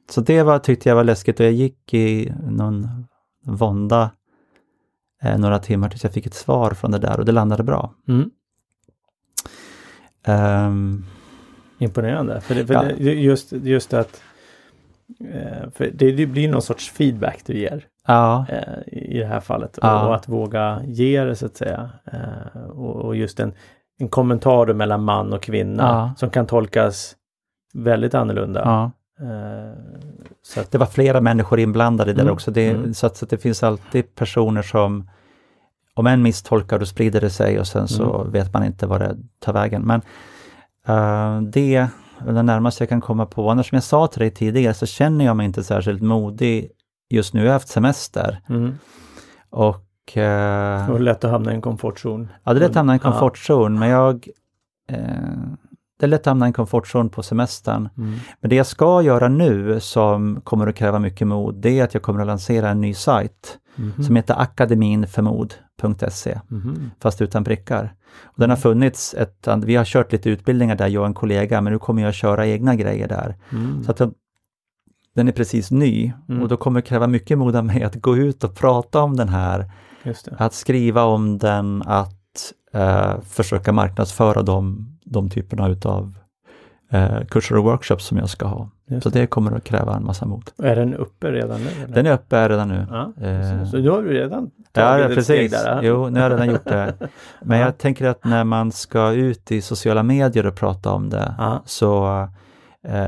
så 0.09 0.21
det 0.21 0.43
var, 0.43 0.59
tyckte 0.59 0.89
jag 0.89 0.95
var 0.95 1.03
läskigt 1.03 1.39
och 1.39 1.45
jag 1.45 1.53
gick 1.53 1.93
i 1.93 2.33
någon 2.49 3.05
vånda 3.45 4.11
eh, 5.21 5.37
några 5.37 5.59
timmar 5.59 5.89
tills 5.89 6.03
jag 6.03 6.13
fick 6.13 6.25
ett 6.25 6.33
svar 6.33 6.71
från 6.71 6.91
det 6.91 6.99
där 6.99 7.19
och 7.19 7.25
det 7.25 7.31
landade 7.31 7.63
bra. 7.63 7.93
Mm. 8.07 8.29
Ehm, 10.23 11.05
Imponerande. 11.77 12.41
För, 12.41 12.55
det, 12.55 12.67
för 12.67 12.73
Ja. 12.73 12.83
det, 12.83 13.13
just, 13.13 13.51
just 13.51 13.93
att 13.93 14.07
eh, 14.15 14.32
för 15.75 15.91
det, 15.93 16.11
det 16.11 16.25
blir 16.25 16.49
någon 16.49 16.61
sorts 16.61 16.91
feedback 16.91 17.41
du 17.45 17.57
ger 17.57 17.85
ja, 18.07 18.45
eh, 18.49 18.93
i 18.93 19.19
det 19.19 19.25
här 19.25 19.39
fallet. 19.39 19.79
Ja. 19.81 20.07
Och 20.07 20.15
att 20.15 20.27
våga 20.29 20.81
ge 20.85 21.23
det 21.23 21.35
så 21.35 21.45
att 21.45 21.57
säga. 21.57 21.89
Eh, 22.11 22.61
och, 22.69 23.15
just 23.15 23.39
en, 23.39 23.53
en 23.99 24.07
kommentar 24.09 24.73
mellan 24.73 25.03
man 25.03 25.33
och 25.33 25.41
kvinna 25.41 25.83
Ja. 25.83 26.13
som 26.17 26.29
kan 26.29 26.45
tolkas 26.47 27.15
väldigt 27.73 28.13
annorlunda. 28.13 28.91
Eh, 29.19 29.77
så 30.43 30.59
att, 30.59 30.71
Det 30.71 30.77
var 30.77 30.85
flera 30.85 31.21
människor 31.21 31.59
inblandade 31.59 32.13
där 32.13 32.21
Mm, 32.21 32.33
också. 32.33 32.51
Det, 32.51 32.69
mm. 32.69 32.93
så, 32.93 33.05
att, 33.07 33.17
så 33.17 33.25
att 33.25 33.29
det 33.29 33.37
finns 33.37 33.63
alltid 33.63 34.15
personer 34.15 34.61
som 34.61 35.09
om 35.95 36.07
en 36.07 36.21
misstolkar 36.21 36.79
då 36.79 36.85
sprider 36.85 37.21
det 37.21 37.29
sig 37.29 37.59
och 37.59 37.67
sen 37.67 37.87
så 37.87 38.19
Mm. 38.21 38.31
vet 38.31 38.53
man 38.53 38.63
inte 38.65 38.87
vad 38.87 39.01
det 39.01 39.17
tar 39.39 39.53
vägen. 39.53 39.81
Men 39.81 40.01
eh, 40.87 41.41
det 41.41 41.87
det 42.25 42.43
närmaste 42.43 42.81
jag 42.83 42.89
kan 42.89 43.01
komma 43.01 43.25
på. 43.25 43.49
Annars 43.49 43.69
som 43.69 43.75
jag 43.75 43.83
sa 43.83 44.07
till 44.07 44.19
dig 44.19 44.31
tidigare 44.31 44.73
så 44.73 44.85
känner 44.85 45.25
jag 45.25 45.37
mig 45.37 45.45
inte 45.45 45.63
särskilt 45.63 46.01
modig 46.01 46.71
just 47.09 47.33
nu. 47.33 47.39
Jag 47.41 47.47
har 47.47 47.53
haft 47.53 47.67
semester 47.67 48.41
mm. 48.49 48.73
och 49.49 50.17
eh, 50.17 50.89
Och 50.89 51.01
lätt 51.01 51.23
att 51.23 51.31
hamna 51.31 51.51
i 51.51 51.55
en 51.55 51.61
komfortzon. 51.61 52.27
ja, 52.43 52.53
det 52.53 52.57
är 52.57 52.61
lätt 52.61 52.69
att 52.69 52.75
hamna 52.75 52.93
i 52.93 52.95
en 52.95 53.01
Ja. 53.03 53.11
komfortzon 53.11 53.79
men 53.79 53.89
jag 53.89 54.27
eh, 54.89 54.97
det 56.03 56.07
är 56.07 56.09
lätt 56.09 56.19
att 56.21 56.25
hamna 56.25 56.45
i 56.45 56.47
en 56.49 56.53
komfortzon 56.53 57.09
på 57.09 57.23
semestern. 57.23 57.89
Mm. 57.97 58.13
Men 58.41 58.49
det 58.49 58.55
jag 58.55 58.65
ska 58.65 59.01
göra 59.01 59.27
nu 59.27 59.79
som 59.79 60.41
kommer 60.43 60.67
att 60.67 60.75
kräva 60.75 60.99
mycket 60.99 61.27
mod, 61.27 61.55
det 61.55 61.79
är 61.79 61.83
att 61.83 61.93
jag 61.93 62.03
kommer 62.03 62.19
att 62.21 62.27
lansera 62.27 62.69
en 62.69 62.81
ny 62.81 62.93
sajt 62.93 63.57
Mhm. 63.75 64.03
som 64.03 64.15
heter 64.15 64.41
akademinförmod.se, 64.41 66.39
Mhm. 66.47 66.91
fast 66.99 67.21
utan 67.21 67.43
prickar. 67.43 67.93
Och 68.23 68.39
den 68.39 68.49
har 68.49 68.57
funnits, 68.57 69.13
ett, 69.13 69.47
vi 69.65 69.75
har 69.75 69.85
kört 69.85 70.11
lite 70.11 70.29
utbildningar 70.29 70.75
där, 70.75 70.87
jag 70.87 71.01
och 71.01 71.07
en 71.07 71.13
kollega, 71.13 71.61
men 71.61 71.73
nu 71.73 71.79
kommer 71.79 72.01
jag 72.01 72.13
köra 72.13 72.47
egna 72.47 72.75
grejer 72.75 73.07
där. 73.07 73.35
Mm. 73.51 73.83
Så 73.83 73.91
att 73.91 73.97
den, 75.15 75.27
är 75.27 75.31
precis 75.31 75.71
ny 75.71 76.13
Mm. 76.29 76.41
och 76.41 76.47
då 76.47 76.57
kommer 76.57 76.81
det 76.81 76.87
kräva 76.87 77.07
mycket 77.07 77.37
mod 77.37 77.55
av 77.55 77.65
mig 77.65 77.83
att 77.83 77.95
gå 77.95 78.17
ut 78.17 78.43
och 78.43 78.55
prata 78.55 79.01
om 79.01 79.15
den 79.15 79.29
här, 79.29 79.71
att 80.37 80.53
skriva 80.53 81.03
om 81.03 81.37
den, 81.37 81.81
att 81.85 82.53
eh, 82.73 83.21
försöka 83.21 83.71
marknadsföra 83.71 84.41
de, 84.41 84.92
de 85.13 85.29
typerna 85.29 85.67
utav 85.67 86.17
eh, 86.91 87.25
kurser 87.29 87.57
och 87.57 87.63
workshops 87.63 88.05
som 88.05 88.17
jag 88.17 88.29
ska 88.29 88.45
ha. 88.45 88.69
Just 88.87 89.03
Så 89.03 89.09
det 89.09 89.27
kommer 89.27 89.51
att 89.51 89.63
kräva 89.63 89.95
en 89.95 90.05
massa 90.05 90.25
mod. 90.25 90.51
Är 90.63 90.75
den 90.75 90.93
uppe 90.95 91.31
redan 91.31 91.61
nu? 91.61 91.69
Eller? 91.83 91.95
Den 91.95 92.05
är 92.05 92.13
uppe 92.13 92.49
redan 92.49 92.67
nu. 92.67 92.87
Ja, 92.89 93.13
Eh, 93.27 93.65
så, 93.65 93.77
du 93.77 93.89
har 93.89 94.01
ju 94.01 94.13
redan 94.13 94.51
Ja, 94.73 94.81
tagit 94.81 95.05
ett 95.05 95.15
precis. 95.15 95.25
steg 95.25 95.51
där. 95.51 95.75
ja. 95.75 95.79
Jo, 95.83 96.09
nu 96.09 96.19
har 96.19 96.29
jag 96.29 96.31
redan 96.33 96.49
gjort 96.49 96.65
det. 96.65 96.93
Men 97.41 97.59
Ja. 97.59 97.65
jag 97.65 97.77
tänker 97.77 98.07
att 98.07 98.25
när 98.25 98.43
man 98.43 98.71
ska 98.71 99.11
ut 99.11 99.51
i 99.51 99.61
sociala 99.61 100.03
medier 100.03 100.45
och 100.45 100.55
prata 100.55 100.91
om 100.91 101.09
det, 101.09 101.35
Ja. 101.37 101.61
så, 101.65 102.07
eh, 102.87 103.07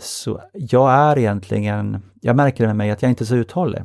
så 0.00 0.40
jag 0.52 0.92
är 0.92 1.18
egentligen, 1.18 2.02
jag 2.20 2.36
märker 2.36 2.64
det 2.64 2.68
med 2.68 2.76
mig 2.76 2.90
att 2.90 3.02
jag 3.02 3.10
inte 3.10 3.24
är 3.24 3.26
så 3.26 3.34
uthållig. 3.36 3.82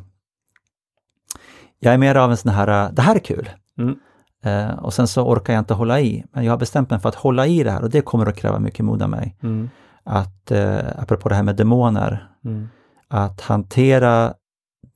Jag 1.79 1.93
är 1.93 1.97
mer 1.97 2.15
av 2.15 2.31
en 2.31 2.37
sån 2.37 2.51
här, 2.51 2.91
det 2.91 3.01
här 3.01 3.15
är 3.15 3.19
kul. 3.19 3.49
Mm. 3.77 3.95
Eh, 4.43 4.69
och 4.79 4.93
sen 4.93 5.07
så 5.07 5.21
orkar 5.27 5.53
jag 5.53 5.61
inte 5.61 5.73
hålla 5.73 5.99
i. 6.01 6.23
Men 6.31 6.43
jag 6.45 6.51
har 6.53 6.57
bestämt 6.57 6.89
mig 6.89 6.99
för 6.99 7.09
att 7.09 7.15
hålla 7.15 7.47
i 7.47 7.63
det 7.63 7.71
här 7.71 7.81
och 7.81 7.89
det 7.89 8.01
kommer 8.01 8.25
att 8.25 8.35
kräva 8.35 8.59
mycket 8.59 8.85
mod 8.85 9.01
av 9.01 9.09
mig. 9.09 9.35
Mm. 9.43 9.69
Att, 10.03 10.51
eh, 10.51 10.77
apropå 10.99 11.29
det 11.29 11.35
här 11.35 11.43
med 11.43 11.55
demoner, 11.55 12.27
Mm. 12.45 12.69
att 13.07 13.41
hantera 13.41 14.33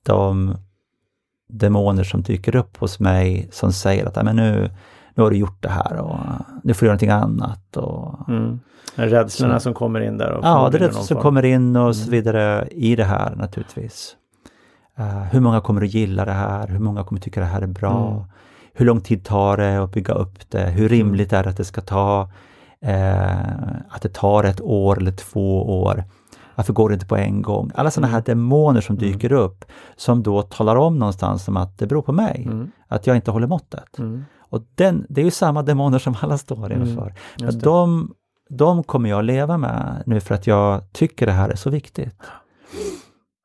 de 0.06 0.56
demoner 1.50 2.04
som 2.04 2.22
dyker 2.22 2.56
upp 2.56 2.78
hos 2.78 3.00
mig 3.00 3.50
som 3.52 3.72
säger 3.74 4.06
att 4.06 4.16
"Ja, 4.16 4.24
men 4.24 4.36
nu, 4.36 4.70
nu 5.16 5.24
har 5.24 5.30
du 5.30 5.38
gjort 5.38 5.62
det 5.64 5.70
här 5.70 5.96
och 5.98 6.16
nu 6.64 6.74
får 6.74 6.80
du 6.80 6.86
göra 6.86 6.94
någonting 6.94 7.10
annat. 7.10 7.78
Och, 7.78 8.30
Mm. 8.30 8.60
Rädslorna 8.96 9.60
som 9.60 9.74
kommer 9.74 10.00
in 10.02 10.18
där. 10.18 10.32
Och 10.32 10.46
ja, 10.46 10.70
det 10.72 10.78
är 10.78 10.82
någon 10.82 11.04
som 11.04 11.18
kommer 11.18 11.46
in 11.46 11.76
och 11.76 11.96
så 11.96 12.02
Mm. 12.02 12.12
vidare 12.12 12.68
i 12.72 12.96
det 12.96 13.04
här 13.04 13.36
naturligtvis. 13.36 14.16
Eh, 14.98 15.24
hur 15.24 15.40
många 15.40 15.62
kommer 15.62 15.82
att 15.82 15.94
gilla 15.94 16.26
det 16.26 16.32
här? 16.32 16.68
Hur 16.68 16.80
många 16.80 17.04
kommer 17.04 17.22
tycka 17.22 17.40
det 17.40 17.46
här 17.46 17.62
är 17.62 17.68
bra? 17.68 18.08
Mm. 18.12 18.24
Hur 18.74 18.86
lång 18.86 19.02
tid 19.02 19.26
tar 19.26 19.58
det 19.58 19.84
att 19.84 19.92
bygga 19.92 20.14
upp 20.14 20.50
det? 20.50 20.64
Hur 20.70 20.90
rimligt 20.90 21.34
är 21.34 21.44
det 21.44 21.50
att 21.50 21.58
det 21.58 21.66
ska 21.66 21.82
ta? 21.82 22.30
Eh, 22.82 23.72
att 23.90 24.02
det 24.02 24.14
tar 24.14 24.44
ett 24.44 24.62
år 24.62 24.98
eller 24.98 25.12
två 25.12 25.82
år. 25.82 26.04
Varför 26.56 26.74
går 26.74 26.90
det 26.90 26.94
inte 26.94 27.06
på 27.06 27.16
en 27.18 27.42
gång? 27.42 27.72
Alla 27.76 27.92
sådana 27.92 28.14
här 28.14 28.22
demoner 28.22 28.82
som 28.82 28.96
dyker 28.98 29.32
upp 29.32 29.66
som 29.96 30.24
då 30.24 30.42
talar 30.42 30.76
om 30.76 31.00
någonstans 31.00 31.48
om 31.48 31.58
att 31.58 31.78
det 31.78 31.88
beror 31.88 32.02
på 32.02 32.12
mig, 32.12 32.44
Mm. 32.46 32.72
att 32.88 33.08
jag 33.08 33.16
inte 33.16 33.32
håller 33.32 33.48
måttet. 33.48 34.00
Mm. 34.00 34.26
Och 34.40 34.62
den, 34.76 35.06
det 35.10 35.22
är 35.22 35.26
ju 35.26 35.32
samma 35.32 35.64
demoner 35.64 36.00
som 36.00 36.16
alla 36.22 36.38
står 36.38 36.72
Mm, 36.72 36.88
inför. 36.88 37.14
Det. 37.38 37.52
de, 37.64 38.14
de 38.50 38.84
kommer 38.84 39.10
jag 39.10 39.24
leva 39.26 39.58
med 39.58 40.04
nu 40.06 40.20
för 40.20 40.36
att 40.36 40.48
jag 40.48 40.92
tycker 40.94 41.26
det 41.26 41.32
här 41.32 41.50
är 41.50 41.56
så 41.56 41.70
viktigt. 41.70 42.16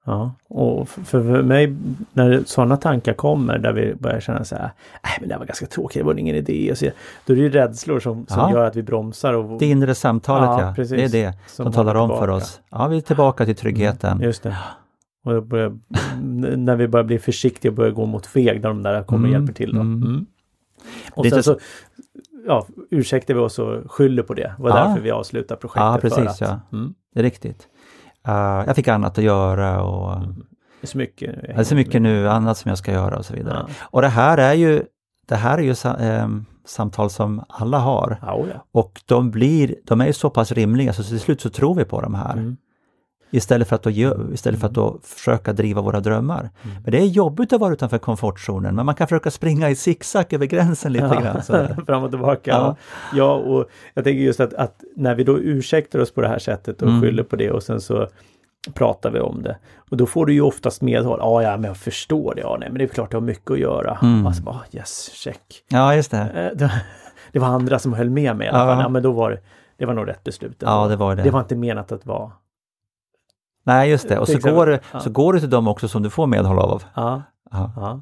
Ja, 0.09 0.33
och 0.49 0.89
för 0.89 1.03
för 1.05 1.43
mig 1.43 1.77
när 2.13 2.43
sådana 2.47 2.77
tankar 2.77 3.13
kommer 3.13 3.59
där 3.59 3.73
vi 3.73 3.95
börjar 3.95 4.21
känna 4.21 4.45
så 4.45 4.55
här, 4.55 4.71
nej 5.03 5.13
men 5.21 5.29
det 5.29 5.35
här 5.35 5.39
var 5.39 5.47
ganska 5.47 5.67
tråkigt, 5.67 6.01
det 6.01 6.05
var 6.07 6.15
ingen 6.15 6.37
idé. 6.37 6.71
Och 6.73 6.79
så, 6.79 6.87
då 7.27 7.33
är 7.33 7.37
det 7.37 7.43
ju 7.43 7.51
rädslor 7.51 8.01
som, 8.01 8.27
som 8.27 8.39
Ja. 8.41 8.51
gör 8.51 8.67
att 8.67 8.77
vi 8.77 8.83
bromsar. 8.83 9.33
Och, 9.33 9.59
Det 9.59 9.67
inre 9.67 9.95
samtalet, 9.95 10.49
Ja, 10.49 10.61
ja. 10.63 10.73
precis. 10.77 10.97
Det 11.13 11.19
är 11.19 11.27
det 11.27 11.35
Som 11.47 11.65
som 11.65 11.73
talar 11.73 11.95
om 11.95 12.09
för 12.09 12.29
oss. 12.29 12.61
Ja, 12.71 12.87
vi 12.89 12.97
är 12.97 13.01
tillbaka 13.01 13.45
till 13.45 13.57
tryggheten. 13.57 14.21
Just 14.21 14.43
det. 14.43 14.57
Och 15.25 15.43
börjar, 15.43 15.79
när 16.57 16.77
vi 16.77 16.89
börjar 16.89 17.05
bli 17.05 17.19
försiktiga 17.19 17.71
och 17.71 17.77
börjar 17.77 17.93
gå 17.93 18.07
mot 18.07 18.27
feg, 18.27 18.63
när 18.63 18.69
de 18.69 18.83
där 18.83 19.03
kommer 19.03 19.25
och 19.29 19.29
Mm, 19.29 19.41
hjälper 19.41 19.55
till. 19.55 19.75
Då. 19.75 19.81
mm. 19.81 20.03
Mm. 20.09 20.27
Och 21.15 21.27
sen 21.27 21.43
så 21.43 21.59
ja, 22.47 22.67
ursäktar 22.91 23.35
vi 23.35 23.41
oss 23.41 23.59
och 23.59 23.93
skyller 23.93 24.23
på 24.23 24.35
det. 24.35 24.55
Det 24.57 24.63
var 24.63 24.71
Ja. 24.71 24.77
därför 24.85 25.01
vi 25.01 25.11
avslutar 25.11 25.57
projektet. 25.57 25.83
Ja, 25.83 25.93
för 25.95 26.01
precis, 26.01 26.27
att, 26.27 26.41
ja. 26.41 26.61
Mm. 26.79 26.95
Det 27.15 27.21
är 27.21 27.25
riktigt. 27.25 27.69
Uh, 28.29 28.65
jag 28.67 28.77
fick 28.77 28.89
annat 28.89 29.19
att 29.19 29.25
göra 29.25 29.83
och 29.83 30.21
Det 30.21 30.27
är 30.83 30.87
så 30.87 30.99
mycket. 30.99 31.43
det 31.43 31.53
är 31.53 31.65
så 31.65 31.75
mycket 31.75 32.03
nu 32.03 32.29
annat 32.29 32.59
som 32.59 32.69
jag 32.69 32.79
ska 32.79 32.93
göra 32.93 33.19
och 33.19 33.25
så 33.25 33.35
vidare. 33.35 33.65
Ja. 33.69 33.75
Och 33.81 34.03
det 34.03 34.09
här 34.09 34.39
är 34.39 34.53
ju, 34.53 34.83
det 35.29 35.37
här 35.37 35.59
är 35.59 35.63
ju 35.63 35.75
sa, 35.75 35.95
ehm, 35.95 36.45
samtal 36.67 37.11
som 37.11 37.45
alla 37.49 37.79
har. 37.79 38.19
Oh 38.23 38.49
ja. 38.55 38.65
Och 38.73 39.03
de 39.07 39.31
blir, 39.31 39.75
de 39.85 40.01
är 40.01 40.07
ju 40.07 40.13
så 40.13 40.31
pass 40.31 40.53
rimliga 40.53 40.93
så 40.93 41.03
till 41.03 41.21
slut 41.21 41.41
så 41.41 41.51
tror 41.51 41.75
vi 41.75 41.85
på 41.85 42.01
de 42.01 42.15
här. 42.15 42.33
Mm. 42.33 42.57
Istället 43.31 43.69
för 43.69 43.77
att, 43.77 43.83
då, 43.83 43.91
gö- 43.91 44.33
istället 44.35 44.61
för 44.61 44.67
att 44.67 44.75
då 44.75 44.99
försöka 45.03 45.53
driva 45.53 45.81
våra 45.83 46.01
drömmar. 46.01 46.41
Mm. 46.41 46.77
Men 46.83 46.93
det 46.93 46.99
är 46.99 47.07
jobbigt 47.07 47.53
att 47.53 47.61
vara 47.61 47.73
utanför 47.73 47.99
komfortzonen, 47.99 48.75
men 48.75 48.87
man 48.87 48.95
kan 48.95 49.07
försöka 49.07 49.31
springa 49.31 49.71
i 49.71 49.77
zigzag 49.77 50.33
över 50.33 50.47
gränsen 50.47 50.93
lite 50.93 51.19
grann. 51.23 51.43
sådär. 51.43 51.77
Fram 51.87 52.03
och 52.03 52.11
tillbaka. 52.11 52.51
Ja. 52.51 52.77
Ja. 53.13 53.17
ja, 53.17 53.35
och 53.35 53.67
jag 53.95 54.05
tänker 54.05 54.21
just 54.23 54.41
att, 54.41 54.55
att 54.55 54.85
när 54.97 55.15
vi 55.15 55.25
då 55.25 55.39
ursäktar 55.39 55.99
oss 55.99 56.15
på 56.15 56.21
det 56.21 56.29
här 56.29 56.39
sättet 56.39 56.83
och 56.83 56.89
Mm. 56.89 57.03
skyller 57.03 57.23
på 57.23 57.37
det 57.37 57.51
och 57.51 57.63
sen 57.63 57.81
så 57.81 58.09
pratar 58.75 59.11
vi 59.11 59.21
om 59.21 59.43
det. 59.43 59.57
Och 59.91 59.97
då 59.97 60.07
får 60.07 60.27
du 60.27 60.33
ju 60.33 60.41
oftast 60.41 60.83
medhåll. 60.83 61.19
Ja, 61.23 61.43
ja, 61.43 61.57
men 61.57 61.65
jag 61.65 61.77
förstår 61.77 62.35
det. 62.35 62.41
Ja, 62.41 62.57
nej, 62.61 62.69
men 62.69 62.79
det 62.79 62.85
är 62.85 62.89
klart 62.89 63.11
du 63.11 63.17
har 63.17 63.23
mycket 63.23 63.51
att 63.51 63.59
göra. 63.59 63.99
Mm. 64.03 64.27
Alltså, 64.27 64.43
bara, 64.43 64.61
yes, 64.73 65.11
check. 65.15 65.63
Ja, 65.69 65.95
just 65.95 66.11
det. 66.11 66.51
Eh, 66.61 66.69
det, 67.33 67.39
var 67.39 67.47
andra 67.49 67.79
som 67.79 67.93
höll 67.93 68.11
med 68.11 68.37
mig 68.37 68.47
i 68.47 68.51
alla 68.51 68.59
Ja. 68.59 68.67
fall. 68.75 68.83
Ja, 68.83 68.89
men 68.89 69.03
då 69.03 69.13
var 69.13 69.31
det, 69.31 69.39
det 69.77 69.87
var 69.87 69.95
nog 69.95 70.09
rätt 70.09 70.25
beslut. 70.25 70.57
Ja, 70.59 70.89
det 70.89 70.97
var 70.97 71.17
det. 71.17 71.23
Det 71.23 71.31
var 71.31 71.41
inte 71.41 71.57
menat 71.57 71.93
att 71.93 72.07
vara... 72.07 72.31
Nej, 73.67 73.91
just 73.91 74.09
det. 74.09 74.19
Och 74.19 74.29
så 74.29 74.39
går, 74.39 74.67
det, 74.67 74.81
Ja. 74.93 75.01
så 75.01 75.11
går 75.11 75.33
det 75.33 75.41
till 75.41 75.51
dem 75.51 75.69
också 75.69 75.89
som 75.89 76.03
du 76.03 76.11
får 76.11 76.27
medhåll 76.27 76.59
av. 76.59 76.83
Ja, 76.95 77.23
Ja. 77.51 77.73
ja. 77.77 78.01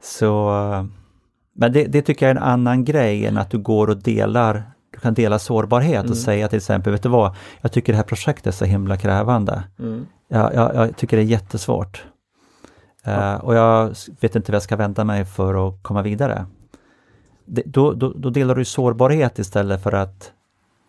Så, 0.00 0.50
eh, 0.72 0.84
men 1.54 1.72
det, 1.72 1.84
det 1.84 2.02
tycker 2.02 2.26
jag 2.26 2.30
är 2.36 2.40
en 2.40 2.48
annan 2.48 2.84
grej 2.84 3.26
än 3.26 3.38
att 3.38 3.50
du 3.50 3.58
går 3.58 3.90
och 3.90 3.96
delar, 4.02 4.70
du 4.92 4.98
kan 4.98 5.14
dela 5.14 5.38
sårbarhet 5.38 6.00
Mm. 6.00 6.10
och 6.10 6.16
säga 6.16 6.48
till 6.48 6.56
exempel, 6.56 6.92
vet 6.92 7.02
du 7.02 7.08
vad, 7.08 7.34
jag 7.60 7.72
tycker 7.72 7.92
det 7.92 7.96
här 7.96 8.04
projektet 8.04 8.46
är 8.46 8.50
så 8.50 8.64
himla 8.64 8.96
krävande. 8.96 9.62
Mm. 9.78 10.06
Jag, 10.28 10.54
jag, 10.54 10.74
jag 10.74 10.96
tycker 10.96 11.16
det 11.16 11.22
är 11.22 11.26
jättesvårt. 11.26 12.04
Eh, 13.04 13.34
och 13.34 13.54
jag 13.54 13.94
vet 14.20 14.36
inte 14.36 14.52
vad 14.52 14.56
jag 14.56 14.62
ska 14.62 14.76
vända 14.76 15.04
mig 15.04 15.24
för 15.24 15.68
att 15.68 15.82
komma 15.82 16.02
vidare. 16.02 16.46
Det, 17.44 17.62
då, 17.66 17.92
då, 17.92 18.12
då 18.16 18.30
delar 18.30 18.54
du 18.54 18.64
sårbarhet 18.64 19.38
istället 19.38 19.82
för 19.82 19.92
att 19.92 20.32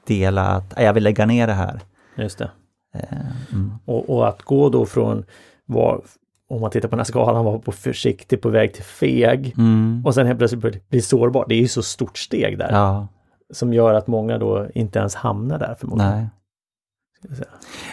dela 0.08 0.48
att 0.48 0.74
"Nej, 0.76 0.86
jag 0.86 0.94
vill 0.94 1.04
lägga 1.04 1.26
ner 1.26 1.48
det 1.48 1.54
här. 1.54 1.80
Just 2.16 2.38
det. 2.38 2.52
Eh, 2.94 3.52
mm. 3.54 3.72
Och, 3.86 4.10
och 4.10 4.28
att 4.28 4.42
gå 4.42 4.70
då 4.70 4.86
från, 4.86 5.26
var, 5.66 6.02
om 6.50 6.62
man 6.62 6.72
tittar 6.72 6.88
på 6.90 6.96
den 6.96 7.00
här 7.00 7.04
skalan, 7.06 7.46
var 7.46 7.60
på 7.60 7.72
försiktig 7.72 8.42
på 8.42 8.50
väg 8.50 8.74
till 8.74 8.84
feg. 8.84 9.54
Mm. 9.58 10.02
Och 10.06 10.14
sen 10.16 10.28
helt 10.28 10.40
plötsligt 10.40 10.90
bli- 10.90 11.02
sårbar. 11.02 11.46
Det 11.50 11.56
är 11.56 11.60
ju 11.60 11.68
så 11.68 11.84
stort 11.84 12.18
steg 12.18 12.58
där. 12.58 12.72
Ja, 12.72 13.08
Som 13.54 13.74
gör 13.74 13.94
att 13.94 14.08
många 14.08 14.38
då 14.38 14.68
inte 14.74 15.00
ens 15.00 15.16
hamnar 15.16 15.60
där 15.60 15.76
förmodligen. 15.80 16.12
nej. 16.14 16.30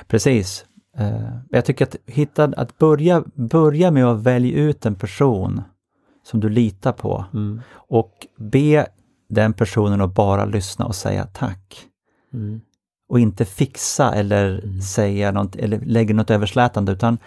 Precis. 0.07 0.65
Eh, 0.99 1.37
jag 1.51 1.65
tycker 1.65 1.85
att 1.87 1.97
hitta, 2.07 2.45
att 2.45 2.79
börja, 2.79 3.25
börja 3.35 3.91
med 3.91 4.05
att 4.07 4.21
välja 4.23 4.57
ut 4.59 4.87
en 4.87 4.95
person 4.95 5.63
som 6.23 6.41
du 6.41 6.49
litar 6.49 6.93
på 6.93 7.25
Mm. 7.35 7.61
och 7.73 8.27
be 8.39 8.87
den 9.29 9.53
personen 9.53 10.01
att 10.01 10.15
bara 10.15 10.45
lyssna 10.45 10.85
och 10.87 10.95
säga 10.95 11.27
tack. 11.33 11.83
Mm. 12.33 12.61
Och 13.09 13.21
inte 13.21 13.45
fixa 13.45 14.15
eller 14.15 14.59
Mm. 14.65 14.81
säga 14.81 15.33
något 15.33 15.57
eller 15.57 15.81
lägga 15.81 16.15
något 16.15 16.31
överslätande 16.31 16.93
utan 16.93 17.19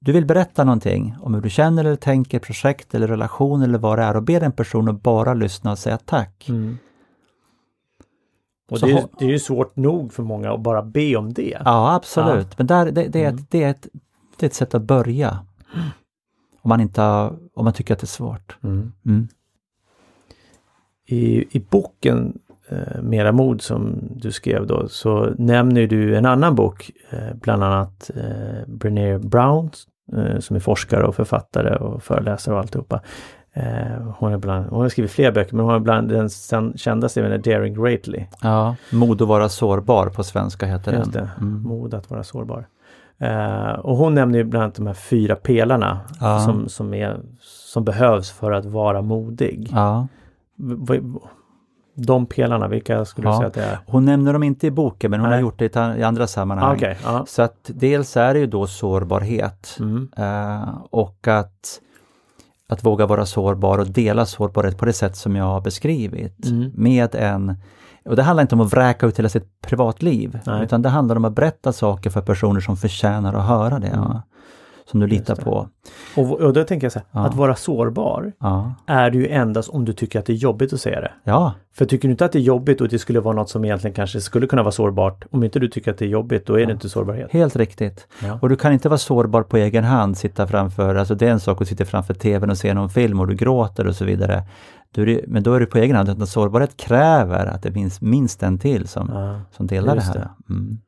du 0.00 0.12
vill 0.12 0.26
berätta 0.26 0.64
någonting 0.64 1.16
om 1.20 1.34
hur 1.34 1.40
du 1.40 1.50
känner 1.50 1.84
eller 1.84 1.96
tänker, 1.96 2.38
projekt 2.38 2.94
eller 2.94 3.08
relation 3.08 3.62
eller 3.62 3.78
vad 3.78 3.98
det 3.98 4.02
är 4.04 4.16
och 4.16 4.22
be 4.22 4.38
den 4.38 4.52
personen 4.52 4.98
bara 4.98 5.34
lyssna 5.34 5.70
och 5.70 5.78
säga 5.78 5.98
tack. 5.98 6.48
Mm. 6.48 6.78
Och 8.70 8.80
det 8.80 8.90
är, 8.92 9.08
det 9.18 9.24
är 9.24 9.28
ju 9.28 9.38
svårt 9.38 9.76
nog 9.76 10.12
för 10.12 10.22
många 10.22 10.52
att 10.52 10.60
bara 10.60 10.82
be 10.82 11.16
om 11.16 11.32
det. 11.32 11.58
Ja, 11.64 11.94
absolut. 11.94 12.58
Men 12.58 12.66
där, 12.66 12.90
det, 12.90 13.08
det, 13.08 13.24
är 13.24 13.28
Mm. 13.28 13.38
ett, 13.38 13.50
det, 13.50 13.62
är 13.62 13.70
ett, 13.70 13.86
det 14.36 14.46
är 14.46 14.48
ett 14.48 14.54
sätt 14.54 14.74
att 14.74 14.82
börja. 14.82 15.38
Om 16.62 16.68
man, 16.68 16.80
inte 16.80 17.02
om 17.54 17.64
man 17.64 17.72
tycker 17.72 17.94
att 17.94 18.00
det 18.00 18.04
är 18.04 18.06
svårt. 18.06 18.56
Mm. 18.62 18.92
Mm. 19.06 19.28
I, 21.06 21.44
I 21.56 21.60
boken 21.70 22.38
eh, 22.70 23.02
Mera 23.02 23.32
mod 23.32 23.62
som 23.62 23.98
du 24.10 24.32
skrev 24.32 24.66
då 24.66 24.88
så 24.88 25.30
nämner 25.38 25.86
du 25.86 26.16
en 26.16 26.26
annan 26.26 26.54
bok, 26.54 26.90
eh, 27.10 27.18
bland 27.34 27.64
annat 27.64 28.10
eh, 28.16 28.66
Brené 28.66 29.18
Brown 29.18 29.70
eh, 30.16 30.38
som 30.38 30.56
är 30.56 30.60
forskare 30.60 31.06
och 31.06 31.14
författare 31.14 31.76
och 31.76 32.02
föreläsare 32.02 32.54
och 32.54 32.60
alltihopa. 32.60 33.00
Eh, 33.52 34.12
hon, 34.18 34.32
är 34.32 34.38
bland, 34.38 34.66
hon 34.66 34.80
har 34.80 34.88
skrivit 34.88 35.10
fler 35.10 35.32
böcker 35.32 35.56
men 35.56 35.64
hon 35.64 35.74
är 35.74 35.78
bland 35.78 36.08
den 36.08 36.30
sen- 36.30 36.72
kändaste 36.76 37.20
är 37.20 37.38
Daring 37.38 37.74
Greatly. 37.82 38.24
Ja, 38.42 38.76
mod 38.92 39.22
att 39.22 39.28
vara 39.28 39.48
sårbar 39.48 40.06
på 40.08 40.24
svenska 40.24 40.66
heter 40.66 40.92
Just 40.92 41.12
den. 41.12 41.28
Mm. 41.40 41.62
mod 41.62 41.94
att 41.94 42.10
vara 42.10 42.22
sårbar. 42.24 42.66
Eh, 43.20 43.72
och 43.72 43.96
hon 43.96 44.14
nämner 44.14 44.38
ju 44.38 44.44
bland 44.44 44.62
annat 44.62 44.74
de 44.74 44.86
här 44.86 44.94
fyra 44.94 45.36
pelarna 45.36 46.00
Ja. 46.20 46.38
som, 46.40 46.68
som, 46.68 46.94
är, 46.94 47.20
som 47.40 47.84
behövs 47.84 48.30
för 48.30 48.52
att 48.52 48.64
vara 48.64 49.02
modig. 49.02 49.68
Ja. 49.72 50.08
De 52.06 52.26
pelarna, 52.26 52.68
vilka 52.68 53.04
skulle 53.04 53.28
du 53.28 53.32
Ja. 53.32 53.36
säga 53.36 53.46
att 53.48 53.54
det 53.54 53.64
är? 53.64 53.78
Hon 53.86 54.04
nämner 54.04 54.32
dem 54.32 54.42
inte 54.42 54.66
i 54.66 54.70
boken 54.70 55.10
men 55.10 55.20
hon 55.20 55.28
Nej. 55.28 55.36
har 55.38 55.42
gjort 55.42 55.58
det 55.58 55.76
i 55.98 56.02
andra 56.02 56.26
sammanhang. 56.26 56.70
Ah, 56.70 56.74
Okej, 56.74 56.98
ja. 57.04 57.24
Så 57.28 57.42
att 57.42 57.56
dels 57.74 58.16
är 58.16 58.34
det 58.34 58.40
ju 58.40 58.46
då 58.46 58.66
sårbarhet 58.66 59.76
Mm. 59.80 60.08
eh, 60.16 60.68
och 60.90 61.28
att, 61.28 61.80
att 62.68 62.84
våga 62.84 63.06
vara 63.06 63.26
sårbar 63.26 63.78
och 63.78 63.86
dela 63.86 64.26
sårbarhet 64.26 64.78
på 64.78 64.84
det 64.84 64.92
sätt 64.92 65.16
som 65.16 65.36
jag 65.36 65.44
har 65.44 65.60
beskrivit. 65.60 66.46
Mm. 66.46 66.70
Med 66.74 67.14
en, 67.14 67.54
och 68.04 68.16
det 68.16 68.22
handlar 68.22 68.42
inte 68.42 68.54
om 68.54 68.60
att 68.60 68.72
vräka 68.72 69.06
ut 69.06 69.18
hela 69.18 69.28
sitt 69.28 69.60
privatliv 69.60 70.38
Nej. 70.46 70.64
utan 70.64 70.82
det 70.82 70.88
handlar 70.88 71.16
om 71.16 71.24
att 71.24 71.32
berätta 71.34 71.72
saker 71.72 72.10
för 72.10 72.20
personer 72.20 72.60
som 72.60 72.76
förtjänar 72.76 73.34
att 73.34 73.44
höra 73.46 73.78
det. 73.78 73.86
Mm. 73.88 74.16
Ja, 74.88 74.90
som 74.90 75.00
du 75.00 75.06
litar 75.06 75.34
på. 75.36 75.68
Och, 76.16 76.40
och 76.40 76.52
då 76.52 76.64
tänker 76.64 76.84
jag 76.84 76.92
så 76.92 76.98
här, 76.98 77.06
Ja. 77.12 77.26
att 77.26 77.34
vara 77.34 77.54
sårbar 77.56 78.32
Ja, 78.40 78.74
är 78.86 79.10
det 79.10 79.18
ju 79.18 79.28
endast 79.28 79.68
om 79.68 79.84
du 79.84 79.92
tycker 79.92 80.18
att 80.18 80.26
det 80.26 80.32
är 80.32 80.36
jobbigt 80.36 80.72
att 80.72 80.80
säga 80.80 81.00
det. 81.00 81.10
ja, 81.24 81.52
För 81.76 81.84
tycker 81.84 82.08
du 82.08 82.12
inte 82.12 82.24
att 82.24 82.32
det 82.32 82.38
är 82.38 82.42
jobbigt 82.42 82.80
och 82.80 82.88
det 82.88 82.98
skulle 82.98 83.20
vara 83.20 83.34
något 83.34 83.50
som 83.50 83.64
egentligen 83.64 83.94
kanske 83.94 84.20
skulle 84.20 84.46
kunna 84.46 84.62
vara 84.62 84.72
sårbart, 84.72 85.24
om 85.30 85.44
inte 85.44 85.58
du 85.58 85.68
tycker 85.68 85.90
att 85.90 85.98
det 85.98 86.04
är 86.04 86.08
jobbigt, 86.08 86.46
då 86.46 86.60
är 86.60 86.66
det 86.66 86.72
inte 86.72 86.88
sårbarhet. 86.88 87.32
helt 87.32 87.56
riktigt. 87.56 88.06
Ja. 88.24 88.38
Och 88.42 88.48
du 88.48 88.56
kan 88.56 88.72
inte 88.72 88.88
vara 88.88 88.98
sårbar 88.98 89.42
på 89.42 89.56
egen 89.56 89.84
hand, 89.84 90.16
sitta 90.18 90.46
framför, 90.46 90.94
alltså 90.94 91.14
det 91.14 91.26
är 91.26 91.30
en 91.30 91.40
sak 91.40 91.62
att 91.62 91.68
sitta 91.68 91.84
framför 91.84 92.14
tvn 92.14 92.50
och 92.50 92.58
se 92.58 92.74
någon 92.74 92.90
film 92.90 93.20
och 93.20 93.26
du 93.26 93.34
gråter 93.34 93.86
och 93.86 93.96
så 93.96 94.04
vidare. 94.04 94.42
Då 94.94 95.04
det, 95.04 95.24
men 95.28 95.42
då 95.42 95.54
är 95.54 95.60
du 95.60 95.66
på 95.66 95.78
egen 95.78 95.96
hand, 95.96 96.08
utan 96.08 96.26
sårbarhet 96.26 96.76
kräver 96.76 97.46
att 97.46 97.62
det 97.62 97.72
finns 97.72 98.00
minst 98.00 98.42
en 98.42 98.58
till 98.58 98.88
som, 98.88 99.08
Ja. 99.12 99.40
som 99.52 99.66
delar 99.66 99.94
det 99.94 100.00
här. 100.02 100.28
Mm. 100.50 100.78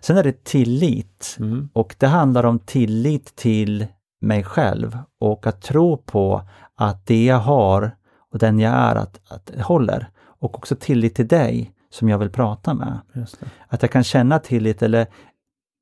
Sen 0.00 0.16
är 0.16 0.22
det 0.24 0.44
tillit 0.44 1.36
Mm. 1.40 1.68
och 1.72 1.96
det 1.98 2.06
handlar 2.06 2.44
om 2.46 2.58
tillit 2.58 3.36
till 3.36 3.86
mig 4.20 4.44
själv 4.44 4.98
och 5.20 5.46
att 5.46 5.62
tro 5.62 5.96
på 5.96 6.42
att 6.74 7.06
det 7.06 7.24
jag 7.24 7.38
har 7.38 7.96
och 8.32 8.38
den 8.38 8.58
jag 8.58 8.72
är, 8.74 8.94
att, 8.96 9.20
att 9.28 9.46
det 9.46 9.62
håller. 9.62 10.08
Och 10.40 10.54
också 10.58 10.76
tillit 10.76 11.14
till 11.14 11.28
dig 11.28 11.72
som 11.90 12.08
jag 12.08 12.18
vill 12.18 12.30
prata 12.30 12.74
med. 12.74 12.98
Det. 13.12 13.26
Att 13.68 13.82
jag 13.82 13.90
kan 13.90 14.04
känna 14.04 14.38
tillit 14.38 14.82
eller, 14.82 15.06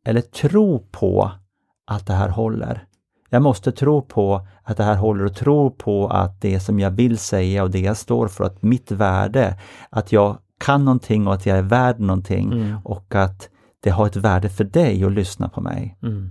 eller 0.06 0.20
tro 0.20 0.78
på 0.90 1.30
att 1.86 2.06
det 2.06 2.12
här 2.12 2.28
håller. 2.28 2.84
Jag 3.30 3.42
måste 3.42 3.72
tro 3.72 4.02
på 4.02 4.46
att 4.62 4.76
det 4.76 4.84
här 4.84 4.94
håller 4.96 5.24
och 5.24 5.34
tro 5.34 5.70
på 5.70 6.08
att 6.08 6.40
det 6.40 6.60
som 6.60 6.80
jag 6.80 6.90
vill 6.90 7.18
säga 7.18 7.62
och 7.62 7.70
det 7.70 7.80
jag 7.80 7.96
står 7.96 8.28
för, 8.28 8.44
att 8.44 8.62
mitt 8.62 8.90
värde, 8.90 9.58
att 9.90 10.12
jag 10.12 10.38
kan 10.60 10.84
någonting 10.84 11.26
och 11.26 11.34
att 11.34 11.46
jag 11.46 11.58
är 11.58 11.62
värd 11.62 12.00
någonting 12.00 12.52
Mm. 12.52 12.76
och 12.84 13.14
att 13.14 13.48
det 13.82 13.90
har 13.90 14.06
ett 14.06 14.16
värde 14.16 14.48
för 14.48 14.64
dig 14.64 15.04
att 15.04 15.12
lyssna 15.12 15.48
på 15.48 15.60
mig. 15.60 15.98
Mm. 16.02 16.30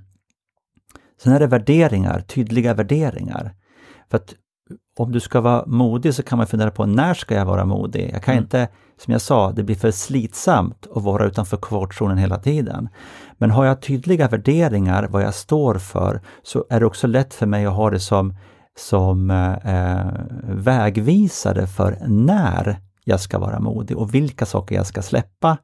Sen 1.23 1.33
är 1.33 1.39
det 1.39 1.47
värderingar, 1.47 2.19
tydliga 2.19 2.73
värderingar. 2.73 3.53
För 4.09 4.17
att 4.17 4.33
om 4.97 5.11
du 5.11 5.19
ska 5.19 5.41
vara 5.41 5.63
modig 5.67 6.13
så 6.13 6.23
kan 6.23 6.37
man 6.37 6.47
fundera 6.47 6.71
på 6.71 6.85
när 6.85 7.13
ska 7.13 7.35
jag 7.35 7.45
vara 7.45 7.65
modig? 7.65 8.09
Jag 8.13 8.23
kan 8.23 8.33
Mm. 8.33 8.43
inte, 8.43 8.67
som 8.97 9.11
jag 9.11 9.21
sa, 9.21 9.51
det 9.51 9.63
blir 9.63 9.75
för 9.75 9.91
slitsamt 9.91 10.87
att 10.95 11.03
vara 11.03 11.25
utanför 11.25 11.57
komfortzonen 11.57 12.17
hela 12.17 12.37
tiden. 12.37 12.89
Men 13.37 13.51
har 13.51 13.65
jag 13.65 13.81
tydliga 13.81 14.27
värderingar, 14.27 15.07
vad 15.11 15.23
jag 15.23 15.33
står 15.33 15.75
för, 15.75 16.21
så 16.43 16.65
är 16.69 16.79
det 16.79 16.85
också 16.85 17.07
lätt 17.07 17.33
för 17.33 17.45
mig 17.45 17.65
att 17.65 17.73
ha 17.73 17.89
det 17.89 17.99
som, 17.99 18.35
som 18.77 19.31
eh, 19.31 19.53
eh 19.53 20.11
vägvisare 20.43 21.67
för 21.67 21.97
när 22.07 22.79
jag 23.03 23.19
ska 23.19 23.39
vara 23.39 23.59
modig 23.59 23.97
och 23.97 24.13
vilka 24.15 24.45
saker 24.45 24.75
jag 24.75 24.85
ska 24.85 25.01
släppa 25.01 25.57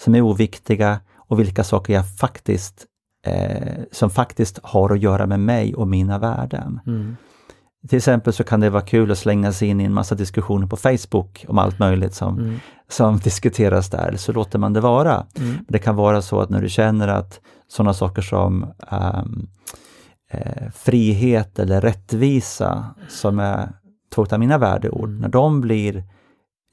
som 0.00 0.14
är 0.14 0.20
oviktiga 0.20 1.00
och 1.16 1.40
vilka 1.40 1.64
saker 1.64 1.94
jag 1.94 2.16
faktiskt 2.16 2.86
eh, 3.26 3.82
som 3.92 4.10
faktiskt 4.10 4.58
har 4.62 4.90
att 4.92 5.00
göra 5.00 5.26
med 5.26 5.40
mig 5.40 5.74
och 5.74 5.88
mina 5.88 6.18
värden. 6.18 6.80
Mm. 6.86 7.16
Till 7.88 7.96
exempel 7.98 8.32
så 8.32 8.44
kan 8.44 8.60
det 8.60 8.70
vara 8.70 8.82
kul 8.82 9.10
att 9.10 9.18
slänga 9.18 9.52
sig 9.52 9.68
in 9.68 9.80
i 9.80 9.84
en 9.84 9.94
massa 9.94 10.14
diskussioner 10.14 10.66
på 10.66 10.76
Facebook 10.76 11.44
om 11.48 11.58
allt 11.58 11.78
möjligt 11.78 12.14
som, 12.14 12.38
Mm. 12.38 12.56
som 12.88 13.18
diskuteras 13.18 13.90
där, 13.90 14.14
så 14.16 14.32
låter 14.32 14.58
man 14.58 14.72
det 14.72 14.80
vara. 14.80 15.26
Mm. 15.38 15.54
Det 15.68 15.78
kan 15.78 15.96
vara 15.96 16.22
så 16.22 16.40
att 16.40 16.50
när 16.50 16.60
du 16.62 16.68
känner 16.68 17.08
att 17.08 17.40
sådana 17.68 17.94
saker 17.94 18.22
som 18.22 18.66
ehm, 18.90 19.46
eh, 20.30 20.70
frihet 20.74 21.58
eller 21.58 21.80
rättvisa, 21.80 22.94
som 23.08 23.38
är 23.38 23.68
två 24.14 24.26
av 24.30 24.38
mina 24.40 24.58
värdeord, 24.58 25.08
Mm. 25.08 25.20
när 25.20 25.28
de 25.28 25.60
blir 25.60 26.04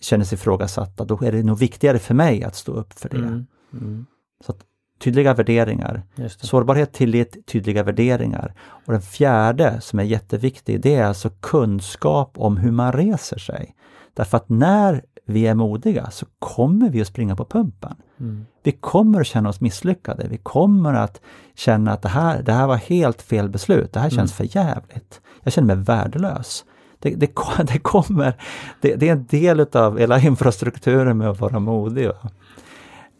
känner 0.01 0.25
sig 0.25 0.35
ifrågasatta, 0.35 1.05
då 1.05 1.19
är 1.23 1.31
det 1.31 1.43
nog 1.43 1.57
viktigare 1.57 1.99
för 1.99 2.13
mig 2.13 2.43
att 2.43 2.55
stå 2.55 2.71
upp 2.71 2.93
för 2.99 3.09
det. 3.09 3.17
Mm. 3.17 3.45
Mm. 3.73 4.05
Så 4.45 4.53
tydliga 4.99 5.33
värderingar. 5.33 6.03
Sårbarhet, 6.27 6.93
tillit, 6.93 7.47
tydliga 7.47 7.83
värderingar. 7.83 8.53
Och 8.85 8.93
den 8.93 9.01
fjärde 9.01 9.81
som 9.81 9.99
är 9.99 10.03
jätteviktig, 10.03 10.81
det 10.81 10.95
är 10.95 11.05
alltså 11.05 11.29
kunskap 11.29 12.33
om 12.35 12.57
hur 12.57 12.71
man 12.71 12.93
reser 12.93 13.37
sig. 13.37 13.75
Därför 14.13 14.37
att 14.37 14.49
när 14.49 15.01
vi 15.25 15.47
är 15.47 15.55
modiga 15.55 16.11
så 16.11 16.25
kommer 16.39 16.89
vi 16.89 17.01
att 17.01 17.07
springa 17.07 17.35
på 17.35 17.45
pumpen. 17.45 17.95
Mm. 18.19 18.45
Vi 18.63 18.71
kommer 18.71 19.21
att 19.21 19.27
känna 19.27 19.49
oss 19.49 19.61
misslyckade. 19.61 20.27
Vi 20.29 20.37
kommer 20.37 20.93
att 20.93 21.21
känna 21.55 21.91
att 21.91 22.01
det 22.01 22.09
här, 22.09 22.41
det 22.41 22.53
här 22.53 22.67
var 22.67 22.75
helt 22.75 23.21
fel 23.21 23.49
beslut. 23.49 23.93
Det 23.93 23.99
här 23.99 24.09
känns 24.09 24.33
för 24.33 24.55
jävligt. 24.55 25.21
Jag 25.43 25.53
känner 25.53 25.75
mig 25.75 25.85
värdelös. 25.85 26.65
Det, 26.99 27.09
det, 27.09 27.31
det 27.63 27.79
kommer, 27.79 28.33
det, 28.81 28.95
det 28.95 29.07
är 29.07 29.11
en 29.11 29.25
del 29.25 29.59
utav 29.59 29.99
hela 29.99 30.19
infrastrukturen 30.19 31.17
med 31.17 31.29
att 31.29 31.39
vara 31.39 31.59
modig. 31.59 32.07
Va? 32.07 32.29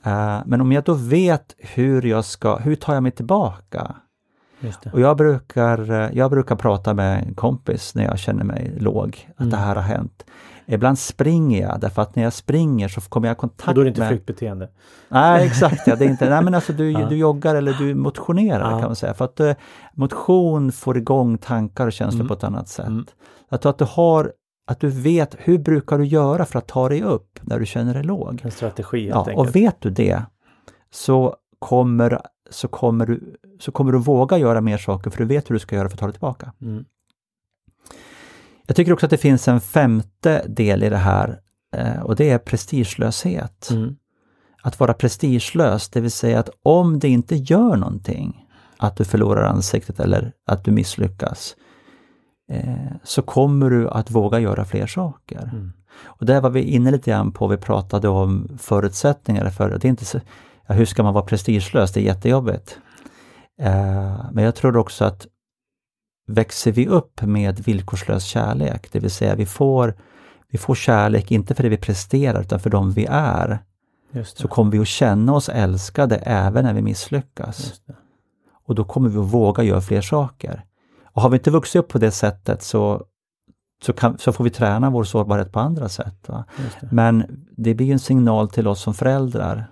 Eh, 0.03 0.39
men 0.45 0.61
om 0.61 0.71
jag 0.71 0.83
då 0.83 0.93
vet 0.93 1.55
hur 1.57 2.01
jag 2.05 2.25
ska, 2.25 2.55
hur 2.57 2.75
tar 2.75 2.93
jag 2.93 3.03
mig 3.03 3.11
tillbaka? 3.11 3.95
Och 4.93 4.99
jag 5.01 5.17
brukar, 5.17 5.91
eh, 5.91 6.09
jag 6.13 6.31
brukar 6.31 6.55
prata 6.55 6.93
med 6.93 7.23
en 7.27 7.33
kompis 7.33 7.95
när 7.95 8.03
jag 8.03 8.19
känner 8.19 8.43
mig 8.43 8.73
låg, 8.79 9.29
att 9.35 9.39
Mm. 9.39 9.49
det 9.51 9.57
här 9.57 9.75
har 9.75 9.81
hänt. 9.83 10.25
Ibland 10.65 10.99
springer 10.99 11.61
jag, 11.61 11.79
därför 11.79 12.01
att 12.01 12.15
när 12.15 12.23
jag 12.23 12.33
springer 12.33 12.87
så 12.87 13.01
kommer 13.01 13.27
jag 13.27 13.35
i 13.35 13.37
kontakt 13.39 13.67
Och 13.67 13.73
då 13.75 13.81
är 13.81 13.85
det 13.85 13.89
inte 13.89 14.01
med... 14.01 14.09
flyktbeteende. 14.09 14.69
Nej, 15.09 15.47
exakt. 15.47 15.87
Ja, 15.87 15.95
det 15.95 16.05
är 16.05 16.09
inte, 16.09 16.29
nej, 16.29 16.43
men 16.43 16.55
alltså 16.55 16.73
du, 16.73 16.93
du 16.93 17.15
joggar 17.17 17.55
eller 17.55 17.73
du 17.73 17.95
motionerar 17.95 18.69
kan 18.69 18.81
man 18.81 18.95
säga. 18.95 19.13
För 19.13 19.25
att 19.25 19.39
eh, 19.39 19.53
motion 19.93 20.71
får 20.71 20.97
igång 20.97 21.37
tankar 21.37 21.87
och 21.87 21.93
känslor 21.93 22.19
Mm. 22.21 22.27
på 22.27 22.33
ett 22.33 22.43
annat 22.43 22.67
sätt. 22.69 22.87
Mm. 22.87 23.05
Att, 23.49 23.65
att 23.65 23.77
du 23.77 23.85
har, 23.89 24.31
att 24.69 24.79
du 24.79 24.89
vet, 24.89 25.35
hur 25.39 25.57
brukar 25.57 25.97
du 25.97 26.05
göra 26.05 26.45
för 26.45 26.59
att 26.59 26.67
ta 26.67 26.89
dig 26.89 27.03
upp 27.03 27.39
när 27.41 27.59
du 27.59 27.65
känner 27.65 27.93
dig 27.93 28.03
låg? 28.03 28.41
En 28.43 28.51
strategi 28.51 28.99
helt 29.01 29.15
Ja, 29.15 29.19
enkelt. 29.19 29.37
och 29.37 29.55
vet 29.55 29.81
du 29.81 29.89
det 29.89 30.23
så 30.91 31.35
kommer, 31.59 32.21
så, 32.49 32.67
kommer 32.67 33.05
du, 33.05 33.35
så 33.59 33.71
kommer 33.71 33.91
du 33.91 33.99
våga 33.99 34.37
göra 34.37 34.61
mer 34.61 34.77
saker 34.77 35.09
för 35.09 35.17
du 35.17 35.25
vet 35.25 35.49
hur 35.49 35.55
du 35.55 35.59
ska 35.59 35.75
göra 35.75 35.89
för 35.89 35.95
att 35.95 35.99
ta 35.99 36.05
dig 36.05 36.13
tillbaka. 36.13 36.53
Mm. 36.61 36.85
Jag 38.67 38.75
tycker 38.75 38.93
också 38.93 39.05
att 39.05 39.09
det 39.09 39.17
finns 39.17 39.47
en 39.47 39.61
femte 39.61 40.45
del 40.47 40.83
i 40.83 40.89
det 40.89 40.97
här 40.97 41.39
eh, 41.75 42.01
och 42.01 42.15
det 42.15 42.29
är 42.29 42.37
prestigelöshet. 42.37 43.69
Mm. 43.71 43.95
Att 44.63 44.79
vara 44.79 44.93
prestigelös, 44.93 45.89
det 45.89 46.01
vill 46.01 46.11
säga 46.11 46.39
att 46.39 46.49
om 46.63 46.99
det 46.99 47.09
inte 47.09 47.35
gör 47.35 47.75
någonting, 47.75 48.45
att 48.77 48.95
du 48.97 49.03
förlorar 49.05 49.43
ansiktet 49.43 49.99
eller 49.99 50.33
att 50.45 50.63
du 50.63 50.71
misslyckas, 50.71 51.55
eh, 52.49 52.91
så 53.03 53.21
kommer 53.21 53.69
du 53.69 53.89
att 53.89 54.11
våga 54.11 54.39
göra 54.39 54.65
fler 54.65 54.87
saker. 54.87 55.49
Mm. 55.53 55.73
Och 56.05 56.25
där 56.25 56.41
var 56.41 56.49
vi 56.49 56.61
inne 56.61 56.91
lite 56.91 57.11
grann 57.11 57.31
på, 57.31 57.47
vi 57.47 57.57
pratade 57.57 58.07
om 58.07 58.57
förutsättningar 58.57 59.49
för 59.49 59.69
det. 59.69 59.85
är 59.85 59.89
inte 59.89 60.05
så, 60.05 60.19
ja, 60.67 60.73
hur 60.73 60.85
ska 60.85 61.03
man 61.03 61.13
vara 61.13 61.25
prestigelös? 61.25 61.93
Det 61.93 61.99
är 61.99 62.03
jättejobbigt. 62.03 62.79
Eh, 63.59 64.25
men 64.31 64.43
jag 64.43 64.55
tror 64.55 64.77
också 64.77 65.05
att 65.05 65.27
växer 66.27 66.71
vi 66.71 66.87
upp 66.87 67.21
med 67.21 67.59
villkorslös 67.59 68.23
kärlek, 68.23 68.91
det 68.91 68.99
vill 68.99 69.11
säga 69.11 69.35
vi 69.35 69.45
får, 69.45 69.95
vi 70.47 70.57
får 70.57 70.75
kärlek 70.75 71.31
inte 71.31 71.55
för 71.55 71.63
det 71.63 71.69
vi 71.69 71.77
presterar 71.77 72.41
utan 72.41 72.59
för 72.59 72.69
de 72.69 72.91
vi 72.91 73.07
är, 73.09 73.59
så 74.23 74.47
kommer 74.47 74.71
vi 74.71 74.79
att 74.79 74.87
känna 74.87 75.33
oss 75.33 75.49
älskade 75.49 76.15
även 76.15 76.65
när 76.65 76.73
vi 76.73 76.81
misslyckas. 76.81 77.81
Och 78.65 78.75
då 78.75 78.83
kommer 78.83 79.09
vi 79.09 79.17
att 79.17 79.33
våga 79.33 79.63
göra 79.63 79.81
fler 79.81 80.01
saker. 80.01 80.65
Och 81.19 81.23
har 81.23 81.29
vi 81.29 81.37
inte 81.37 81.51
vuxit 81.51 81.79
upp 81.79 81.87
på 81.87 81.97
det 81.97 82.11
sättet 82.11 82.61
så, 82.61 83.03
så, 83.85 83.93
kan, 83.93 84.17
så 84.17 84.31
får 84.33 84.43
vi 84.43 84.49
träna 84.49 84.89
vår 84.89 85.03
sårbarhet 85.03 85.51
på 85.51 85.59
andra 85.59 85.89
sätt. 85.89 86.15
Det. 86.27 86.43
Men 86.91 87.45
det 87.57 87.73
blir 87.75 87.91
en 87.91 87.99
signal 87.99 88.49
till 88.49 88.67
oss 88.67 88.81
som 88.81 88.93
föräldrar. 88.93 89.71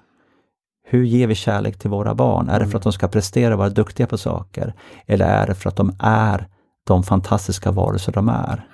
Hur 0.87 1.03
ger 1.03 1.27
vi 1.27 1.35
kärlek 1.35 1.79
till 1.79 1.89
våra 1.89 2.15
barn? 2.15 2.49
Är 2.49 2.51
det 2.53 2.57
Mm. 2.57 2.69
för 2.69 2.77
att 2.77 2.83
de 2.83 2.93
ska 2.93 3.07
prestera 3.07 3.53
och 3.53 3.57
vara 3.59 3.69
duktiga 3.69 4.07
på 4.07 4.17
saker? 4.17 4.73
Eller 5.05 5.25
är 5.25 5.47
det 5.47 5.55
för 5.55 5.69
att 5.69 5.75
de 5.75 5.95
är 5.99 6.47
de 6.87 7.03
fantastiska 7.03 7.71
varelser 7.71 8.11
de 8.11 8.29
är? 8.29 8.67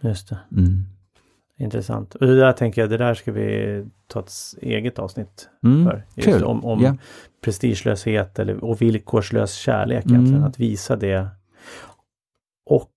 Just 0.00 0.28
det. 0.28 0.38
Mm. 0.52 0.84
Intressant. 1.58 2.14
Och 2.14 2.26
det 2.26 2.36
där 2.36 2.52
tänker 2.52 2.80
jag, 2.80 2.90
det 2.90 2.96
där 2.96 3.14
ska 3.14 3.32
vi 3.32 3.84
ta 4.06 4.20
ett 4.20 4.32
eget 4.62 4.98
avsnitt 4.98 5.48
Mm. 5.64 5.84
för. 5.86 6.04
Just. 6.14 6.42
Om, 6.44 6.64
om 6.64 6.82
Ja. 6.82 6.96
prestigelöshet 7.44 8.38
eller, 8.38 8.64
och 8.64 8.82
villkorslös 8.82 9.52
kärlek 9.54 10.04
Mm. 10.04 10.14
egentligen. 10.16 10.44
Att 10.44 10.58
visa 10.58 10.96
det. 10.96 11.28
Och 12.68 12.92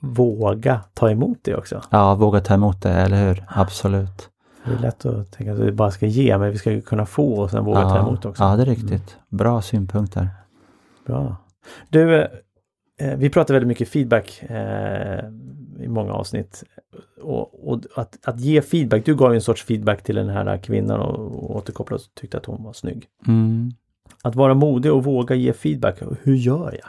våga 0.00 0.80
ta 0.94 1.10
emot 1.10 1.38
det 1.42 1.56
också. 1.56 1.82
Ja, 1.90 2.14
våga 2.14 2.40
ta 2.40 2.54
emot 2.54 2.82
det, 2.82 2.90
eller 2.90 3.26
hur? 3.26 3.44
Absolut. 3.48 4.30
Det 4.64 4.72
är 4.72 4.78
lätt 4.78 5.06
att 5.06 5.32
tänka 5.32 5.52
att 5.52 5.58
vi 5.58 5.72
bara 5.72 5.90
ska 5.90 6.06
ge, 6.06 6.38
men 6.38 6.50
vi 6.50 6.58
ska 6.58 6.80
kunna 6.80 7.06
få 7.06 7.34
och 7.34 7.50
sen 7.50 7.64
våga 7.64 7.82
ta 7.82 7.96
ja, 7.96 8.08
emot 8.08 8.24
också. 8.24 8.42
Ja, 8.42 8.56
det 8.56 8.62
är 8.62 8.66
riktigt. 8.66 9.16
Bra 9.28 9.62
synpunkter. 9.62 10.28
Bra. 11.06 11.36
Du, 11.88 12.20
eh, 12.98 13.16
vi 13.16 13.30
pratar 13.30 13.54
väldigt 13.54 13.68
mycket 13.68 13.88
feedback 13.88 14.42
eh, 14.42 15.24
i 15.80 15.88
många 15.88 16.12
avsnitt. 16.12 16.64
Och, 17.22 17.70
och 17.72 17.80
att, 17.96 18.18
att 18.28 18.40
ge 18.40 18.62
feedback, 18.62 19.04
du 19.04 19.14
gav 19.14 19.30
ju 19.30 19.34
en 19.34 19.42
sorts 19.42 19.64
feedback 19.64 20.02
till 20.02 20.14
den 20.14 20.28
här 20.28 20.58
kvinnan 20.58 21.00
och, 21.00 21.18
och 21.18 21.56
återkopplade 21.56 22.02
och 22.02 22.20
tyckte 22.20 22.36
att 22.36 22.46
hon 22.46 22.64
var 22.64 22.72
snygg. 22.72 23.06
Mm. 23.26 23.72
Att 24.22 24.34
vara 24.34 24.54
modig 24.54 24.92
och 24.92 25.04
våga 25.04 25.34
ge 25.34 25.52
feedback, 25.52 26.02
hur 26.22 26.34
gör 26.34 26.72
jag? 26.72 26.88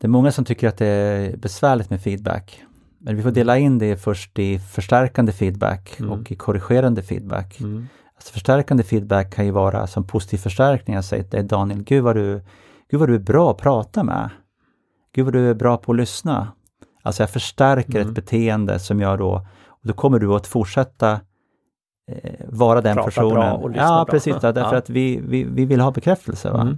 Det 0.00 0.06
är 0.06 0.08
många 0.08 0.32
som 0.32 0.44
tycker 0.44 0.68
att 0.68 0.76
det 0.76 0.86
är 0.86 1.36
besvärligt 1.36 1.90
med 1.90 2.00
feedback. 2.02 2.62
Men 2.98 3.16
vi 3.16 3.22
får 3.22 3.30
dela 3.30 3.58
in 3.58 3.78
det 3.78 3.96
först 3.96 4.38
i 4.38 4.58
förstärkande 4.58 5.32
feedback 5.32 5.96
Mm. 6.00 6.12
och 6.12 6.32
i 6.32 6.36
korrigerande 6.36 7.02
feedback. 7.02 7.60
Mm. 7.60 7.88
Alltså 8.16 8.32
förstärkande 8.32 8.82
feedback 8.82 9.34
kan 9.34 9.44
ju 9.44 9.50
vara 9.50 9.86
som 9.86 10.06
positiv 10.06 10.38
förstärkning. 10.38 10.94
Jag 10.96 11.04
säger 11.04 11.24
till 11.24 11.46
Daniel, 11.46 11.82
gud 11.82 12.04
vad, 12.04 12.16
du, 12.16 12.40
gud 12.90 13.00
vad 13.00 13.08
du 13.08 13.14
är 13.14 13.18
bra 13.18 13.50
att 13.50 13.58
prata 13.58 14.02
med. 14.04 14.30
Gud 15.14 15.24
vad 15.24 15.34
du 15.34 15.50
är 15.50 15.54
bra 15.54 15.76
på 15.76 15.92
att 15.92 15.98
lyssna. 15.98 16.52
Alltså 17.02 17.22
jag 17.22 17.30
förstärker 17.30 17.94
Mm. 17.96 18.08
ett 18.08 18.14
beteende 18.14 18.78
som 18.78 19.00
jag 19.00 19.18
då, 19.18 19.46
och 19.66 19.86
då 19.88 19.92
kommer 19.92 20.18
du 20.18 20.34
att 20.34 20.46
fortsätta 20.46 21.12
eh, 22.10 22.34
vara 22.48 22.80
den 22.80 22.94
Prata 22.96 23.06
personen. 23.10 23.34
bra 23.34 23.52
och 23.52 23.70
lyssna 23.70 23.82
ja, 23.84 24.04
bra. 24.04 24.12
precis. 24.12 24.36
Därför 24.40 24.60
Ja. 24.60 24.76
att 24.76 24.90
vi, 24.90 25.20
vi, 25.28 25.44
vi 25.44 25.64
vill 25.64 25.80
ha 25.80 25.90
bekräftelse. 25.90 26.50
Va? 26.50 26.76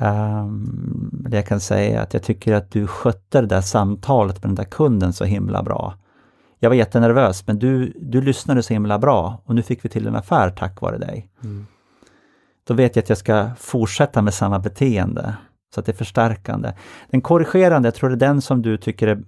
Um, 0.00 1.10
det 1.28 1.36
jag 1.36 1.46
kan 1.46 1.60
säga 1.60 1.98
är 1.98 2.02
att 2.02 2.14
jag 2.14 2.22
tycker 2.22 2.54
att 2.54 2.70
du 2.70 2.86
skötte 2.86 3.40
det 3.40 3.46
där 3.46 3.60
samtalet 3.60 4.42
med 4.42 4.48
den 4.48 4.54
där 4.54 4.64
kunden 4.64 5.12
så 5.12 5.24
himla 5.24 5.62
bra. 5.62 5.94
Jag 6.58 6.70
var 6.70 6.74
jättenervös 6.76 7.46
men 7.46 7.58
du, 7.58 7.92
du 8.00 8.20
lyssnade 8.20 8.62
så 8.62 8.72
himla 8.74 8.98
bra 8.98 9.42
och 9.44 9.54
nu 9.54 9.62
fick 9.62 9.84
vi 9.84 9.88
till 9.88 10.06
en 10.06 10.16
affär 10.16 10.50
tack 10.50 10.80
vare 10.80 10.98
dig. 10.98 11.28
Mm. 11.44 11.66
Då 12.68 12.74
vet 12.74 12.96
jag 12.96 13.02
att 13.02 13.08
jag 13.08 13.18
ska 13.18 13.50
fortsätta 13.58 14.22
med 14.22 14.34
samma 14.34 14.58
beteende. 14.58 15.34
Så 15.74 15.80
att 15.80 15.86
det 15.86 15.92
är 15.92 15.96
förstärkande. 15.96 16.72
Den 17.10 17.20
korrigerande, 17.20 17.86
jag 17.86 17.94
tror 17.94 18.10
det 18.10 18.14
är 18.14 18.28
den 18.28 18.40
som 18.40 18.62
du 18.62 18.76
tycker 18.76 19.08
är, 19.08 19.18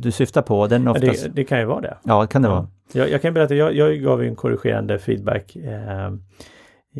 du 0.00 0.10
syftar 0.10 0.42
på. 0.42 0.66
Den 0.66 0.88
oftast, 0.88 1.22
det, 1.24 1.28
det 1.28 1.44
kan 1.44 1.58
ju 1.58 1.64
vara 1.64 1.80
det. 1.80 1.96
ja, 2.02 2.20
det 2.20 2.26
kan 2.26 2.42
det 2.42 2.48
Ja. 2.48 2.54
vara. 2.54 2.66
Jag, 2.92 3.10
jag 3.10 3.22
kan 3.22 3.34
berätta, 3.34 3.54
jag, 3.54 3.74
jag 3.74 3.98
gav 3.98 4.22
en 4.22 4.36
korrigerande 4.36 4.98
feedback 4.98 5.56
eh, 5.56 6.10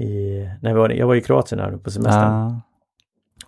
i, 0.03 0.49
när 0.63 0.71
jag, 0.71 0.77
var, 0.77 0.89
jag 0.91 1.07
var 1.07 1.15
i 1.15 1.21
Kroatien 1.21 1.61
här 1.61 1.77
på 1.77 1.91
semestern. 1.91 2.33
Ja, 2.33 2.61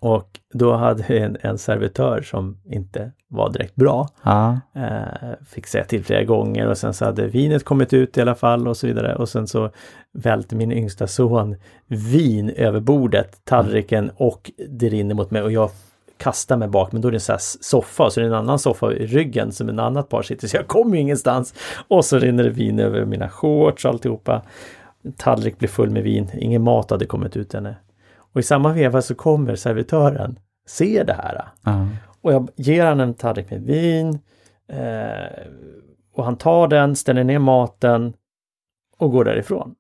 Och 0.01 0.41
då 0.55 0.73
hade 0.73 1.05
jag 1.09 1.23
en, 1.23 1.37
en 1.41 1.59
servitör 1.59 2.23
som 2.23 2.57
inte 2.65 3.13
var 3.29 3.53
direkt 3.53 3.75
bra. 3.75 4.09
ja, 4.23 4.61
Eh, 4.75 5.31
fick 5.47 5.67
säga 5.67 5.85
till 5.85 6.05
flera 6.05 6.25
gånger 6.25 6.67
och 6.67 6.79
sen 6.79 6.95
så 6.95 7.05
hade 7.05 7.27
vinet 7.27 7.65
kommit 7.65 7.93
ut 7.93 8.19
i 8.19 8.21
alla 8.21 8.35
fall 8.35 8.69
och 8.69 8.77
så 8.77 8.87
vidare. 8.87 9.15
Och 9.15 9.29
sen 9.29 9.47
så 9.47 9.71
välte 10.13 10.57
min 10.57 10.73
yngsta 10.73 11.07
son 11.07 11.57
vin 11.87 12.51
över 12.51 12.81
bordet, 12.81 13.45
tallriken 13.45 14.11
och 14.17 14.51
det 14.69 14.89
rinner 14.89 15.15
mot 15.15 15.31
mig 15.31 15.43
och 15.43 15.53
jag 15.53 15.71
kasta 16.19 16.57
mig 16.57 16.69
bak, 16.69 16.93
men 16.93 17.03
då 17.03 17.09
är 17.09 17.13
det 17.13 17.17
en 17.17 17.21
sån 17.21 17.33
här 17.33 17.41
soffa, 17.61 18.11
så 18.11 18.21
det 18.21 18.27
är 18.27 18.29
en 18.29 18.35
annan 18.35 18.59
soffa 18.59 18.93
i 18.93 19.07
ryggen 19.07 19.53
som 19.53 19.69
en 19.69 19.79
annat 19.79 20.09
par 20.09 20.23
sitter, 20.23 20.49
så 20.49 20.57
jag 20.57 20.67
kommer 20.67 20.95
ju 20.95 21.01
ingenstans. 21.01 21.55
Och 21.89 22.05
så 22.05 22.19
rinner 22.19 22.45
det 22.45 22.51
vin 22.51 22.79
över 22.79 23.05
mina 23.05 23.29
shorts 23.29 23.85
och 23.85 23.91
alltihopa. 23.91 24.43
Tallrik 25.17 25.59
blir 25.59 25.69
full 25.69 25.91
med 25.91 26.03
vin, 26.03 26.31
ingen 26.35 26.63
mat 26.63 26.91
hade 26.91 27.07
kommit 27.07 27.37
ut 27.37 27.55
ännu. 27.55 27.75
Och 28.33 28.41
i 28.41 28.43
samma 28.43 28.73
veva 28.73 29.03
så 29.03 29.15
kommer 29.15 29.55
servitören, 29.57 30.39
ser 30.69 31.05
det 31.05 31.13
här. 31.13 31.45
Ja. 31.65 31.87
Och 32.21 32.33
jag 32.33 32.49
ger 32.57 32.85
han 32.85 33.01
en 33.01 33.15
tallrik 33.15 33.51
med 33.51 33.63
vin. 33.63 34.19
Eh, 34.73 35.43
och 36.15 36.25
han 36.25 36.37
tar 36.37 36.69
den, 36.69 36.97
ställer 36.97 37.25
ner 37.25 37.39
maten 37.39 38.13
och 38.99 39.11
går 39.13 39.25
därifrån. 39.25 39.75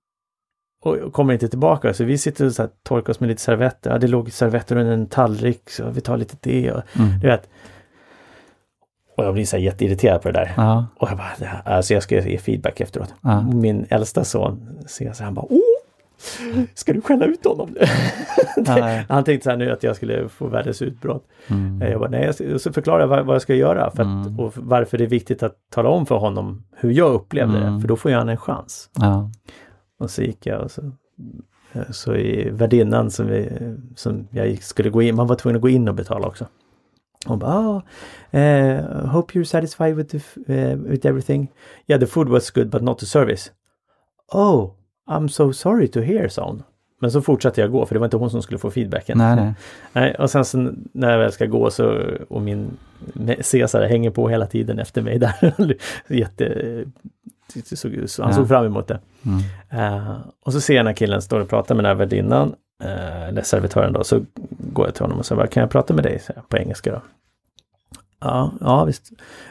Och 0.85 1.13
kommer 1.13 1.33
inte 1.33 1.49
tillbaka. 1.49 1.95
Så 1.95 2.05
vi 2.05 2.19
sitter 2.19 2.47
och 2.47 2.53
så 2.53 2.63
här, 2.63 2.71
torkar 2.83 3.11
oss 3.13 3.21
med 3.21 3.29
lite 3.29 3.43
servetter. 3.43 3.91
Ja, 3.91 3.99
det 3.99 4.07
låg 4.07 4.33
servetter 4.33 4.77
under 4.77 4.93
en 4.93 5.07
tallrik 5.07 5.71
så 5.71 5.91
vi 5.91 6.01
tar 6.01 6.17
lite 6.17 6.37
det. 6.41 6.73
Och, 6.73 6.83
Mm. 6.97 7.21
Du 7.21 7.27
vet. 7.29 7.49
Och 9.17 9.25
jag 9.25 9.35
blir 9.35 9.45
så 9.45 9.57
här 9.57 9.65
jätteirriterad 9.65 10.23
på 10.23 10.31
det 10.31 10.39
där. 10.39 10.53
Ja. 10.57 10.87
Och 10.97 11.09
jag 11.11 11.17
bara, 11.17 11.49
alltså 11.65 11.95
jag 11.95 12.03
ska 12.03 12.29
ge 12.29 12.39
feedback 12.39 12.81
efteråt. 12.81 13.15
Ja. 13.23 13.43
Min 13.43 13.87
äldsta 13.91 14.25
son 14.25 14.79
ser 14.87 15.13
så 15.13 15.19
här, 15.19 15.25
han 15.25 15.35
bara, 15.35 15.47
åh! 15.51 15.61
Ska 16.75 16.93
du 16.93 17.01
skälla 17.01 17.25
ut 17.27 17.45
honom 17.45 17.71
nu? 17.75 17.81
Han 19.09 19.25
tänkte 19.25 19.45
så 19.45 19.51
här 19.51 19.57
nu 19.57 19.71
att 19.71 19.83
jag 19.83 19.97
skulle 19.97 20.29
få 20.29 20.47
världens 20.47 20.83
utbrott. 20.83 21.25
Mm. 21.49 21.83
Eh, 21.83 21.91
Jag 21.91 22.01
bara, 22.01 22.11
nej, 22.11 22.33
ska- 22.35 22.59
så 22.59 22.73
förklarar 22.73 23.01
jag 23.01 23.09
vad, 23.09 23.27
vad 23.27 23.35
jag 23.35 23.43
ska 23.43 23.55
göra 23.55 23.91
för 23.91 24.03
att, 24.03 24.27
Mm. 24.27 24.41
och 24.41 24.53
varför 24.57 24.99
det 24.99 25.05
är 25.05 25.09
viktigt 25.09 25.43
att 25.43 25.55
tala 25.71 25.89
om 25.89 26.07
för 26.07 26.17
honom 26.17 26.65
hur 26.77 26.91
jag 26.91 27.13
upplevde 27.15 27.59
Mm. 27.59 27.75
det, 27.75 27.81
för 27.81 27.89
då 27.89 27.97
får 27.97 28.11
han 28.11 28.29
en 28.29 28.37
chans. 28.37 28.91
Ja. 28.99 29.31
Och 30.01 30.11
så 30.11 30.23
gick 30.23 30.47
jag 30.47 30.61
och 30.63 30.71
så, 30.71 30.83
eh, 31.73 31.91
så 31.91 32.15
i 32.15 32.51
värdinnan 32.51 33.11
som, 33.11 33.27
vi, 33.27 33.49
som 33.97 34.29
jag 34.31 34.49
gick, 34.49 34.63
skulle 34.63 34.91
gå 34.91 35.03
in, 35.03 35.15
man 35.17 35.27
var 35.27 35.37
tvungen 35.37 35.57
att 35.57 35.63
gå 35.63 35.69
in 35.69 35.89
och 35.89 35.95
betala 35.95 36.27
också. 36.27 36.47
Hon 37.27 37.39
bara, 37.39 37.59
oh, 37.59 37.83
eh, 38.41 39.07
hope 39.07 39.33
you're 39.39 39.45
satisfied 39.45 39.97
with, 39.97 40.17
the, 40.47 40.55
eh, 40.55 40.77
with 40.77 41.07
everything. 41.07 41.53
Yeah, 41.87 42.01
the 42.01 42.07
food 42.07 42.29
was 42.29 42.51
good 42.51 42.71
but 42.71 42.83
not 42.83 42.99
the 42.99 43.07
service. 43.07 43.51
Oh, 44.33 44.71
I'm 45.09 45.29
so 45.29 45.53
sorry 45.53 45.89
to 45.89 46.01
hear, 46.01 46.29
sa 46.29 46.45
hon. 46.47 46.63
Men 47.01 47.11
så 47.13 47.23
fortsatte 47.23 47.61
jag 47.61 47.71
gå, 47.73 47.87
för 47.87 47.95
det 47.95 47.99
var 47.99 48.07
inte 48.07 48.17
hon 48.17 48.31
som 48.31 48.43
skulle 48.43 48.59
få 48.59 48.71
feedbacken. 48.71 49.19
Nej, 49.19 49.37
nej. 49.37 49.55
Nej, 49.93 50.15
och 50.15 50.31
sen 50.31 50.45
så 50.45 50.73
när 50.93 51.11
jag 51.11 51.19
väl 51.19 51.33
ska 51.33 51.47
gå 51.47 51.71
så 51.71 52.01
och 52.29 52.43
min 52.43 52.71
Cesar 53.41 53.87
hänger 53.87 54.11
på 54.11 54.29
hela 54.29 54.47
tiden 54.47 54.79
efter 54.79 55.03
mig 55.03 55.19
där. 55.19 55.55
Jätte, 56.09 56.85
så, 57.75 57.89
han 57.89 58.31
Ja. 58.31 58.33
såg 58.33 58.49
fram 58.49 58.65
emot 58.65 58.89
det. 58.89 59.01
Mm. 59.27 59.93
Eh, 60.05 60.17
och 60.45 60.53
så 60.53 60.61
ser 60.61 60.75
jag 60.75 60.85
när 60.85 60.93
killen 60.93 61.23
står 61.23 61.41
och 61.41 61.49
pratar 61.49 61.75
med 61.75 61.85
den 61.85 61.89
här 61.89 61.95
värdinnan, 61.95 62.55
uh, 62.85 63.23
eller 63.29 63.43
servitören 63.43 63.93
då, 63.93 64.05
så 64.05 64.21
går 64.49 64.87
jag 64.87 64.95
till 64.95 65.03
honom 65.05 65.19
och 65.19 65.27
säger, 65.27 65.47
kan 65.47 65.61
jag 65.61 65.71
prata 65.71 65.95
med 65.95 66.05
dig? 66.05 66.19
Så 66.19 66.33
på 66.49 66.57
engelska 66.59 66.93
då. 66.93 67.01
Ja, 68.21 68.53
ja 68.61 68.85
visst. 68.85 69.11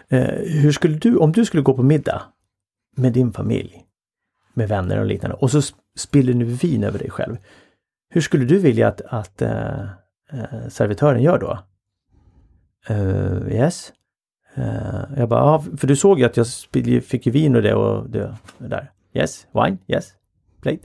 Eh, 0.09 0.27
hur 0.61 0.71
skulle 0.71 0.97
du, 0.97 1.17
om 1.17 1.31
du 1.31 1.45
skulle 1.45 1.63
gå 1.63 1.73
på 1.73 1.83
middag 1.83 2.21
med 2.95 3.13
din 3.13 3.33
familj, 3.33 3.83
med 4.57 4.67
vänner 4.69 4.99
och 4.99 5.05
liknande, 5.05 5.35
och 5.37 5.51
så 5.51 5.59
sp- 5.59 5.73
spiller 5.97 6.33
du 6.33 6.45
vin 6.45 6.83
över 6.83 6.99
dig 6.99 7.09
själv. 7.09 7.37
Hur 8.09 8.21
skulle 8.21 8.45
du 8.45 8.59
vilja 8.59 8.87
att, 8.87 9.01
att 9.01 9.41
eh, 9.41 9.79
servitören 10.69 11.21
gör 11.21 11.39
då? 11.39 11.59
Uh, 12.89 13.53
yes. 13.53 13.93
Eh, 14.55 14.99
jag 15.17 15.29
bara, 15.29 15.39
ja, 15.39 15.63
för 15.77 15.87
du 15.87 15.95
såg 15.95 16.19
ju 16.19 16.25
att 16.25 16.37
jag 16.37 16.47
spill, 16.47 17.01
fick 17.01 17.25
ju 17.25 17.31
vin 17.31 17.55
och 17.55 17.61
det 17.61 17.73
och 17.73 18.09
det, 18.09 18.35
det 18.57 18.67
där. 18.67 18.91
Yes, 19.13 19.47
wine, 19.53 19.77
yes, 19.87 20.13
plate. 20.61 20.79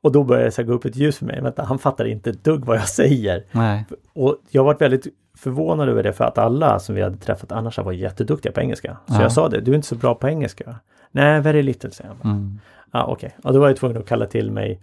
Och 0.00 0.12
då 0.12 0.24
började 0.24 0.46
det 0.46 0.50
så 0.50 0.62
gå 0.62 0.72
upp 0.72 0.84
ett 0.84 0.96
ljus 0.96 1.18
för 1.18 1.26
mig. 1.26 1.40
Vänta, 1.42 1.62
han 1.62 1.78
fattar 1.78 2.04
inte 2.04 2.30
ett 2.30 2.44
dugg 2.44 2.64
vad 2.64 2.76
jag 2.76 2.88
säger. 2.88 3.44
Nej. 3.52 3.84
Och 4.14 4.36
jag 4.50 4.64
varit 4.64 4.80
väldigt 4.80 5.06
förvånad 5.38 5.88
över 5.88 6.02
det 6.02 6.12
för 6.12 6.24
att 6.24 6.38
alla 6.38 6.78
som 6.78 6.94
vi 6.94 7.02
hade 7.02 7.16
träffat 7.16 7.52
annars 7.52 7.78
var 7.78 7.92
jätteduktiga 7.92 8.52
på 8.52 8.60
engelska. 8.60 8.96
Så 9.06 9.14
Ja. 9.14 9.22
jag 9.22 9.32
sa 9.32 9.48
det, 9.48 9.60
du 9.60 9.70
är 9.70 9.74
inte 9.76 9.88
så 9.88 9.94
bra 9.94 10.14
på 10.14 10.28
engelska. 10.28 10.76
Nej, 11.10 11.40
very 11.40 11.62
little, 11.62 11.90
säger 11.90 12.10
han. 12.22 12.32
Mm. 12.32 12.60
Ja, 12.98 13.04
okej. 13.06 13.36
Och 13.44 13.52
då 13.52 13.60
var 13.60 13.68
jag 13.68 13.76
tvungen 13.76 13.96
att 13.98 14.06
kalla 14.08 14.26
till 14.26 14.50
mig 14.50 14.80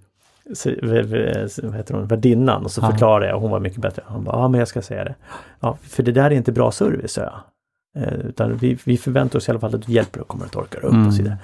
vad 1.63 1.75
heter 1.75 1.93
hon, 1.93 2.07
värdinnan 2.07 2.63
och 2.65 2.71
så 2.71 2.81
förklarade 2.81 3.25
jag 3.27 3.35
och 3.35 3.41
hon 3.41 3.51
var 3.51 3.59
mycket 3.59 3.79
bättre. 3.81 4.03
Hon 4.05 4.23
bara, 4.23 4.35
ja 4.35 4.47
men 4.47 4.59
jag 4.59 4.67
ska 4.67 4.81
säga 4.81 5.03
det. 5.03 5.15
Ja, 5.59 5.77
för 5.81 6.03
det 6.03 6.11
där 6.11 6.23
är 6.25 6.31
inte 6.31 6.51
bra 6.51 6.71
service, 6.71 7.11
sa 7.13 7.21
jag. 7.21 7.33
Eh, 8.03 8.13
utan 8.13 8.57
vi, 8.57 8.77
vi 8.85 8.97
förväntar 8.97 9.37
oss 9.39 9.47
i 9.47 9.51
alla 9.51 9.59
fall 9.59 9.75
att 9.75 9.81
du 9.85 9.91
hjälper 9.93 10.21
och 10.21 10.27
kommer 10.27 10.45
och 10.45 10.51
torkar 10.51 10.85
upp 10.85 10.93
Mm. 10.93 11.07
och 11.07 11.13
så 11.13 11.21
vidare. 11.23 11.37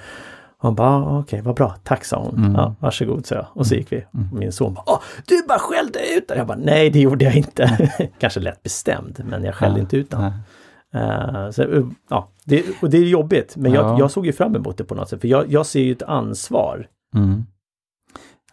Hon 0.58 0.74
bara, 0.74 0.88
ah, 0.88 1.18
okej, 1.18 1.40
vad 1.40 1.54
bra, 1.56 1.74
tack 1.84 2.04
sa 2.04 2.18
hon. 2.22 2.36
Mm. 2.38 2.54
Ja, 2.54 2.74
varsågod, 2.80 3.26
sa 3.26 3.34
jag. 3.34 3.46
Och 3.52 3.66
så 3.66 3.74
gick 3.74 3.92
vi. 3.92 3.96
Mm. 4.14 4.28
Min 4.32 4.52
son 4.52 4.74
bara, 4.74 4.82
ah, 4.86 5.00
du 5.26 5.42
bara 5.48 5.58
skällde 5.58 5.98
ut 6.16 6.28
den. 6.28 6.38
Jag 6.38 6.46
bara, 6.46 6.58
nej 6.58 6.90
det 6.90 7.00
gjorde 7.00 7.24
jag 7.24 7.34
inte. 7.36 7.88
Kanske 8.18 8.40
lätt 8.40 8.62
bestämd, 8.62 9.22
men 9.24 9.44
jag 9.44 9.54
skällde 9.54 9.78
Ja. 9.78 9.82
inte 9.82 9.96
ut 9.96 10.10
den. 10.10 10.32
Eh, 10.94 11.50
så, 11.50 11.62
uh, 11.62 11.90
ja, 12.10 12.28
det, 12.44 12.64
och 12.82 12.90
det 12.90 12.98
är 12.98 13.02
jobbigt, 13.04 13.56
men 13.56 13.72
Ja. 13.72 13.88
jag, 13.90 13.98
jag 14.00 14.10
såg 14.10 14.26
ju 14.26 14.32
fram 14.32 14.56
emot 14.56 14.76
det 14.78 14.84
på 14.84 14.94
något 14.94 15.08
sätt. 15.08 15.20
För 15.20 15.28
jag, 15.28 15.52
jag 15.52 15.66
ser 15.66 15.80
ju 15.82 15.92
ett 15.92 16.02
ansvar. 16.02 16.86
Mm. 17.14 17.44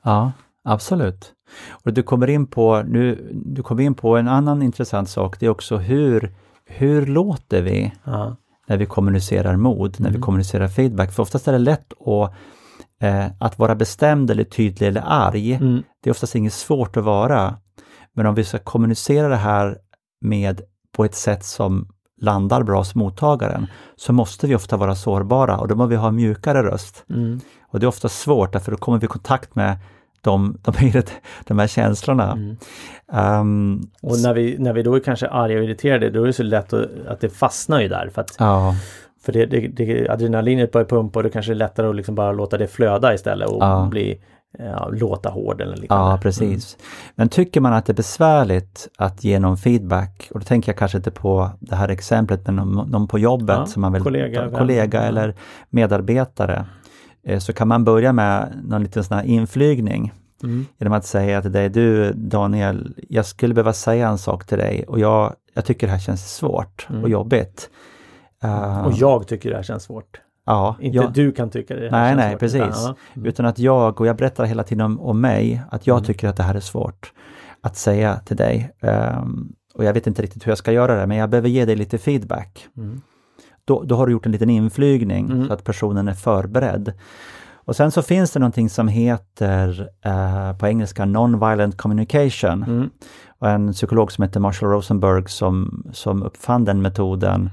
Ja, 0.04 0.32
absolut. 0.64 1.34
Och 1.70 1.94
du 1.94 2.04
kommer 2.04 2.30
in 2.30 2.48
på, 2.48 2.84
nu, 2.88 3.30
du 3.46 3.64
kommer 3.64 3.84
in 3.84 3.94
på 3.94 4.18
en 4.18 4.28
annan 4.28 4.62
intressant 4.62 5.10
sak, 5.10 5.40
det 5.40 5.46
är 5.46 5.50
också 5.50 5.78
hur, 5.78 6.34
hur 6.66 7.06
låter 7.06 7.62
vi 7.62 7.94
Ja. 8.04 8.36
när 8.68 8.78
vi 8.78 8.86
kommunicerar 8.86 9.56
mod, 9.56 9.96
när 10.00 10.10
vi 10.10 10.16
Mm. 10.16 10.22
kommunicerar 10.22 10.68
feedback? 10.68 11.12
För 11.12 11.24
oftast 11.24 11.48
är 11.48 11.52
det 11.52 11.58
lätt 11.58 11.94
att, 12.08 12.34
eh, 13.02 13.26
att 13.40 13.60
vara 13.60 13.76
bestämd 13.76 14.32
eller 14.32 14.44
tydlig 14.44 14.88
eller 14.88 15.04
arg. 15.06 15.54
Mm. 15.54 15.84
Det 16.04 16.10
är 16.10 16.12
oftast 16.12 16.36
inget 16.36 16.54
svårt 16.54 16.98
att 16.98 17.04
vara. 17.04 17.56
Men 18.14 18.26
om 18.26 18.36
vi 18.36 18.44
ska 18.44 18.58
kommunicera 18.60 19.28
det 19.28 19.36
här 19.36 19.78
med 20.22 20.62
på 20.96 21.06
ett 21.06 21.16
sätt 21.16 21.46
som 21.46 21.88
landar 22.22 22.64
bra 22.64 22.78
hos 22.78 22.96
mottagaren, 22.96 23.68
så 23.96 24.14
måste 24.14 24.48
vi 24.48 24.56
ofta 24.56 24.78
vara 24.78 24.96
sårbara 24.96 25.58
och 25.58 25.68
då 25.68 25.76
måste 25.76 25.90
vi 25.90 25.96
ha 25.96 26.12
mjukare 26.12 26.64
röst. 26.64 27.04
Mm. 27.10 27.40
Och 27.72 27.80
det 27.80 27.86
är 27.86 27.88
ofta 27.88 28.10
svårt 28.10 28.54
därför 28.54 28.72
då 28.72 28.78
kommer 28.78 28.98
vi 28.98 29.06
i 29.06 29.08
kontakt 29.08 29.56
med 29.56 29.78
de, 30.22 30.58
de, 30.62 31.04
de 31.48 31.60
här 31.60 31.68
känslorna. 31.68 32.32
Mm. 32.32 32.58
Ehm, 33.12 33.88
Och 34.02 34.20
när 34.20 34.34
vi, 34.34 34.56
när 34.60 34.74
vi 34.74 34.84
då 34.84 34.96
är 34.96 35.00
kanske 35.00 35.28
arga 35.28 35.58
och 35.58 35.64
irriterade, 35.64 36.10
då 36.10 36.24
är 36.24 36.28
det 36.28 36.34
så 36.34 36.44
lätt 36.44 36.74
att, 36.74 36.86
att 37.08 37.20
det 37.20 37.30
fastnar 37.30 37.82
ju 37.82 37.88
där. 37.88 38.10
För, 38.14 38.22
att, 38.22 38.36
ja, 38.40 38.76
för 39.26 39.34
det, 39.34 39.46
det, 39.46 39.68
det, 39.68 40.10
adrenalinet 40.10 40.72
börjar 40.72 40.86
pumpa 40.86 41.20
och 41.20 41.24
då 41.24 41.30
kanske 41.30 41.52
det 41.52 41.56
är 41.56 41.58
lättare 41.58 41.88
att 41.88 41.96
liksom 41.96 42.16
bara 42.16 42.32
låta 42.32 42.58
det 42.58 42.68
flöda 42.68 43.14
istället 43.14 43.50
och 43.50 43.64
Ja. 43.64 43.88
bli, 43.92 44.22
ja, 44.58 44.90
låta 44.94 45.30
hård 45.30 45.62
eller 45.62 45.78
liknande. 45.78 46.12
ja, 46.12 46.20
precis. 46.22 46.78
Men 47.16 47.30
tycker 47.30 47.62
man 47.62 47.74
att 47.74 47.86
det 47.86 47.92
är 47.92 47.96
besvärligt 47.96 48.88
att 48.98 49.24
ge 49.24 49.40
någon 49.40 49.58
feedback, 49.58 50.30
och 50.34 50.40
då 50.40 50.44
tänker 50.46 50.70
jag 50.72 50.78
kanske 50.78 50.98
inte 50.98 51.12
på 51.12 51.50
det 51.60 51.76
här 51.76 51.90
exemplet, 51.90 52.46
men 52.46 52.56
någon, 52.56 52.90
någon 52.90 53.08
på 53.08 53.20
jobbet 53.20 53.58
Ja, 53.58 53.66
som 53.66 53.82
man 53.82 53.94
vill 53.94 54.02
kollega, 54.04 54.50
ta- 54.50 54.58
kollega 54.58 55.02
eller 55.02 55.36
medarbetare, 55.70 56.66
eh, 57.28 57.40
så 57.40 57.54
kan 57.54 57.68
man 57.68 57.84
börja 57.84 58.14
med 58.14 58.62
någon 58.64 58.84
liten 58.84 59.04
sån 59.04 59.18
här 59.18 59.24
inflygning. 59.26 60.14
Mm. 60.44 60.66
Genom 60.78 60.94
att 60.94 61.06
säga 61.06 61.42
till 61.42 61.52
dig, 61.52 61.70
du 61.70 62.14
Daniel, 62.14 62.94
jag 63.10 63.26
skulle 63.26 63.54
behöva 63.54 63.74
säga 63.74 64.08
en 64.10 64.18
sak 64.18 64.46
till 64.46 64.58
dig 64.58 64.86
och 64.88 65.00
jag, 65.00 65.34
jag 65.54 65.66
tycker 65.66 65.88
det 65.88 65.94
här 65.94 66.00
känns 66.00 66.36
svårt 66.36 66.88
Mm. 66.90 67.04
och 67.04 67.10
jobbigt. 67.10 67.70
Eh, 68.44 68.86
Och 68.86 68.94
jag 68.94 69.28
tycker 69.28 69.50
det 69.50 69.56
här 69.56 69.64
känns 69.64 69.84
svårt. 69.84 70.22
Ja, 70.48 70.76
Inte 70.80 70.96
jag, 70.98 71.14
du 71.14 71.32
kan 71.32 71.50
tycka 71.50 71.76
det 71.76 71.92
Nej, 71.92 72.16
nej, 72.16 72.32
svårt. 72.32 72.40
precis. 72.40 72.62
Utan, 72.62 72.72
ja. 72.84 72.96
Mm. 73.16 73.28
Utan 73.28 73.46
att 73.46 73.60
jag, 73.60 74.02
och 74.02 74.08
jag 74.08 74.16
berättar 74.18 74.46
hela 74.46 74.64
tiden 74.64 74.86
om, 74.86 75.00
om 75.00 75.22
mig, 75.22 75.62
att 75.72 75.88
jag 75.88 75.96
Mm. 75.98 76.06
tycker 76.06 76.28
att 76.28 76.38
det 76.38 76.44
här 76.44 76.56
är 76.56 76.60
svårt 76.60 77.12
att 77.62 77.76
säga 77.78 78.16
till 78.26 78.38
dig. 78.38 78.72
Ehm, 78.82 79.52
och 79.74 79.84
jag 79.86 79.94
vet 79.94 80.08
inte 80.08 80.22
riktigt 80.22 80.46
hur 80.48 80.52
jag 80.52 80.58
ska 80.58 80.72
göra 80.72 80.96
det, 81.00 81.08
men 81.08 81.18
jag 81.18 81.30
behöver 81.30 81.50
ge 81.50 81.66
dig 81.66 81.76
lite 81.76 81.98
feedback. 81.98 82.68
Mm. 82.78 83.02
Då, 83.66 83.84
då 83.84 83.96
har 83.96 84.06
du 84.06 84.12
gjort 84.12 84.26
en 84.26 84.32
liten 84.32 84.50
inflygning 84.50 85.26
Mm. 85.32 85.48
så 85.48 85.54
att 85.54 85.64
personen 85.64 86.08
är 86.08 86.14
förberedd. 86.14 86.94
Och 87.56 87.76
sen 87.76 87.92
så 87.92 88.02
finns 88.02 88.32
det 88.32 88.40
någonting 88.40 88.70
som 88.70 88.88
heter 88.88 89.90
eh, 90.06 90.58
på 90.58 90.68
engelska 90.68 91.06
non-violent 91.06 91.76
communication. 91.78 92.64
Mm. 92.64 92.90
Och 93.40 93.50
en 93.50 93.74
psykolog 93.74 94.12
som 94.12 94.22
heter 94.24 94.40
Marshall 94.40 94.70
Rosenberg 94.70 95.24
som, 95.28 95.84
som 95.94 96.24
uppfann 96.24 96.66
den 96.66 96.82
metoden. 96.82 97.50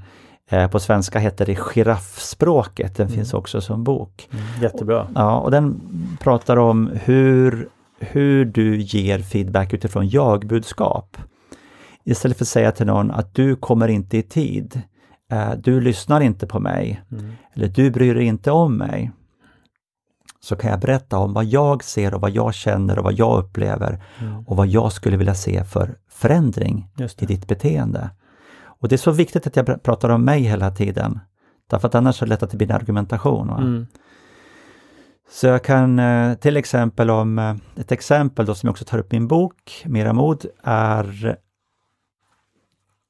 Eh, 0.49 0.67
på 0.69 0.79
svenska 0.79 1.19
heter 1.19 1.45
det 1.45 1.55
giraffspråket, 1.55 2.95
den 2.95 3.07
Mm. 3.07 3.15
finns 3.17 3.33
också 3.33 3.61
som 3.61 3.83
bok. 3.83 4.29
Mm. 4.31 4.43
Jättebra. 4.61 5.07
Ja, 5.15 5.39
och 5.39 5.51
den 5.51 5.81
pratar 6.19 6.57
om 6.57 6.91
hur, 7.03 7.69
hur 7.99 8.45
du 8.45 8.77
ger 8.81 9.19
feedback 9.19 9.73
utifrån 9.73 10.09
jag-budskap. 10.09 11.17
Istället 12.03 12.37
för 12.37 12.43
att 12.43 12.49
säga 12.49 12.71
till 12.71 12.85
någon 12.85 13.11
att 13.11 13.35
du 13.35 13.55
kommer 13.55 13.87
inte 13.87 14.17
i 14.17 14.21
tid, 14.23 14.81
eh, 15.31 15.51
du 15.63 15.81
lyssnar 15.81 16.21
inte 16.21 16.47
på 16.47 16.59
mig, 16.59 17.03
Mm. 17.11 17.31
eller 17.53 17.67
du 17.67 17.91
bryr 17.91 18.15
dig 18.15 18.25
inte 18.25 18.51
om 18.51 18.77
mig. 18.77 19.11
Så 20.41 20.55
kan 20.55 20.71
jag 20.71 20.79
berätta 20.79 21.17
om 21.17 21.33
vad 21.33 21.45
jag 21.45 21.83
ser 21.83 22.13
och 22.13 22.21
vad 22.21 22.31
jag 22.31 22.53
känner 22.53 22.97
och 22.97 23.03
vad 23.03 23.13
jag 23.13 23.39
upplever 23.39 24.03
Mm. 24.21 24.43
och 24.47 24.57
vad 24.57 24.67
jag 24.67 24.91
skulle 24.91 25.17
vilja 25.17 25.35
se 25.35 25.63
för 25.63 25.95
förändring 26.09 26.87
i 27.19 27.25
ditt 27.25 27.47
beteende. 27.47 28.09
Och 28.85 28.89
det 28.89 28.95
är 28.95 28.97
så 28.97 29.11
viktigt 29.11 29.47
att 29.47 29.55
jag 29.55 29.65
pr- 29.65 29.77
pratar 29.77 30.09
om 30.09 30.25
mig 30.25 30.41
hela 30.41 30.71
tiden. 30.71 31.19
Därför 31.69 31.87
att 31.87 31.95
annars 31.95 32.21
är 32.21 32.25
det 32.25 32.29
lätt 32.29 32.43
att 32.43 32.49
det 32.51 32.57
blir 32.57 32.69
en 32.69 32.75
argumentation. 32.75 33.49
Mm. 33.49 33.85
Så 35.29 35.47
jag 35.47 35.63
kan 35.63 35.99
eh, 35.99 36.33
till 36.33 36.57
exempel 36.57 37.09
om, 37.09 37.39
eh, 37.39 37.55
ett 37.75 37.91
exempel 37.91 38.45
då 38.45 38.55
som 38.55 38.67
jag 38.67 38.71
också 38.71 38.85
tar 38.85 38.97
upp 38.97 39.13
i 39.13 39.19
min 39.19 39.27
bok, 39.27 39.83
Mera 39.85 40.13
mod, 40.13 40.45
är 40.63 41.37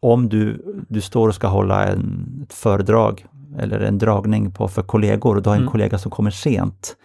om 0.01 0.29
du, 0.29 0.65
du 0.89 1.01
står 1.01 1.27
och 1.27 1.35
ska 1.35 1.47
hålla 1.47 1.87
en, 1.87 2.39
ett 2.43 2.53
föredrag 2.53 3.25
eller 3.59 3.79
en 3.79 3.97
dragning 3.97 4.51
på 4.51 4.67
för 4.67 4.81
kollegor 4.83 5.35
och 5.35 5.41
du 5.41 5.49
har 5.49 5.55
en 5.55 5.61
Mm. 5.61 5.71
kollega 5.71 5.97
som 5.97 6.11
kommer 6.11 6.31
sent. 6.31 6.95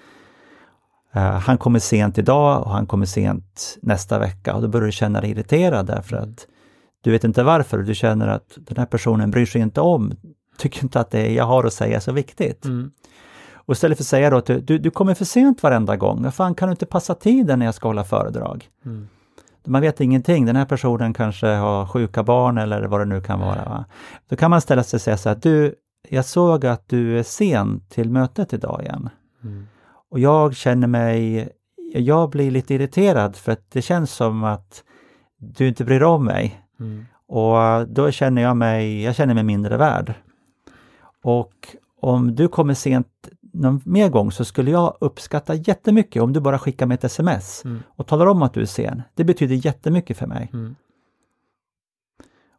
Eh, 1.14 1.23
han 1.39 1.59
kommer 1.59 1.79
sent 1.79 2.18
idag 2.18 2.62
och 2.62 2.71
han 2.71 2.87
kommer 2.87 3.07
sent 3.07 3.79
nästa 3.83 4.18
vecka 4.18 4.55
och 4.55 4.62
då 4.62 4.68
börjar 4.68 4.87
du 4.87 4.93
känna 4.93 5.21
dig 5.21 5.31
irriterad 5.31 5.87
därför 5.87 6.16
Mm. 6.16 6.31
att 6.31 6.47
du 7.01 7.11
vet 7.11 7.24
inte 7.24 7.42
varför. 7.42 7.78
Du 7.78 7.94
känner 7.94 8.28
att 8.28 8.53
den 8.57 8.76
här 8.76 8.86
personen 8.86 9.30
bryr 9.30 9.46
sig 9.46 9.61
inte 9.61 9.80
om, 9.80 10.12
tycker 10.59 10.82
inte 10.84 11.01
att 11.01 11.11
det 11.11 11.32
jag 11.32 11.44
har 11.44 11.64
att 11.64 11.72
säga 11.72 11.96
är 11.96 12.01
så 12.01 12.12
viktigt. 12.12 12.64
Mm. 12.64 12.90
Och 13.53 13.72
istället 13.72 13.98
för 13.98 14.03
att 14.03 14.09
säga 14.09 14.30
då 14.30 14.36
att 14.36 14.46
du, 14.46 14.78
du, 14.78 14.90
kommer 14.90 15.14
för 15.14 15.24
sent 15.24 15.62
varenda 15.62 15.96
gång, 15.96 16.22
vad 16.22 16.34
fan 16.34 16.55
kan 16.55 16.68
du 16.68 16.70
inte 16.70 16.86
passa 16.86 17.14
tiden 17.14 17.59
när 17.59 17.66
jag 17.66 17.74
ska 17.74 17.88
hålla 17.88 18.05
föredrag? 18.05 18.68
Mm. 18.84 19.09
Man 19.66 19.82
vet 19.82 20.01
ingenting, 20.01 20.46
den 20.46 20.57
här 20.57 20.64
personen 20.64 21.14
kanske 21.14 21.46
har 21.46 21.86
sjuka 21.86 22.22
barn 22.22 22.59
eller 22.59 22.82
vad 22.82 23.01
det 23.01 23.05
nu 23.05 23.20
kan 23.20 23.40
vara. 23.40 23.64
Va? 23.64 23.84
Då 24.28 24.36
kan 24.36 24.51
man 24.51 24.61
ställa 24.61 24.82
sig 24.82 24.96
och 24.96 25.01
säga 25.01 25.16
så 25.16 25.28
här, 25.28 25.38
du, 25.42 25.74
jag 26.09 26.24
såg 26.24 26.66
att 26.66 26.88
du 26.88 27.18
är 27.18 27.22
sen 27.22 27.80
till 27.88 28.11
mötet 28.11 28.53
idag 28.53 28.80
igen. 28.82 29.09
Mm. 29.44 29.66
Och 30.11 30.18
jag 30.18 30.57
känner 30.57 30.86
mig, 30.86 31.48
jag 31.94 32.30
blir 32.30 32.51
lite 32.51 32.74
irriterad 32.74 33.36
för 33.36 33.53
att 33.53 33.70
det 33.70 33.82
känns 33.82 34.12
som 34.12 34.44
att 34.44 34.84
du 35.38 35.68
inte 35.68 35.84
bryr 35.84 36.03
om 36.03 36.24
mig. 36.24 36.61
Mm. 36.81 37.05
Och 37.26 37.89
då 37.89 38.11
känner 38.11 38.43
jag 38.43 38.57
mig, 38.57 39.03
jag 39.03 39.14
känner 39.14 39.35
mig 39.35 39.45
mindre 39.45 39.76
värd. 39.76 40.14
Och 41.22 41.76
om 42.01 42.35
du 42.35 42.49
kommer 42.49 42.74
sent 42.74 43.28
någon 43.53 43.81
mer 43.85 44.09
gång 44.09 44.33
så 44.33 44.45
skulle 44.45 44.70
jag 44.70 44.97
uppskatta 45.01 45.55
jättemycket 45.55 46.22
om 46.22 46.33
du 46.33 46.41
bara 46.41 46.59
skickar 46.59 46.87
mig 46.87 46.95
ett 46.95 47.05
sms 47.05 47.64
Mm. 47.64 47.83
och 47.87 48.07
talar 48.07 48.26
om 48.26 48.43
att 48.43 48.55
du 48.55 48.61
är 48.61 48.66
sen. 48.66 49.03
Det 49.14 49.24
betyder 49.24 49.66
jättemycket 49.66 50.16
för 50.16 50.26
mig. 50.26 50.51
Mm. 50.53 50.76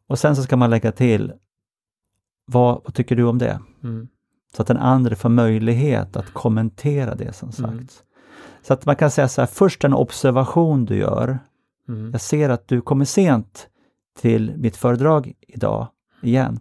Och 0.08 0.20
sen 0.20 0.36
så 0.36 0.44
ska 0.44 0.58
man 0.58 0.70
lägga 0.70 0.92
till, 0.92 1.34
vad, 2.46 2.82
vad 2.84 2.94
tycker 2.94 3.16
du 3.16 3.24
om 3.24 3.38
det? 3.38 3.60
Mm. 3.84 4.08
Så 4.56 4.62
att 4.62 4.68
den 4.68 4.78
andra 4.78 5.16
får 5.16 5.30
möjlighet 5.30 6.16
att 6.16 6.34
kommentera 6.34 7.16
det 7.16 7.34
som 7.34 7.52
sagt. 7.52 7.68
Mm. 7.68 7.88
Så 8.62 8.74
att 8.74 8.86
man 8.86 8.96
kan 8.96 9.12
säga 9.12 9.28
så 9.28 9.42
här, 9.42 9.48
först 9.48 9.84
en 9.84 9.94
observation 9.94 10.86
du 10.86 10.98
gör. 10.98 11.40
Mm. 11.88 12.12
Jag 12.12 12.22
ser 12.22 12.50
att 12.50 12.68
du 12.68 12.82
kommer 12.82 13.06
sent 13.06 13.68
till 14.22 14.54
mitt 14.58 14.78
föredrag 14.78 15.34
idag 15.48 15.88
igen. 16.22 16.60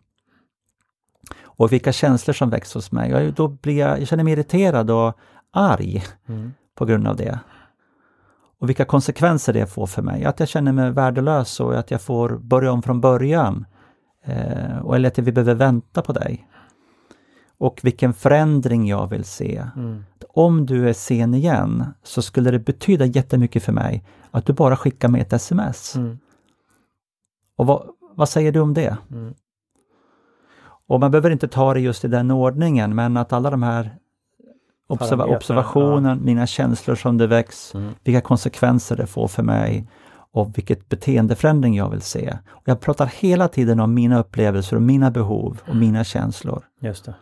Och 1.43 1.73
vilka 1.73 1.93
känslor 1.93 2.35
som 2.35 2.51
väcks 2.51 2.75
hos 2.75 2.93
mig. 2.93 3.11
Jag, 3.11 3.35
då 3.35 3.49
blir 3.49 3.79
jag, 3.79 4.01
jag 4.01 4.09
känner 4.09 4.25
mig 4.25 4.33
irriterad 4.33 4.91
och 4.91 5.19
arg 5.51 6.05
Mm. 6.29 6.53
på 6.75 6.85
grund 6.85 7.09
av 7.09 7.17
det. 7.17 7.39
Och 8.61 8.69
vilka 8.69 8.85
konsekvenser 8.85 9.53
det 9.53 9.67
får 9.67 9.87
för 9.87 10.03
mig. 10.03 10.25
Att 10.25 10.41
jag 10.41 10.49
känner 10.49 10.73
mig 10.73 10.91
värdelös 10.91 11.61
och 11.61 11.79
att 11.79 11.91
jag 11.91 12.01
får 12.01 12.39
börja 12.39 12.73
om 12.73 12.83
från 12.83 13.01
början. 13.01 13.65
Eh, 14.25 14.79
och 14.79 14.97
eller 14.97 15.09
att 15.09 15.19
vi 15.19 15.33
behöver 15.33 15.55
vänta 15.55 16.03
på 16.03 16.13
dig. 16.13 16.49
Och 17.59 17.81
vilken 17.83 18.15
förändring 18.15 18.89
jag 18.89 19.07
vill 19.11 19.25
se. 19.25 19.65
Mm. 19.77 20.05
Om 20.29 20.67
du 20.67 20.89
är 20.89 20.93
sen 20.93 21.35
igen 21.35 21.85
så 22.03 22.23
skulle 22.23 22.51
det 22.51 22.59
betyda 22.59 23.05
jättemycket 23.05 23.63
för 23.63 23.73
mig 23.73 24.05
att 24.31 24.47
du 24.47 24.53
bara 24.53 24.77
skickar 24.77 25.09
mig 25.09 25.21
ett 25.21 25.33
sms. 25.33 25.97
Mm. 25.97 26.19
Och 27.61 27.67
vad, 27.67 27.89
vad 28.15 28.29
säger 28.29 28.53
du 28.53 28.61
om 28.61 28.75
det? 28.75 28.97
Mm. 29.11 29.35
Och 30.87 31.01
man 31.01 31.11
behöver 31.11 31.31
inte 31.31 31.49
ta 31.49 31.75
det 31.75 31.81
just 31.81 32.05
i 32.05 32.09
den 32.09 32.31
ordningen, 32.31 32.95
men 32.95 33.17
att 33.17 33.33
alla 33.33 33.51
de 33.51 33.63
här 33.63 33.91
observa 34.89 35.25
observationen, 35.25 36.25
mina 36.25 36.47
känslor 36.47 36.95
som 36.95 37.19
det 37.19 37.27
väcks, 37.27 37.75
Mm. 37.75 37.93
vilka 38.05 38.21
konsekvenser 38.21 38.97
det 38.97 39.07
får 39.07 39.29
för 39.29 39.43
mig 39.43 39.89
och 40.33 40.59
vilket 40.59 40.89
beteendeförändring 40.89 41.77
jag 41.77 41.91
vill 41.91 42.01
se. 42.01 42.39
Och 42.49 42.63
jag 42.65 42.81
pratar 42.81 43.07
hela 43.07 43.49
tiden 43.49 43.81
om 43.81 43.95
mina 43.95 44.19
upplevelser 44.21 44.77
och 44.77 44.83
mina 44.83 45.11
behov 45.11 45.61
och 45.69 45.77
mina 45.77 46.05
känslor. 46.05 46.65
Just 46.81 47.05
det. 47.05 47.15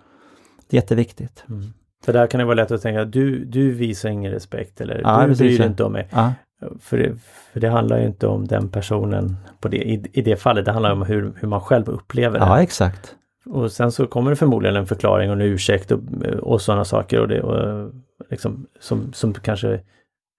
Det 0.69 0.77
är 0.77 0.81
jätteviktigt. 0.81 1.45
Mm. 1.49 1.73
För 2.05 2.13
där 2.13 2.27
kan 2.27 2.39
det 2.39 2.45
vara 2.45 2.55
lätt 2.55 2.71
att 2.71 2.83
tänka, 2.83 3.05
du, 3.05 3.45
du 3.45 3.71
visar 3.75 4.09
ingen 4.09 4.33
respekt 4.33 4.81
eller 4.81 5.01
Ja, 5.05 5.21
du 5.21 5.27
precis, 5.27 5.39
bryr 5.39 5.49
dig 5.59 5.59
ja. 5.59 5.71
inte 5.71 5.85
om 5.85 5.93
mig. 5.93 6.09
Ja, 6.11 6.33
För 6.81 6.99
det, 6.99 7.13
för 7.53 7.61
det 7.61 7.69
handlar 7.69 7.99
ju 7.99 8.07
inte 8.07 8.27
om 8.27 8.47
den 8.47 8.69
personen 8.69 9.37
på 9.61 9.69
det, 9.69 9.77
i, 9.77 10.05
i 10.13 10.23
det 10.23 10.37
fallet, 10.37 10.65
det 10.65 10.73
handlar 10.73 10.93
om 10.93 11.03
hur, 11.03 11.33
hur 11.37 11.49
man 11.49 11.61
själv 11.61 11.89
upplever 11.89 12.39
ja 12.39 12.55
det. 12.57 12.63
exakt. 12.63 13.15
Och 13.47 13.73
sen 13.73 13.93
så 13.93 14.07
kommer 14.07 14.31
det 14.31 14.37
förmodligen 14.37 14.77
en 14.77 14.87
förklaring 14.87 15.31
och 15.31 15.37
en 15.37 15.43
ursäkt 15.43 15.91
och, 15.93 16.01
och 16.43 16.61
sådana 16.61 16.85
saker 16.85 17.21
och 17.21 17.29
det, 17.29 17.43
och 17.43 17.91
liksom, 18.31 18.67
som, 18.81 19.13
som 19.13 19.35
kanske 19.35 19.81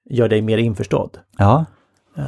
gör 0.09 0.29
dig 0.29 0.41
mer 0.41 0.57
införstådd 0.57 1.17
Ja, 1.37 1.65
eh, 2.17 2.23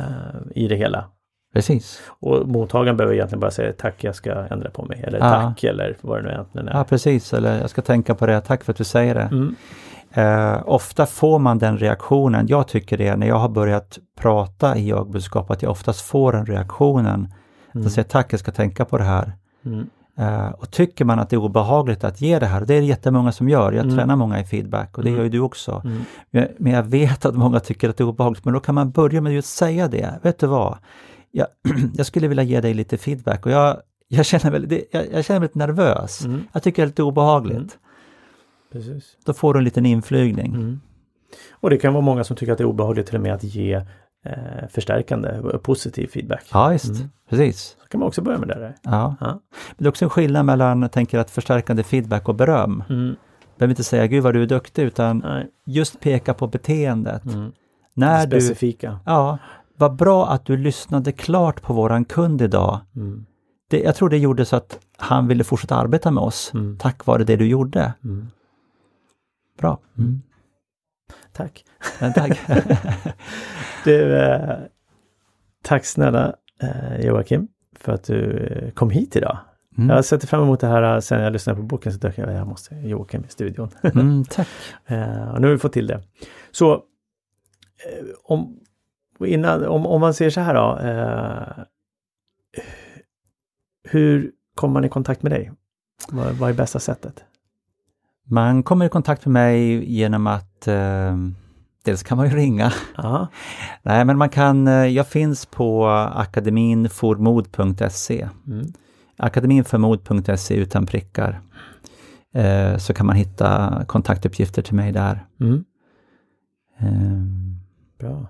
i 0.56 0.68
det 0.68 0.76
hela. 0.76 1.06
precis. 1.54 2.02
Och 2.20 2.48
mottagaren 2.48 2.98
behöver 2.98 3.14
egentligen 3.16 3.40
bara 3.40 3.52
säga 3.52 3.74
tack, 3.74 4.04
jag 4.04 4.16
ska 4.16 4.32
ändra 4.34 4.70
på 4.70 4.86
mig 4.86 5.04
eller 5.08 5.20
Ja. 5.20 5.30
tack 5.32 5.64
eller 5.64 5.98
vad 6.02 6.18
det 6.20 6.24
nu 6.24 6.30
egentligen 6.30 6.68
är. 6.68 6.74
Ja, 6.74 6.84
precis. 6.84 7.34
Eller 7.34 7.60
jag 7.62 7.70
ska 7.70 7.82
tänka 7.82 8.16
på 8.16 8.26
det. 8.26 8.42
Tack 8.42 8.64
för 8.64 8.72
att 8.74 8.78
du 8.78 8.84
säger 8.84 9.16
det. 9.16 9.22
Mm. 9.32 9.56
Eh, 10.14 10.58
ofta 10.66 11.06
får 11.06 11.40
man 11.40 11.58
den 11.58 11.78
reaktionen, 11.78 12.48
jag 12.48 12.68
tycker 12.68 12.98
det, 12.98 13.16
när 13.16 13.28
jag 13.28 13.36
har 13.40 13.50
börjat 13.50 14.00
prata 14.20 14.78
i 14.78 14.90
jag-budskap, 14.90 15.52
att 15.52 15.62
jag 15.62 15.72
oftast 15.72 16.02
får 16.02 16.32
den 16.34 16.46
reaktionen. 16.46 17.34
Mm. 17.74 17.84
Jag 17.84 17.92
säger 17.92 18.08
tack, 18.08 18.34
jag 18.34 18.40
ska 18.40 18.52
tänka 18.52 18.86
på 18.86 18.98
det 18.98 19.04
här. 19.04 19.34
Mm. 19.66 19.90
Eh, 20.18 20.50
och 20.50 20.72
tycker 20.72 21.06
man 21.06 21.20
att 21.20 21.30
det 21.30 21.36
är 21.36 21.42
obehagligt 21.44 22.04
att 22.04 22.22
ge 22.22 22.40
det 22.40 22.46
här, 22.46 22.62
det 22.66 22.74
är 22.74 22.82
det 22.82 22.88
jättemånga 22.88 23.32
som 23.32 23.50
gör, 23.50 23.72
jag 23.72 23.84
Mm. 23.86 23.98
tränar 23.98 24.16
många 24.16 24.40
i 24.40 24.44
feedback 24.46 24.98
och 24.98 25.04
det 25.04 25.10
Mm. 25.10 25.18
gör 25.18 25.24
ju 25.24 25.30
du 25.30 25.40
också. 25.40 25.82
Mm. 25.86 26.02
Men, 26.32 26.48
men 26.58 26.72
jag 26.74 26.84
vet 26.84 27.26
att 27.26 27.36
många 27.36 27.60
tycker 27.60 27.90
att 27.90 27.98
det 27.98 28.04
är 28.04 28.08
obehagligt, 28.08 28.46
men 28.46 28.54
då 28.54 28.60
kan 28.60 28.76
man 28.76 28.92
börja 28.92 29.22
med 29.22 29.40
att 29.40 29.46
säga 29.46 29.88
det. 29.88 30.20
Vet 30.22 30.40
du 30.40 30.48
vad? 30.48 30.78
Jag, 31.32 31.48
jag 31.94 32.06
skulle 32.06 32.28
vilja 32.28 32.44
ge 32.44 32.62
dig 32.62 32.74
lite 32.74 32.98
feedback 32.98 33.46
och 33.46 33.52
jag, 33.52 33.78
jag, 34.08 34.26
känner, 34.26 34.52
väl, 34.52 34.82
jag, 34.92 35.06
jag 35.14 35.26
känner 35.26 35.40
mig 35.40 35.48
lite 35.48 35.60
nervös. 35.60 36.26
Mm. 36.26 36.44
Jag 36.54 36.64
tycker 36.64 36.82
det 36.82 36.86
är 36.86 36.88
lite 36.88 37.04
obehagligt. 37.04 37.78
Precis. 38.72 39.18
Då 39.26 39.34
får 39.34 39.54
du 39.54 39.58
en 39.58 39.64
liten 39.64 39.86
inflygning. 39.86 40.54
Mm. 40.56 40.80
Och 41.52 41.70
det 41.70 41.78
kan 41.78 41.94
vara 41.94 42.02
många 42.04 42.24
som 42.24 42.36
tycker 42.36 42.52
att 42.52 42.58
det 42.58 42.64
är 42.64 42.66
obehagligt 42.66 43.06
till 43.08 43.16
och 43.16 43.22
med 43.22 43.34
att 43.34 43.44
ge 43.44 43.74
eh, 44.26 44.68
förstärkande, 44.70 45.30
eh, 45.30 45.58
positiv 45.58 46.08
feedback. 46.08 46.44
Ja, 46.54 46.68
visst. 46.70 46.90
Mm. 46.96 47.10
Precis. 47.30 47.78
Så 47.84 47.88
kan 47.88 48.00
man 48.00 48.08
också 48.08 48.22
börja 48.22 48.38
med 48.40 48.48
det 48.48 48.56
där. 48.60 48.76
Ja. 48.84 49.16
Ja. 49.20 49.28
Men 49.68 49.76
det 49.78 49.86
är 49.86 49.90
också 49.90 50.06
en 50.06 50.10
skillnad 50.10 50.46
mellan, 50.46 50.90
tänker 50.90 51.20
att 51.20 51.32
förstärkande 51.32 51.84
feedback 51.84 52.30
och 52.30 52.36
beröm. 52.36 52.84
Mm. 52.90 53.16
Behöver 53.58 53.72
inte 53.72 53.84
säga 53.84 54.08
Gud 54.08 54.24
vad 54.24 54.34
du 54.34 54.42
är 54.44 54.48
duktig, 54.48 54.84
utan 54.84 55.18
Nej. 55.18 55.48
just 55.66 56.00
peka 56.00 56.34
på 56.34 56.48
beteendet. 56.48 57.26
Mm. 57.26 57.52
När 57.94 58.26
du, 58.28 58.42
Specifika. 58.42 59.00
ja, 59.06 59.38
vad 59.78 59.96
bra 59.96 60.28
att 60.30 60.46
du 60.46 60.58
lyssnade 60.58 61.12
klart 61.12 61.62
på 61.62 61.74
våran 61.74 62.06
kund 62.06 62.42
idag. 62.42 62.80
Mm. 62.96 63.26
Det, 63.70 63.80
jag 63.80 63.96
tror 63.96 64.10
det 64.10 64.18
gjorde 64.18 64.46
så 64.46 64.56
att 64.56 64.80
han 64.98 65.28
ville 65.28 65.44
fortsätta 65.44 65.76
arbeta 65.76 66.12
med 66.12 66.24
oss, 66.24 66.52
Mm. 66.54 66.78
tack 66.78 67.06
vare 67.06 67.24
det 67.24 67.36
du 67.36 67.48
gjorde. 67.48 67.94
Mm. 68.04 68.28
Bra. 69.62 69.80
Mm. 69.98 70.22
Tack. 71.32 71.66
Tack. 72.16 72.40
Du, 73.84 74.18
eh, 74.18 74.58
tack 75.62 75.86
snälla 75.86 76.36
eh, 76.62 77.06
Joakim 77.06 77.48
för 77.76 77.92
att 77.92 78.04
du 78.04 78.38
eh, 78.38 78.72
kom 78.72 78.90
hit 78.90 79.16
idag. 79.16 79.38
Mm. 79.78 79.90
Jag 79.90 80.06
sätter 80.06 80.28
fram 80.28 80.44
emot 80.44 80.60
det 80.60 80.68
här 80.68 80.96
eh, 80.96 81.00
sen 81.00 81.22
jag 81.22 81.34
lyssnade 81.34 81.58
på 81.58 81.64
boken 81.64 81.94
så 81.94 82.00
dök 82.00 82.18
jag, 82.18 82.34
jag 82.34 82.48
måste 82.48 82.76
Joakim 82.76 83.24
i 83.26 83.28
studion. 83.28 83.70
Mm, 83.84 84.24
tack. 84.30 84.48
Eh, 84.86 85.32
och 85.32 85.42
nu 85.42 85.48
har 85.48 85.52
vi 85.52 85.58
fått 85.58 85.74
till 85.74 85.88
det. 85.88 86.04
Så 86.52 86.74
eh, 86.74 88.06
om, 88.24 88.60
innan, 89.20 89.66
om, 89.66 89.86
om 89.86 90.02
man 90.02 90.14
säger 90.14 90.32
så 90.32 90.42
här 90.42 90.54
då. 90.54 90.80
Hur 93.84 94.32
kommer 94.56 94.74
man 94.74 94.86
i 94.86 94.90
kontakt 94.90 95.24
med 95.24 95.32
dig? 95.32 95.52
Vad, 96.10 96.34
vad 96.34 96.50
är 96.50 96.54
bästa 96.54 96.80
sättet? 96.80 97.24
Man 98.28 98.64
kommer 98.64 98.86
i 98.86 98.90
kontakt 98.90 99.26
med 99.26 99.34
mig 99.34 99.86
genom 99.96 100.28
att 100.28 100.68
eh, 100.68 101.18
dels 101.86 102.04
kan 102.04 102.18
man 102.18 102.30
ju 102.30 102.36
ringa. 102.36 102.74
Ja, 102.98 103.28
Nej, 103.84 104.06
men 104.06 104.18
man 104.18 104.30
kan, 104.30 104.68
eh, 104.68 104.86
jag 104.86 105.08
finns 105.08 105.46
på 105.46 105.88
akademinformod.se. 106.16 108.30
mm. 108.48 108.66
akademinformod.se 109.18 110.56
utan 110.56 110.86
prickar. 110.86 111.42
Eh, 112.34 112.78
så 112.78 112.94
kan 112.94 113.06
man 113.06 113.16
hitta 113.16 113.84
kontaktuppgifter 113.88 114.62
till 114.62 114.76
mig 114.76 114.92
där. 114.92 115.26
Mm. 115.40 115.64
Eh, 116.80 117.22
bra. 118.00 118.28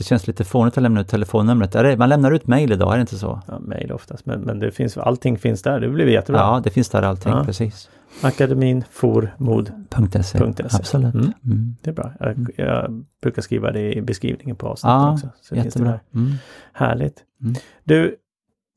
Det 0.00 0.04
känns 0.04 0.26
lite 0.26 0.44
fånigt 0.44 0.76
att 0.76 0.82
lämna 0.82 1.00
ut 1.00 1.08
telefonnumret. 1.08 1.74
Är 1.74 1.84
det, 1.84 1.96
man 1.96 2.08
lämnar 2.08 2.32
ut 2.32 2.46
mejl 2.46 2.72
idag, 2.72 2.92
är 2.92 2.96
det 2.96 3.00
inte 3.00 3.18
så? 3.18 3.40
Ja, 3.48 3.58
mail 3.58 3.92
oftast, 3.92 4.26
men, 4.26 4.40
men 4.40 4.58
det 4.58 4.70
finns, 4.70 4.96
allting 4.98 5.38
finns 5.38 5.62
där. 5.62 5.80
Det 5.80 5.88
blir 5.88 6.06
jättebra. 6.06 6.40
Ja, 6.40 6.60
det 6.64 6.70
finns 6.70 6.88
där 6.88 7.02
allting, 7.02 7.32
Ja. 7.32 7.44
precis. 7.44 7.90
Akademin 8.22 8.84
for 8.90 9.34
mod. 9.38 9.72
.se. 10.12 10.22
.se. 10.22 10.64
Absolut. 10.64 11.14
Mm. 11.14 11.32
Mm. 11.44 11.76
Det 11.82 11.90
är 11.90 11.94
bra. 11.94 12.12
Jag, 12.20 12.50
jag 12.56 13.04
brukar 13.22 13.42
skriva 13.42 13.70
det 13.72 13.92
i 13.94 14.02
beskrivningen 14.02 14.56
på 14.56 14.68
avsnittet 14.68 14.90
Ja, 14.90 15.12
också. 15.12 15.28
Så 15.42 15.54
Jättebra. 15.54 16.00
Mm. 16.14 16.32
Härligt. 16.72 17.24
Mm. 17.42 17.54
Du, 17.84 18.16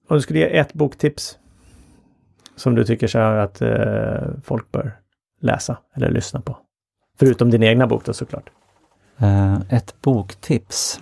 om 0.10 0.16
du 0.18 0.22
skulle 0.22 0.40
ge 0.40 0.58
ett 0.58 0.74
boktips 0.74 1.38
som 2.56 2.76
du 2.76 2.84
tycker 2.84 3.08
så 3.08 3.20
här 3.20 3.36
att 3.38 3.62
eh, 3.62 4.34
folk 4.44 4.72
bör 4.72 4.92
läsa 5.42 5.78
eller 5.96 6.12
lyssna 6.12 6.42
på. 6.42 6.58
Förutom 7.20 7.50
din 7.52 7.64
egna 7.64 7.88
bok 7.88 8.06
då 8.06 8.14
såklart. 8.14 8.50
Eh, 9.18 9.54
ett 9.70 9.96
boktips. 10.02 11.00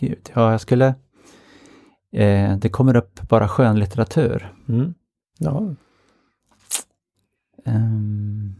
Gud, 0.00 0.30
ja, 0.34 0.50
jag 0.50 0.60
skulle... 0.60 0.94
Eh, 2.12 2.56
det 2.56 2.68
kommer 2.68 2.96
upp 2.96 3.20
bara 3.28 3.48
skönlitteratur. 3.48 4.54
Mm. 4.68 4.94
Ja. 5.38 5.74
Ehm. 7.64 8.54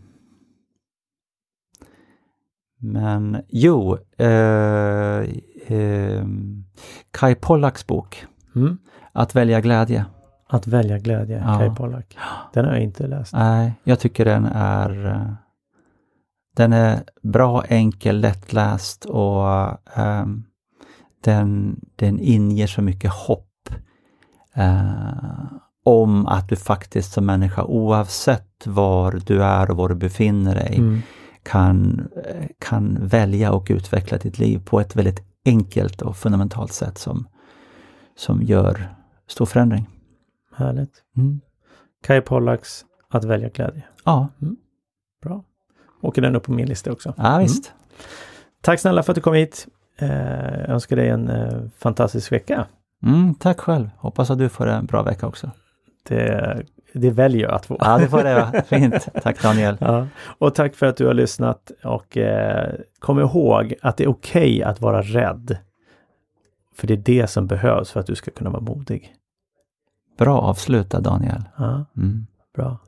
men 2.78 3.42
jo, 3.48 3.98
eh, 4.16 5.28
ehm, 5.66 6.64
Kai 7.10 7.34
Pollaks 7.34 7.86
bok 7.86 8.26
Mm. 8.56 8.78
Att 9.12 9.34
välja 9.34 9.60
glädje. 9.60 10.06
Att 10.48 10.66
välja 10.66 10.98
glädje, 10.98 11.38
Ja. 11.46 11.58
Kai 11.58 11.70
Pollak. 11.70 12.18
Den 12.52 12.64
har 12.64 12.72
jag 12.72 12.82
inte 12.82 13.06
läst. 13.06 13.32
Nej, 13.32 13.72
jag 13.84 14.00
tycker 14.00 14.24
den 14.24 14.46
är 14.54 15.06
eh, 15.06 15.32
den 16.56 16.72
är 16.72 17.02
bra, 17.22 17.64
enkel, 17.64 18.20
lättläst 18.20 19.04
och 19.04 19.48
ehm, 19.94 20.44
den, 21.20 21.80
den 21.96 22.18
inger 22.20 22.66
så 22.66 22.82
mycket 22.82 23.10
hopp 23.12 23.68
eh, 24.54 25.52
om 25.84 26.26
att 26.26 26.48
du 26.48 26.56
faktiskt 26.56 27.12
som 27.12 27.26
människa, 27.26 27.64
oavsett 27.64 28.66
var 28.66 29.20
du 29.26 29.42
är 29.42 29.70
och 29.70 29.76
var 29.76 29.88
du 29.88 29.94
befinner 29.94 30.54
dig, 30.54 30.74
Mm. 30.78 31.00
kan, 31.42 32.08
kan 32.58 32.98
välja 33.06 33.52
och 33.52 33.66
utveckla 33.70 34.18
ditt 34.18 34.38
liv 34.38 34.62
på 34.64 34.80
ett 34.80 34.96
väldigt 34.96 35.22
enkelt 35.44 36.02
och 36.02 36.16
fundamentalt 36.16 36.72
sätt 36.72 36.98
som, 36.98 37.28
som 38.16 38.42
gör 38.42 38.94
stor 39.28 39.46
förändring. 39.46 39.88
Härligt. 40.56 41.02
Mm. 41.16 41.40
Kai 42.02 42.20
Pollaks 42.20 42.84
Att 43.10 43.24
välja 43.24 43.48
glädje. 43.48 43.82
Ja, 44.04 44.28
Bra. 45.22 45.44
Åker 46.02 46.22
den 46.22 46.36
upp 46.36 46.42
på 46.42 46.52
min 46.52 46.66
lista 46.68 46.92
också. 46.92 47.14
ja 47.16 47.38
visst. 47.38 47.72
Tack 48.60 48.80
snälla 48.80 49.02
för 49.02 49.12
att 49.12 49.14
du 49.14 49.20
kom 49.20 49.34
hit. 49.34 49.66
Eh, 50.00 50.70
önskar 50.70 50.96
dig 50.96 51.08
en 51.08 51.28
eh, 51.28 51.62
fantastisk 51.78 52.32
vecka. 52.32 52.66
Mm, 53.02 53.34
tack 53.34 53.60
själv. 53.60 53.90
Hoppas 53.96 54.30
att 54.30 54.38
du 54.38 54.48
får 54.48 54.66
en 54.66 54.86
bra 54.86 55.02
vecka 55.02 55.26
också. 55.26 55.50
Det, 56.08 56.62
det 56.94 57.10
väljer 57.10 57.42
jag 57.42 57.52
att 57.52 57.66
få. 57.66 57.76
Ja, 57.80 57.98
det 57.98 58.08
får 58.08 58.22
det 58.24 58.34
vara. 58.34 58.62
Fint. 58.66 59.08
Tack 59.22 59.42
Daniel. 59.42 59.76
Ja, 59.80 60.06
och 60.38 60.54
tack 60.54 60.74
för 60.74 60.86
att 60.86 60.96
du 60.96 61.06
har 61.06 61.14
lyssnat 61.14 61.70
och 61.84 62.16
eh, 62.16 62.74
kom 62.98 63.20
ihåg 63.20 63.74
att 63.82 63.96
det 63.96 64.04
är 64.04 64.08
okej 64.08 64.62
att 64.62 64.80
vara 64.80 65.02
rädd. 65.02 65.56
För 66.74 66.86
det 66.86 66.94
är 66.94 66.98
det 66.98 67.26
som 67.26 67.46
behövs 67.46 67.90
för 67.90 68.00
att 68.00 68.06
du 68.06 68.14
ska 68.14 68.30
kunna 68.30 68.50
vara 68.50 68.62
modig. 68.62 69.14
Bra 70.18 70.38
avsluta 70.40 71.00
Daniel. 71.00 71.42
Ja, 71.56 71.84
Mm. 71.96 72.26
bra. 72.56 72.78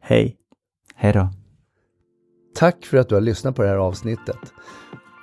Hej! 0.00 0.36
Hej 0.94 1.12
då. 1.12 1.28
Tack 2.54 2.84
för 2.84 2.96
att 2.98 3.08
du 3.08 3.14
har 3.14 3.22
lyssnat 3.22 3.56
på 3.56 3.62
det 3.62 3.68
här 3.68 3.76
avsnittet. 3.76 4.38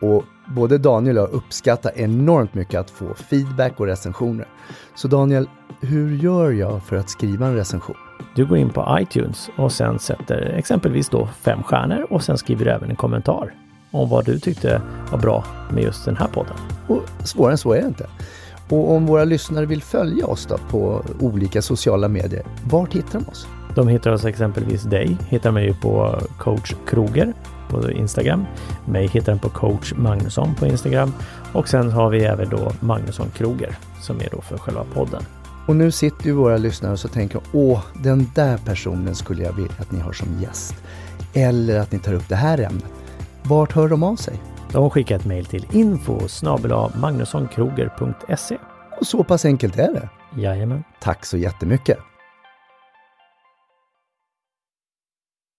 Och 0.02 0.24
både 0.48 0.78
Daniel 0.78 1.18
och 1.18 1.24
jag 1.24 1.34
uppskattar 1.34 1.92
enormt 1.96 2.54
mycket 2.54 2.80
att 2.80 2.90
få 2.90 3.14
feedback 3.14 3.80
och 3.80 3.86
recensioner. 3.86 4.48
Så 4.96 5.08
Daniel, 5.08 5.50
hur 5.82 6.16
gör 6.16 6.52
jag 6.52 6.84
för 6.84 6.96
att 6.96 7.10
skriva 7.10 7.48
en 7.48 7.56
recension? 7.56 7.96
Du 8.36 8.46
går 8.46 8.58
in 8.58 8.70
på 8.70 8.98
iTunes 9.02 9.50
och 9.58 9.72
sen 9.72 10.00
sätter 10.00 10.42
exempelvis 10.58 11.10
då 11.10 11.28
fem 11.42 11.64
stjärnor 11.64 12.08
och 12.10 12.24
sen 12.24 12.38
skriver 12.38 12.66
du 12.66 12.72
även 12.72 12.90
en 12.90 12.96
kommentar 12.96 13.54
om 13.92 14.10
vad 14.10 14.26
du 14.26 14.40
tyckte 14.40 14.82
var 15.12 15.20
bra 15.20 15.46
med 15.72 15.84
just 15.84 16.06
den 16.06 16.18
här 16.18 16.28
podden. 16.28 16.56
Och 16.88 17.28
svårare 17.28 17.52
än 17.52 17.58
så 17.58 17.74
är 17.74 17.82
det 17.82 17.88
inte. 17.88 18.08
Och 18.70 18.92
om 18.92 19.06
våra 19.06 19.24
lyssnare 19.24 19.66
vill 19.66 19.84
följa 19.84 20.26
oss 20.26 20.46
då 20.46 20.58
på 20.58 21.04
olika 21.20 21.62
sociala 21.62 22.08
medier, 22.08 22.46
vart 22.70 22.94
hittar 22.94 23.20
de 23.20 23.30
oss? 23.30 23.48
De 23.76 23.88
hittar 23.88 24.12
oss 24.12 24.26
exempelvis 24.26 24.84
dig, 24.84 25.18
hittar 25.30 25.52
mig 25.52 25.66
ju 25.66 25.74
på 25.74 26.20
coach 26.38 26.76
Kroger 26.88 27.34
på 27.82 27.92
Instagram. 27.92 28.46
Mig 28.86 29.08
hittar 29.08 29.32
den 29.32 29.40
på 29.40 29.50
coach 29.50 29.94
Magnusson 29.96 30.56
på 30.56 30.68
Instagram. 30.68 31.14
Och 31.54 31.68
sen 31.68 31.92
har 31.92 32.10
vi 32.10 32.24
även 32.24 32.50
då 32.50 32.72
Magnusson 32.80 33.30
Kroger 33.38 33.78
som 34.02 34.20
är 34.20 34.30
då 34.32 34.42
för 34.42 34.58
själva 34.58 34.84
podden. 34.94 35.24
Och 35.68 35.76
nu 35.76 35.92
sitter 35.92 36.26
ju 36.26 36.32
våra 36.32 36.58
lyssnare 36.58 36.92
och 36.94 37.00
så 37.00 37.08
tänker 37.08 37.42
åh, 37.54 37.82
den 38.04 38.32
där 38.36 38.58
personen 38.58 39.16
skulle 39.16 39.44
jag 39.44 39.54
vilja 39.54 39.76
att 39.80 39.92
ni 39.92 40.00
har 40.00 40.14
som 40.14 40.42
gäst. 40.42 40.76
Eller 41.34 41.80
att 41.80 41.92
ni 41.92 42.00
tar 42.00 42.14
upp 42.14 42.30
det 42.30 42.36
här 42.36 42.58
ämnet. 42.58 42.86
Vart 43.44 43.72
hör 43.72 43.90
de 43.90 44.04
av 44.04 44.16
sig? 44.16 44.42
De 44.72 44.90
skickar 44.90 45.16
ett 45.16 45.26
mejl 45.26 45.46
till 45.46 45.68
info 45.72 46.20
magnussonkroger.se. 47.02 48.58
Och 49.00 49.08
så 49.08 49.24
pass 49.24 49.46
enkelt 49.46 49.78
är 49.80 49.94
det. 49.94 50.10
Jajamän. 50.42 50.84
Tack 51.02 51.26
så 51.26 51.38
jättemycket! 51.38 52.15